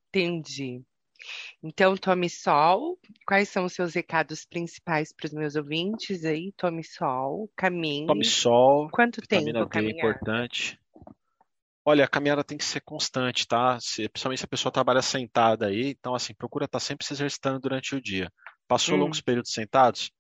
[0.09, 0.83] Entendi.
[1.63, 2.99] Então, tome sol.
[3.25, 6.51] Quais são os seus recados principais para os meus ouvintes aí?
[6.57, 8.07] Tome sol, caminhe.
[8.07, 9.91] Tome sol, Quanto tempo D é caminhar?
[9.91, 10.79] importante.
[11.83, 13.79] Olha, a caminhada tem que ser constante, tá?
[13.79, 17.59] Se- principalmente se a pessoa trabalha sentada aí, então assim, procura estar sempre se exercitando
[17.59, 18.31] durante o dia.
[18.67, 19.01] Passou Hum.
[19.01, 20.11] longos períodos sentados?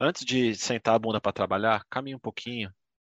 [0.00, 2.74] Antes de sentar a bunda para trabalhar, caminha um pouquinho.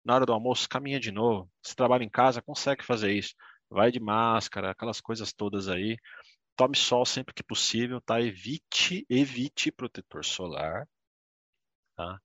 [0.04, 1.50] Na hora do almoço, caminha de novo.
[1.62, 3.34] Se trabalha em casa, consegue fazer isso.
[3.70, 5.96] Vai de máscara, aquelas coisas todas aí.
[6.56, 8.20] Tome sol sempre que possível, tá?
[8.20, 10.88] Evite, evite protetor solar,
[11.96, 12.20] tá?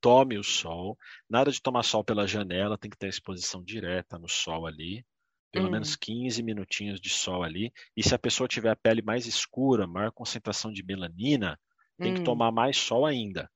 [0.00, 0.98] Tome o sol.
[1.30, 5.06] Nada de tomar sol pela janela, tem que ter exposição direta no sol ali.
[5.52, 5.70] Pelo Hum.
[5.70, 7.72] menos 15 minutinhos de sol ali.
[7.96, 11.60] E se a pessoa tiver a pele mais escura, maior concentração de melanina,
[12.00, 12.24] tem que Hum.
[12.24, 13.50] tomar mais sol ainda.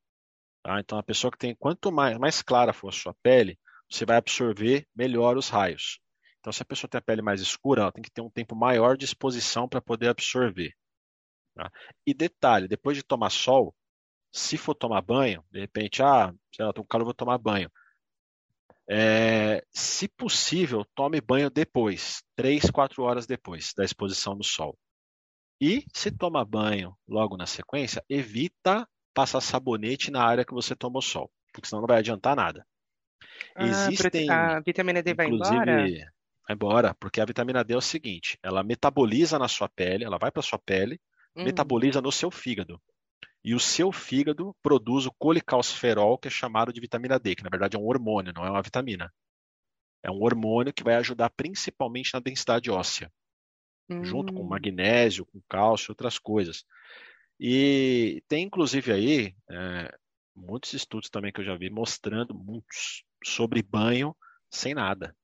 [0.64, 0.80] Tá?
[0.80, 3.58] Então, a pessoa que tem, quanto mais, mais clara for a sua pele,
[3.88, 6.00] você vai absorver melhor os raios.
[6.40, 8.56] Então, se a pessoa tem a pele mais escura, ela tem que ter um tempo
[8.56, 10.72] maior de exposição para poder absorver.
[11.54, 11.70] tá?
[12.06, 13.74] E detalhe, depois de tomar sol,
[14.32, 17.70] se for tomar banho, de repente, ah, sei lá, tô com calor, vou tomar banho.
[18.88, 24.78] É, se possível, tome banho depois, 3, 4 horas depois da exposição do sol.
[25.60, 31.02] E se toma banho logo na sequência, evita passar sabonete na área que você tomou
[31.02, 32.66] sol, porque senão não vai adiantar nada.
[33.56, 35.76] Ah, Existem, a vitamina D vai embora?
[35.76, 35.98] inclusive,
[36.46, 40.18] vai embora, porque a vitamina D é o seguinte, ela metaboliza na sua pele, ela
[40.18, 41.00] vai para sua pele,
[41.36, 41.74] Hum.
[41.74, 42.80] metaboliza no seu fígado.
[43.44, 47.50] E o seu fígado produz o colicalciferol, que é chamado de vitamina D, que na
[47.50, 49.12] verdade é um hormônio, não é uma vitamina.
[50.02, 53.12] É um hormônio que vai ajudar principalmente na densidade óssea,
[54.02, 54.48] junto com Hum.
[54.48, 56.64] magnésio, com cálcio, outras coisas.
[57.38, 59.94] E tem inclusive aí é,
[60.34, 64.16] muitos estudos também que eu já vi mostrando muitos sobre banho
[64.50, 65.16] sem nada.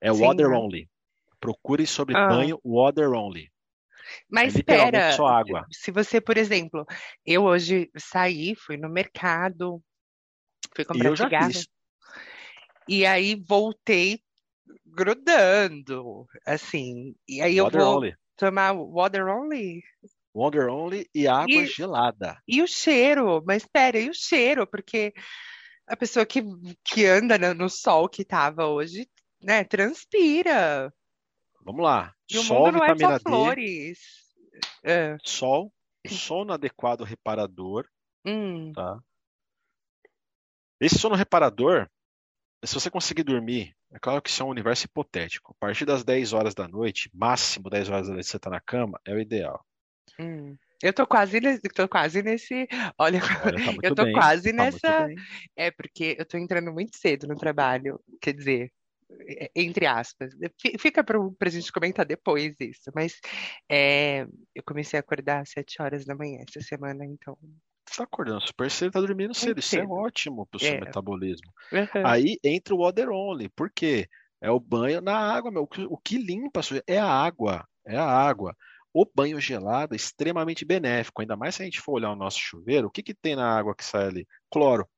[0.00, 0.88] É Sem water only.
[1.40, 2.28] Procure sobre Ah.
[2.28, 3.50] banho water only.
[4.30, 5.66] Mas É espera, só água.
[5.72, 6.84] se você, por exemplo,
[7.24, 9.82] eu hoje saí, fui no mercado,
[10.74, 11.52] fui E comprar eu já cigarro,
[12.88, 14.20] e aí voltei
[14.86, 18.16] grudando, assim, e aí eu Water vou only.
[18.36, 19.82] tomar water only?
[20.36, 22.38] Water only e água E- gelada.
[22.46, 23.42] E o cheiro?
[23.46, 24.66] Mas espera, e o cheiro?
[24.66, 25.14] Porque
[25.86, 26.42] a pessoa que,
[26.84, 29.08] que anda no, sol que tava hoje,
[29.42, 30.92] né, transpira.
[31.64, 32.14] Vamos lá.
[32.30, 33.98] E o Sol, mundo não é só vitamina D, flores.
[34.84, 35.72] É, sol,
[36.06, 37.88] sono adequado reparador,
[38.26, 38.98] hum, tá?
[40.78, 41.88] Esse sono reparador,
[42.62, 45.52] se você conseguir dormir, é claro que isso é um universo hipotético.
[45.52, 48.60] A partir das 10 horas da noite, máximo 10 horas da noite você tá na
[48.60, 49.64] cama, é o ideal.
[50.20, 50.56] Hum.
[50.82, 52.66] Eu tô quase nesse, tô quase nesse.
[52.98, 55.08] Olha, Olha, tá eu tô bem, quase tá nessa.
[55.56, 58.70] É porque eu tô entrando muito cedo no trabalho, quer dizer,
[59.26, 60.32] é, entre aspas.
[60.60, 63.18] Fi- Fica para a gente comentar depois isso, mas
[63.70, 67.38] é, eu comecei a acordar às sete horas da manhã essa semana, então.
[67.88, 69.60] Você tá acordando super cedo, tá dormindo cedo.
[69.60, 70.80] Isso é ótimo pro seu É.
[70.80, 71.50] metabolismo.
[71.72, 72.04] Aham.
[72.04, 73.48] Aí entra o water only.
[73.48, 74.06] Por quê?
[74.40, 75.62] É o banho na água, meu.
[75.62, 77.64] O que, o que limpa a sujeira é a água.
[77.86, 78.54] É a água.
[78.98, 82.38] O banho gelado é extremamente benéfico, ainda mais se a gente for olhar o nosso
[82.38, 84.26] chuveiro, o que que tem na água que sai ali?
[84.50, 84.88] Cloro.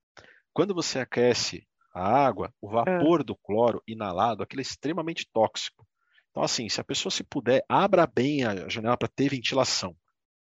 [0.54, 5.84] Quando você aquece a água, o vapor do cloro inalado, aquilo é extremamente tóxico.
[6.30, 9.96] Então, assim, se a pessoa se puder, abra bem a janela para ter ventilação.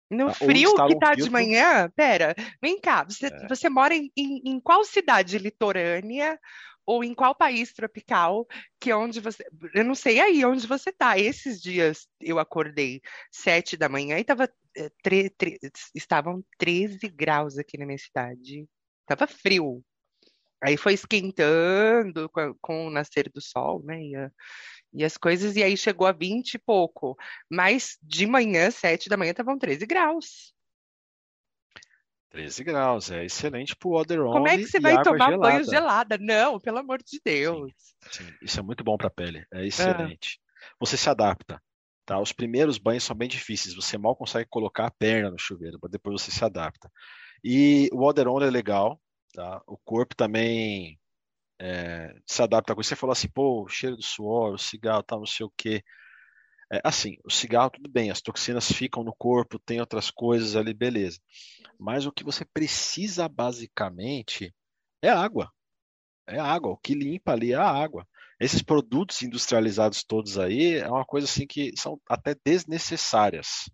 [0.08, 3.48] No Tá, frio que um tá de manhã, pera, vem cá, você, É.
[3.48, 6.40] você mora em, em, em qual cidade litorânea
[6.88, 8.48] ou em qual país tropical
[8.80, 9.46] que é onde você,
[9.76, 11.20] eu não sei aí onde você tá.
[11.20, 13.02] Esses dias eu acordei
[13.32, 15.60] sete da manhã e tava, eh, tre- tre-
[15.96, 18.66] estavam 13 graus aqui na minha cidade.
[19.06, 19.84] Tava frio.
[20.64, 24.02] Aí foi esquentando com, com o nascer do sol, né?
[24.04, 24.32] E, a-
[24.94, 27.18] e as coisas, e aí chegou a 20 e pouco.
[27.52, 30.54] Mas de manhã, 7 da manhã, estavam 13 graus.
[32.30, 35.64] 13 graus, é excelente pro water Como é only que você vai tomar banho gelada.
[35.64, 36.18] gelada?
[36.20, 37.72] Não, pelo amor de Deus.
[38.12, 39.60] Sim, isso é muito bom para a pele, Ah.
[39.62, 40.40] é excelente.
[40.80, 41.62] Você se adapta,
[42.06, 42.20] tá?
[42.20, 45.92] Os primeiros banhos são bem difíceis, você mal consegue colocar a perna no chuveiro, mas
[45.92, 46.92] depois você se adapta.
[47.44, 49.00] E o water only é legal,
[49.34, 49.62] tá?
[49.66, 51.00] O corpo também
[51.60, 52.90] é, se adapta com isso.
[52.90, 55.82] Você falou assim, pô, o cheiro do suor, o cigarro, tal, não sei o quê.
[56.72, 60.74] É, assim, o cigarro, tudo bem, as toxinas ficam no corpo, tem outras coisas ali,
[60.74, 61.20] beleza.
[61.80, 64.54] Mas o que você precisa basicamente
[65.02, 65.52] é água.
[66.28, 66.72] É água.
[66.74, 68.06] O que limpa ali é a água.
[68.40, 73.70] Esses produtos industrializados todos aí é uma coisa assim que são até desnecessárias,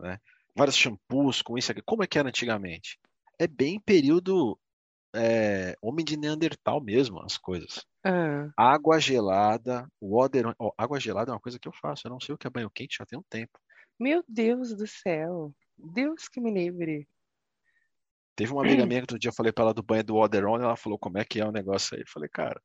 [0.00, 0.18] né?
[0.56, 1.82] Vários shampoos com isso aqui.
[1.82, 2.98] Como é que era antigamente?
[3.38, 4.58] É bem período
[5.14, 7.86] é, homem de Neandertal mesmo, as coisas.
[8.04, 12.06] Ah, Água gelada, water, ó, água gelada é uma coisa que eu faço.
[12.06, 13.58] Eu não sei o que é banho quente já tem um tempo.
[13.98, 15.52] meu Deus do céu.
[15.76, 17.08] Deus que me livre.
[18.34, 20.46] Teve uma amiga minha que outro dia eu falei para ela do banho do water
[20.46, 22.02] on, ela falou como é que é o negócio aí.
[22.02, 22.60] Eu falei, cara,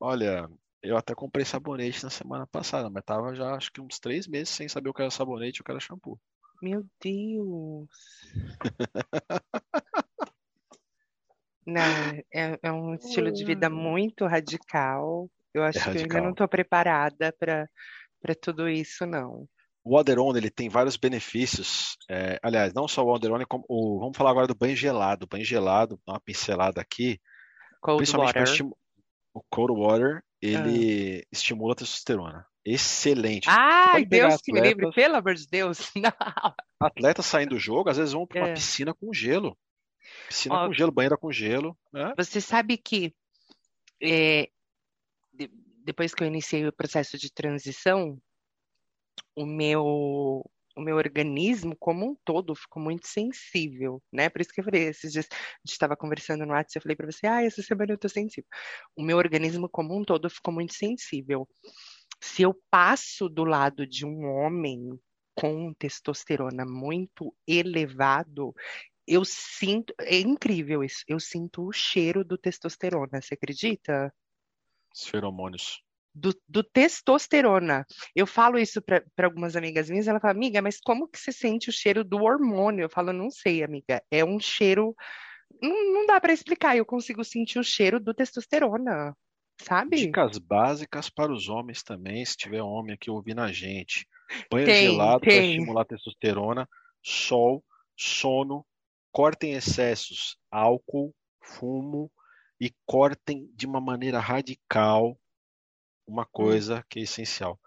[0.00, 0.48] olha,
[0.82, 4.48] eu até comprei sabonete na semana passada, mas tava já acho que uns três meses
[4.48, 6.18] sem saber o que era sabonete e o que era shampoo.
[6.62, 7.88] Meu Deus.
[11.66, 11.82] Não,
[12.32, 15.28] é, é um estilo de vida muito radical.
[15.52, 16.22] Eu acho que eu ainda radical.
[16.22, 17.68] não estou preparada para
[18.20, 19.46] para tudo isso, não.
[19.84, 21.96] O water on ele tem vários benefícios.
[22.10, 25.26] é, aliás, não só o water on, como o, vamos falar agora do banho gelado.
[25.28, 27.20] Banho gelado, dá uma pincelada aqui,
[27.80, 28.52] Cold principalmente para water.
[28.52, 28.76] estimular
[29.34, 32.46] o cold water, ele estimula a testosterona.
[32.64, 33.46] Excelente.
[33.48, 35.78] Ai, pode pegar Deus que me livre, atletas- pelo amor de Deus.
[35.94, 36.12] Não.
[36.80, 38.54] Atletas saindo do jogo, às vezes vão para uma É.
[38.54, 39.56] piscina com gelo.
[40.28, 42.12] Piscina Ó, com gelo, banheira com gelo, né?
[42.16, 43.14] Você sabe que
[44.02, 44.48] é,
[45.32, 45.50] de-
[45.84, 48.20] depois que eu iniciei o processo de transição,
[49.34, 50.44] o meu,
[50.76, 54.28] o meu organismo como um todo ficou muito sensível, né?
[54.28, 56.96] Por isso que eu falei, esses dias a gente estava conversando no WhatsApp, eu falei
[56.96, 58.48] para você, ah, essa semana eu tô sensível.
[58.96, 61.48] O meu organismo como um todo ficou muito sensível.
[62.20, 64.98] Se eu passo do lado de um homem
[65.34, 68.54] com testosterona muito elevado,
[69.06, 74.12] eu sinto, é incrível isso, eu sinto o cheiro do testosterona, você acredita?
[74.94, 75.82] Os feromônios.
[76.14, 77.84] Do, do testosterona.
[78.14, 81.68] Eu falo isso para algumas amigas minhas, ela fala, amiga, mas como que você sente
[81.68, 82.84] o cheiro do hormônio?
[82.84, 84.94] Eu falo, não sei, amiga, é um cheiro,
[85.60, 89.14] não, não dá para explicar, eu consigo sentir o cheiro do testosterona,
[89.60, 89.96] sabe?
[89.96, 94.08] Dicas básicas para os homens também, se tiver homem aqui ouvindo a gente.
[94.50, 96.68] Banho Tem, gelado para estimular a testosterona,
[97.02, 97.62] sol,
[97.96, 98.66] sono,
[99.16, 102.12] cortem excessos, álcool, fumo
[102.60, 105.18] e cortem de uma maneira radical
[106.06, 107.58] uma coisa que é essencial: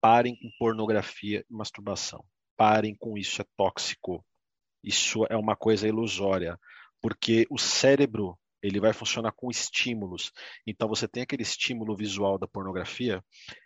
[0.00, 2.24] Parem com pornografia e masturbação.
[2.56, 4.24] Parem com isso, é tóxico.
[4.80, 6.56] Isso é uma coisa ilusória,
[7.02, 10.30] porque o cérebro ele vai funcionar com estímulos.
[10.64, 13.20] Então você tem aquele estímulo visual da pornografia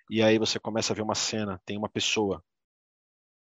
[0.09, 2.43] e aí você começa a ver uma cena, tem uma pessoa,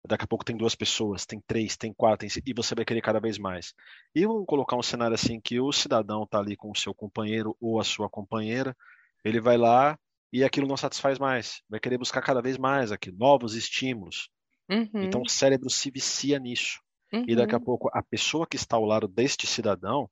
[0.08, 2.44] daqui a pouco tem duas pessoas, tem três, tem quatro, tem...
[2.46, 3.74] e você vai querer cada vez mais.
[4.14, 7.56] E vamos colocar um cenário assim que o cidadão está ali com o seu companheiro
[7.60, 8.76] ou a sua companheira,
[9.24, 9.98] ele vai lá
[10.32, 14.30] e aquilo não satisfaz mais, vai querer buscar cada vez mais aqui novos estímulos.
[14.70, 16.80] Uhum, Então o cérebro se vicia nisso.
[17.28, 17.64] E daqui a uhum.
[17.64, 20.10] pouco a pessoa que está ao lado deste cidadão,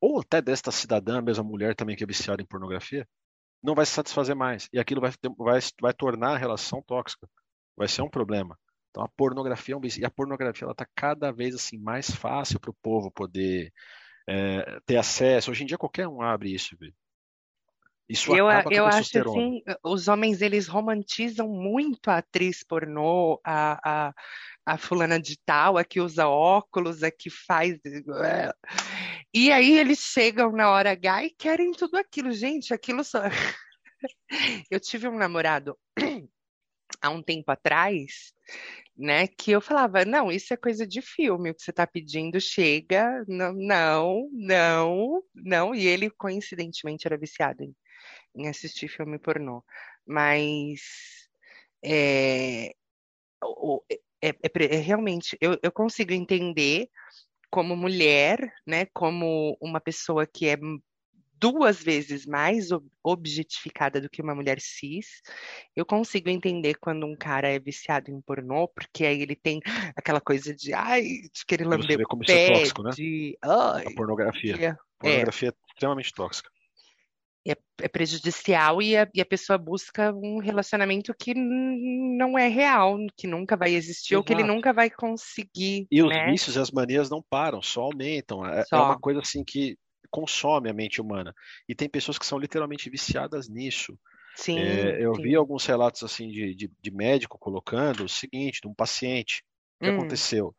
[0.00, 3.06] ou até desta cidadã, a mesma mulher também que é viciada em pornografia,
[3.62, 4.68] não vai se satisfazer mais.
[4.72, 7.28] E aquilo vai, vai, vai tornar a relação tóxica.
[7.76, 8.58] Vai ser um problema.
[8.92, 9.80] Então a pornografia é um.
[9.98, 13.72] E a pornografia ela está cada vez assim mais fácil para o povo poder
[14.28, 15.50] é, ter acesso.
[15.50, 16.76] Hoje em dia qualquer um abre isso.
[16.78, 16.92] vê.
[18.08, 24.14] Isso Eu, eu acho assim, os homens eles romantizam muito a atriz pornô, a, a,
[24.66, 27.78] a fulana de tal, a que usa óculos, a que faz.
[29.32, 32.32] E aí eles chegam na hora H e querem tudo aquilo.
[32.32, 33.22] Gente, aquilo só.
[34.70, 35.78] Eu tive um namorado
[37.00, 38.32] há um tempo atrás,
[38.96, 42.40] né, que eu falava, não, isso é coisa de filme, o que você está pedindo
[42.40, 47.74] chega, não, não, não, não, e ele coincidentemente era viciado em,
[48.36, 49.64] em assistir filme pornô,
[50.06, 50.80] mas
[51.82, 52.74] é,
[54.20, 56.88] é, é é realmente, eu, eu consigo entender
[57.50, 60.56] como mulher, né, como uma pessoa que é
[61.42, 65.06] duas vezes mais ob- objetificada do que uma mulher cis,
[65.76, 69.60] eu consigo entender quando um cara é viciado em pornô, porque aí ele tem
[69.96, 72.44] aquela coisa de, ai, de querer E você lamber vê o como isso é pé,
[72.52, 72.94] tóxico, né?
[72.94, 74.56] de, ai, A pornografia.
[74.58, 76.50] é, A pornografia é extremamente tóxica.
[77.46, 82.96] é, é prejudicial e a, e a pessoa busca um relacionamento que não é real,
[83.16, 84.52] que nunca vai existir ou que ele Exato.
[84.52, 86.24] nunca vai conseguir, E os né?
[86.24, 88.44] vícios e as manias não param, só aumentam.
[88.46, 88.82] É, é Só.
[88.82, 89.76] uma coisa assim que
[90.12, 91.34] consome a mente humana.
[91.68, 93.98] E tem pessoas que são literalmente viciadas nisso.
[94.34, 95.22] Sim, É, eu sim.
[95.22, 99.42] vi alguns relatos assim de, de, de médico colocando o seguinte, de um paciente.
[99.80, 99.90] O que Hum.
[99.90, 100.54] aconteceu?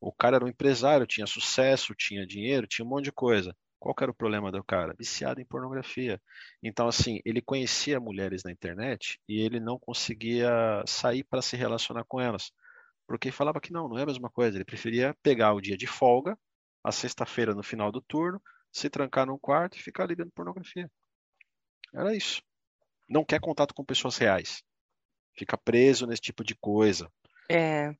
[0.00, 3.56] O cara era um empresário, tinha sucesso, tinha dinheiro, tinha um monte de coisa.
[3.78, 4.94] Qual era o problema do cara?
[4.98, 6.20] Viciado em pornografia.
[6.62, 12.04] Então, assim, ele conhecia mulheres na internet e ele não conseguia sair para se relacionar
[12.08, 12.52] com elas.
[13.06, 14.56] Porque falava que não, não é a mesma coisa.
[14.56, 16.38] Ele preferia pegar o dia de folga,
[16.84, 18.40] a sexta-feira no final do turno,
[18.76, 20.90] se trancar num quarto e ficar ali vendo pornografia.
[21.94, 22.42] Era isso.
[23.08, 24.62] Não quer contato com pessoas reais.
[25.34, 27.10] Fica preso nesse tipo de coisa.
[27.48, 27.94] É?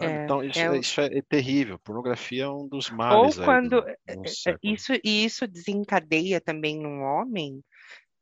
[0.00, 1.78] É, Então, isso é é, isso é terrível.
[1.78, 5.46] Pornografia é um dos Ou males aí quando do, é, do é, isso e isso
[5.46, 7.62] desencadeia também num homem,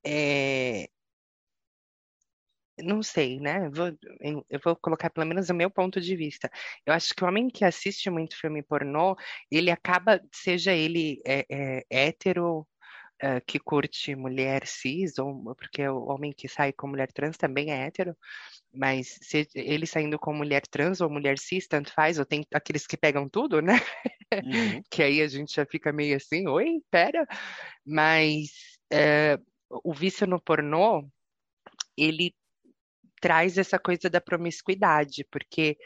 [0.04, 0.86] é,
[2.82, 3.66] não sei, né?
[3.66, 3.98] Eu vou,
[4.48, 6.50] eu vou colocar pelo menos o meu ponto de vista.
[6.86, 9.16] Eu acho que o homem que assiste muito filme pornô,
[9.50, 12.66] ele acaba, seja ele é, é, hétero,
[13.22, 17.70] é, que curte mulher cis, ou porque o homem que sai com mulher trans também
[17.70, 18.16] é hétero,
[18.72, 22.86] mas se ele saindo com mulher trans ou mulher cis, tanto faz, ou tem aqueles
[22.86, 23.74] que pegam tudo, né?
[24.32, 24.82] Uhum.
[24.90, 27.26] que aí a gente já fica meio assim, oi, pera.
[27.84, 29.38] Mas é,
[29.68, 31.06] o vício no pornô,
[31.96, 32.34] ele
[33.20, 35.76] traz essa coisa da promiscuidade, porque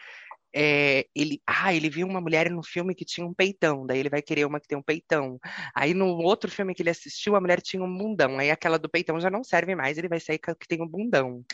[0.55, 4.09] é, ele, ah, ele viu uma mulher no filme que tinha um peitão, daí ele
[4.09, 5.39] vai querer uma que tem um peitão.
[5.75, 8.89] Aí no outro filme que ele assistiu, a mulher tinha um bundão, aí aquela do
[8.89, 11.45] peitão já não serve mais, ele vai sair com a que tem um bundão.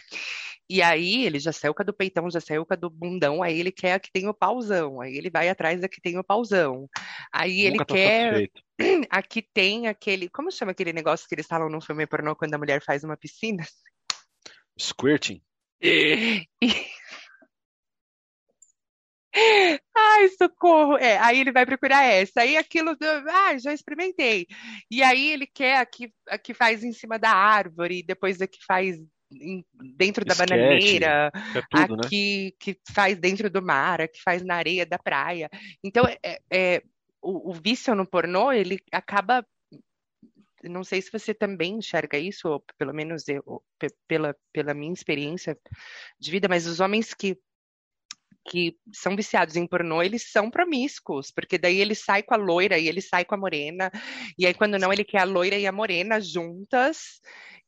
[0.69, 3.43] E aí ele já saiu com a do peitão, já saiu com a do bundão,
[3.43, 6.19] aí ele quer a que tem o pauzão, aí ele vai atrás da que tem
[6.19, 6.89] o pauzão.
[7.33, 8.63] Aí ele Nunca tá quer satisfeito.
[9.11, 12.55] a que tem aquele, como chama aquele negócio que eles falam no filme pornô quando
[12.55, 13.67] a mulher faz uma piscina?
[14.79, 15.43] Squirting.
[15.83, 16.47] E-
[19.97, 20.97] Ai, socorro!
[20.99, 22.41] É, aí ele vai procurar essa.
[22.41, 24.47] Aí aquilo, do- ah, já experimentei.
[24.91, 28.47] E aí ele quer a que, a que faz em cima da árvore, depois a
[28.49, 28.97] que faz
[29.33, 29.65] em-
[29.97, 30.49] dentro da Esquete.
[30.51, 32.09] bananeira, É a tudo, né?
[32.09, 35.49] que, que faz dentro do mar, a que faz na areia da praia.
[35.85, 36.83] Então, é, é-
[37.23, 39.47] o, o vício no pornô, ele acaba.
[40.65, 44.93] Não sei se você também enxerga isso, ou pelo menos eu, pe- pela, pela minha
[44.93, 45.59] experiência
[46.19, 47.39] de vida, mas os homens que
[48.51, 52.77] que são viciados em pornô, eles são promíscuos, porque daí ele sai com a loira
[52.77, 53.93] e ele sai com a morena,
[54.37, 57.21] e aí quando não, ele quer a loira e a morena juntas,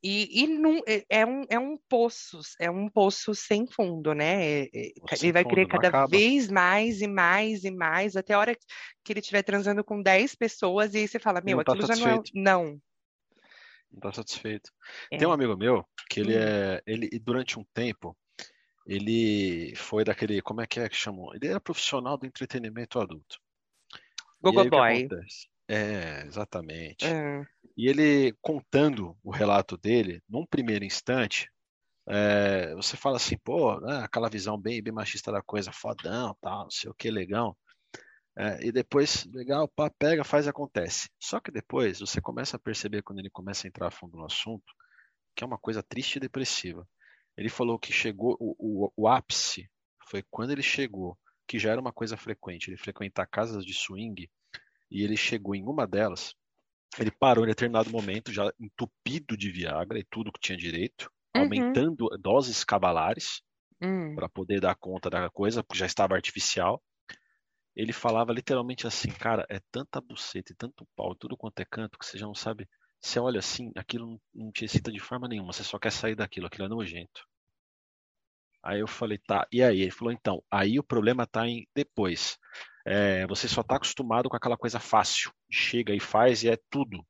[0.03, 4.63] e, e não, é, é um, é um poço, é um poço sem fundo, né?
[4.63, 6.09] É- é- ele vai querer cada acaba.
[6.09, 8.57] vez mais e mais e mais, até a hora
[9.05, 11.87] que ele estiver transando com 10 pessoas, e aí você fala, meu, não tá aquilo
[11.87, 12.21] já não é.
[12.35, 12.81] Não.
[13.93, 14.73] Não tá satisfeito.
[15.13, 15.19] É.
[15.19, 16.41] Tem um amigo meu que ele Hum.
[16.41, 16.83] é.
[16.85, 18.17] Ele, durante um tempo,
[18.87, 21.35] ele foi daquele, como é que é que chamam?
[21.35, 23.39] Ele era profissional do entretenimento adulto.
[24.41, 25.09] Gogo Boy.
[25.69, 27.07] É, exatamente.
[27.07, 27.45] Ah,
[27.77, 31.49] E ele contando o relato dele, num primeiro instante,
[32.07, 36.65] é, você fala assim, pô, né, aquela visão bem, bem machista da coisa, fodão, tal,
[36.65, 37.57] não sei o que, legal.
[38.37, 41.09] É, e depois, legal, pá, pega, faz, acontece.
[41.21, 44.25] Só que depois você começa a perceber, quando ele começa a entrar a fundo no
[44.25, 44.65] assunto,
[45.35, 46.87] que é uma coisa triste e depressiva.
[47.37, 49.71] Ele falou que chegou, o, o, o ápice
[50.09, 54.31] foi quando ele chegou, que já era uma coisa frequente, ele frequentar casas de swing,
[54.91, 56.35] e ele chegou em uma delas,
[56.99, 61.45] ele parou em determinado momento, já entupido de Viagra e tudo que tinha direito, Uhum.
[61.45, 63.41] aumentando doses cabalares
[63.81, 66.83] hum, para poder dar conta da coisa, porque já estava artificial.
[67.75, 71.99] Ele falava literalmente assim, cara, é tanta buceta e tanto pau, tudo quanto é canto,
[71.99, 72.69] que você já não sabe.
[73.03, 76.47] Você olha assim, aquilo não, te excita de forma nenhuma, você só quer sair daquilo,
[76.47, 77.27] aquilo é nojento.
[78.63, 79.81] Aí eu falei, tá, e aí?
[79.81, 82.39] Ele falou, então, aí o problema tá em depois.
[82.87, 87.05] É, você só tá acostumado com aquela coisa fácil, chega e faz e é tudo.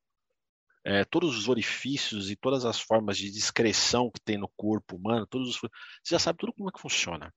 [0.84, 5.26] É, todos os orifícios e todas as formas de discreção que tem no corpo humano,
[5.26, 7.32] todos os, você já sabe tudo como é que funciona.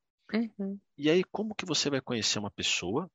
[0.57, 0.79] uhum.
[0.97, 3.11] E aí, como que você vai conhecer uma pessoa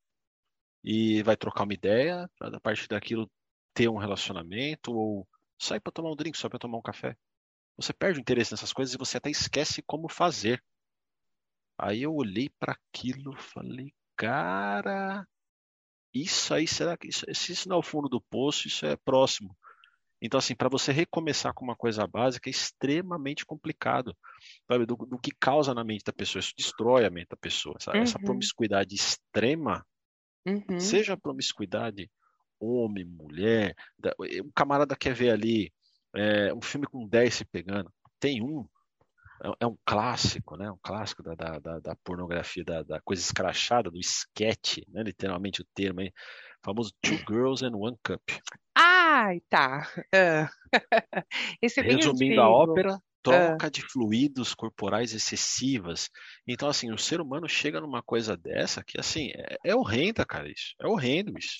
[0.84, 3.28] e vai trocar uma ideia, a partir daquilo
[3.74, 5.26] ter um relacionamento ou
[5.60, 7.16] sair para tomar um drink, só para tomar um café?
[7.76, 10.62] Você perde o interesse nessas coisas e você até esquece como fazer.
[11.78, 15.26] Aí eu olhei para aquilo falei, cara,
[16.14, 18.96] isso aí será que isso, se isso não é o fundo do poço, isso é
[18.96, 19.56] próximo.
[20.22, 24.16] Então, assim, para você recomeçar com uma coisa básica é extremamente complicado,
[24.70, 24.86] sabe?
[24.86, 28.04] Do, do que causa na mente da pessoa, isso destrói a mente da pessoa, sabe?
[28.04, 28.20] Essa Uhum.
[28.20, 29.86] promiscuidade extrema,
[30.46, 31.00] Uhum.
[31.00, 32.10] seja a promiscuidade
[32.60, 34.14] homem, mulher, da-
[34.44, 35.72] um camarada quer ver ali
[36.14, 38.66] é, um filme com 10 se pegando, tem um,
[39.42, 40.70] é, é um clássico, né?
[40.70, 45.02] Um clássico da, da, da, pornografia, da, coisa escrachada, do esquete, né?
[45.02, 46.12] Literalmente o termo aí,
[46.62, 48.22] famoso Two Girls and One Cup.
[48.74, 49.88] Ai, tá.
[50.14, 50.50] Ah.
[51.62, 56.10] Esse é Resumindo a ópera, troca de fluidos corporais excessivas.
[56.46, 60.50] Então, assim, o ser humano chega numa coisa dessa que, assim, é, é horrenda, cara,
[60.50, 60.74] isso.
[60.80, 61.58] É horrendo isso.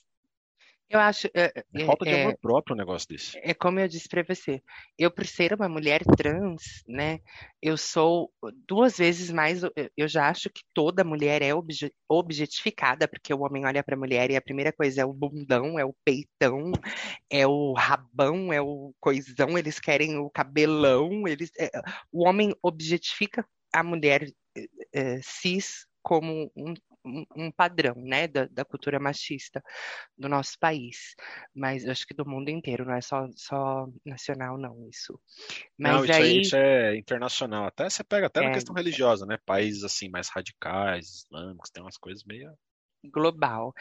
[0.91, 3.37] Eu acho, é, É é, falta de é, amor próprio um negócio desse.
[3.43, 4.61] é como eu disse para você,
[4.99, 7.21] eu por ser uma mulher trans, né,
[7.63, 8.33] eu sou
[8.67, 13.65] duas vezes mais, eu- já acho que toda mulher é obje- objetificada, porque o homem
[13.65, 16.73] olha para a mulher e a primeira coisa é o bundão, é o peitão,
[17.31, 21.71] é o rabão, é o coisão, eles querem o cabelão, eles, é,
[22.13, 24.25] o homem objetifica a mulher
[24.57, 26.75] eh, eh, cis como um,
[27.05, 29.63] um, um padrão, né, da, da cultura machista
[30.17, 31.15] do nosso país,
[31.55, 35.19] mas acho que do mundo inteiro, não é só, só nacional, não, isso.
[35.79, 37.65] Não, Mas isso aí, aí, isso é internacional.
[37.67, 39.39] Até você pega até na é questão religiosa, né?
[39.45, 42.53] Países assim mais radicais, islâmicos, tem umas coisas meio.
[43.05, 43.73] global.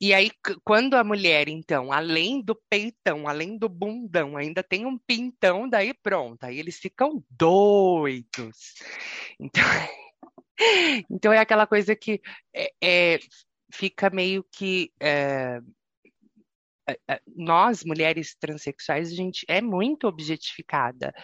[0.00, 0.30] E aí,
[0.64, 5.94] quando a mulher, então, além do peitão, além do bundão, ainda tem um pintão, daí
[5.94, 8.74] pronto, aí eles ficam doidos.
[9.38, 9.62] Então,
[11.10, 12.20] então é aquela coisa que
[12.54, 13.18] é, é,
[13.72, 15.60] fica meio que é,
[16.86, 21.14] é, é, nós, mulheres transexuais, a gente é muito objetificada.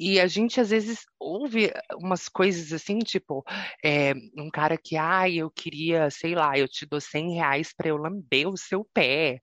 [0.00, 3.44] E a gente às vezes ouve umas coisas assim, tipo,
[3.84, 7.88] é, um cara que, ai, eu queria, sei lá, eu te dou 100 reais para
[7.88, 9.40] eu lamber o seu pé,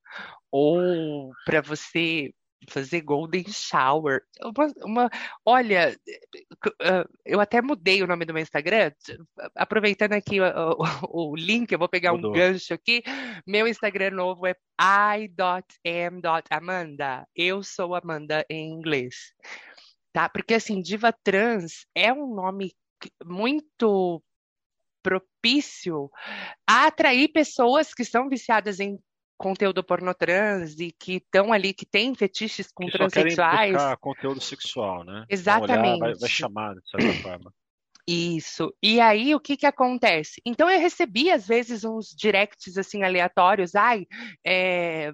[0.51, 2.33] ou para você
[2.67, 4.21] fazer golden shower.
[4.43, 5.09] Uma, uma-
[5.45, 5.97] olha,
[6.81, 8.91] eh, eu até mudei o nome do meu Instagram,
[9.55, 12.31] aproveitando aqui o, o- o link, eu vou pegar um Mudou.
[12.33, 13.01] gancho aqui.
[13.47, 14.55] Meu Instagram novo é
[15.85, 17.25] i.m.amanda.
[17.35, 19.33] Eu sou Amanda em inglês
[20.11, 20.27] tá?
[20.27, 22.73] Porque assim, diva trans é um nome
[23.23, 24.21] muito
[25.01, 26.09] propício
[26.67, 28.99] a atrair pessoas que são viciadas em
[29.39, 33.97] conteúdo pornô trans e que estão ali, que têm fetiches com Que só querem transexuais.
[34.01, 35.25] conteúdo sexual, né?
[35.45, 36.29] Vão olhar, vai, vai Exatamente.
[36.29, 37.53] chamar, de certa forma.
[38.11, 38.73] Isso.
[38.81, 40.41] E aí, o que que acontece?
[40.43, 43.75] Então, eu recebi, às vezes, uns directs, assim, aleatórios.
[43.75, 44.07] Ai,
[44.43, 45.13] é,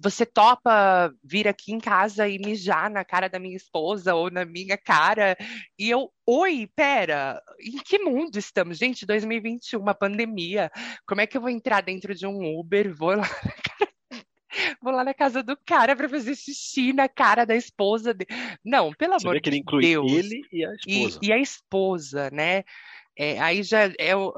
[0.00, 4.44] você topa vir aqui em casa e mijar na cara da minha esposa ou na
[4.44, 5.36] minha cara?
[5.76, 8.78] E eu, oi, pera, em que mundo estamos?
[8.78, 10.70] Gente, 2021, uma pandemia.
[11.04, 12.94] Como é que eu vou entrar dentro de um Uber?
[12.94, 13.28] Vou lá,
[14.82, 18.30] vou lá na casa do cara para fazer xixi na cara da esposa dele.
[18.64, 21.18] Não, pelo Você amor vê que ele de Deus ele e a e, esposa.
[21.22, 22.64] e a esposa, né?
[23.16, 24.32] É, aí já é, o-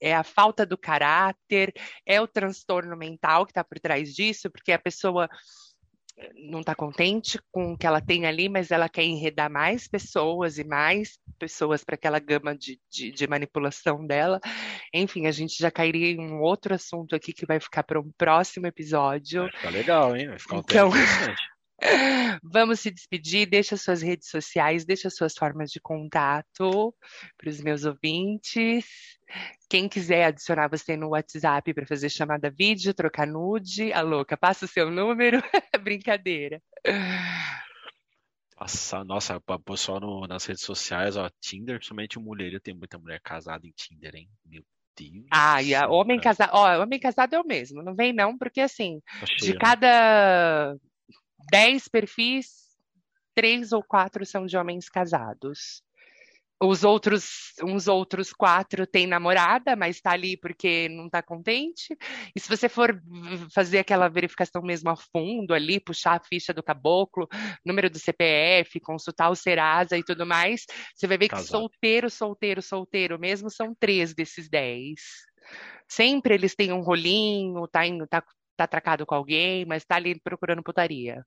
[0.00, 1.72] é a falta do caráter,
[2.06, 5.28] é o transtorno mental que está por trás disso, porque a pessoa
[6.48, 10.58] não está contente com o que ela tem ali, mas ela quer enredar mais pessoas
[10.58, 14.40] e mais pessoas para aquela gama de, de, de, manipulação dela.
[14.92, 18.10] Enfim, a gente já cairia em um outro assunto aqui que vai ficar para um
[18.16, 19.48] próximo episódio.
[19.56, 20.28] Ficar legal, hein?
[20.28, 21.53] Vai ficar um Então- tema interessante.
[22.42, 26.94] Vamos se despedir, deixa suas redes sociais, deixa suas formas de contato
[27.36, 28.86] para os meus ouvintes.
[29.68, 34.64] Quem quiser adicionar você no WhatsApp para fazer chamada vídeo, trocar nude, a louca, passa
[34.64, 35.42] o seu número,
[35.82, 36.62] brincadeira.
[38.58, 43.66] Nossa, nossa, pessoal no- nas redes sociais, ó, Tinder, principalmente mulher, tem muita mulher casada
[43.66, 44.28] em Tinder, hein?
[44.46, 44.62] Meu
[44.96, 45.26] Deus.
[45.30, 48.60] Ah, e a homem casado, ó, homem casado é o mesmo, não vem não, porque
[48.60, 49.58] assim, Tá de né?
[49.58, 50.76] cada
[51.50, 52.64] 10 perfis,
[53.34, 55.82] três ou quatro são de homens casados.
[56.62, 61.96] Os outros, uns outros quatro têm namorada, mas está ali porque não está contente.
[62.34, 62.98] E se você for
[63.52, 67.28] fazer aquela verificação mesmo a fundo ali, puxar a ficha do caboclo,
[67.66, 70.64] número do CPF, consultar o Serasa e tudo mais,
[70.94, 71.48] você vai ver que Casado.
[71.48, 75.00] solteiro, solteiro, solteiro mesmo são três desses dez.
[75.88, 78.22] Sempre eles têm um rolinho, tá, indo, tá,
[78.56, 81.22] tá atracado com alguém, mas tá ali procurando putaria.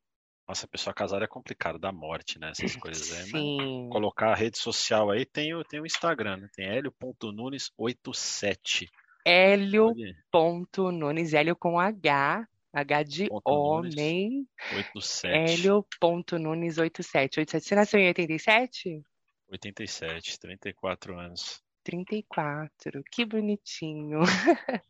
[0.47, 2.51] Nossa, a pessoa casada é complicado, da morte, né?
[2.51, 3.25] Essas coisas aí.
[3.25, 3.89] Sim.
[3.91, 6.49] Colocar a rede social aí, tem o, tem o Instagram, né?
[6.55, 8.87] Tem helio.nunes87.
[9.25, 10.15] Hélio Pode ir.
[10.31, 15.35] ponto Nunes, Hélio com H, H de Ponto homem, 87.
[15.35, 17.41] Hélio ponto Nunes 87.
[17.41, 17.67] 87.
[17.67, 19.03] Você nasceu em 87?
[19.49, 21.61] 87, 34 anos.
[21.83, 24.21] 34, que bonitinho.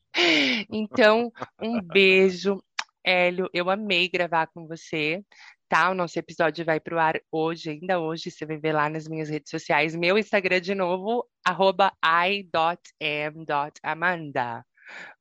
[0.72, 1.32] Então,
[1.62, 2.60] um beijo,
[3.08, 3.50] Hélio.
[3.54, 5.24] Eu amei gravar com você,
[5.70, 5.90] tá?
[5.90, 8.30] O nosso episódio vai pro ar hoje, ainda hoje.
[8.30, 9.96] Você vai ver lá nas minhas redes sociais.
[9.96, 12.66] Meu Instagram, de novo, arroba i.m.amanda.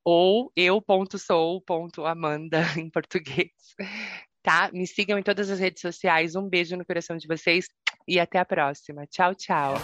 [0.04, 3.52] Ou eu.sou.amanda em português.
[4.42, 4.68] Tá?
[4.72, 6.34] Me sigam em todas as redes sociais.
[6.34, 7.68] Um beijo no coração de vocês
[8.08, 9.06] e até a próxima.
[9.06, 9.74] Tchau, tchau.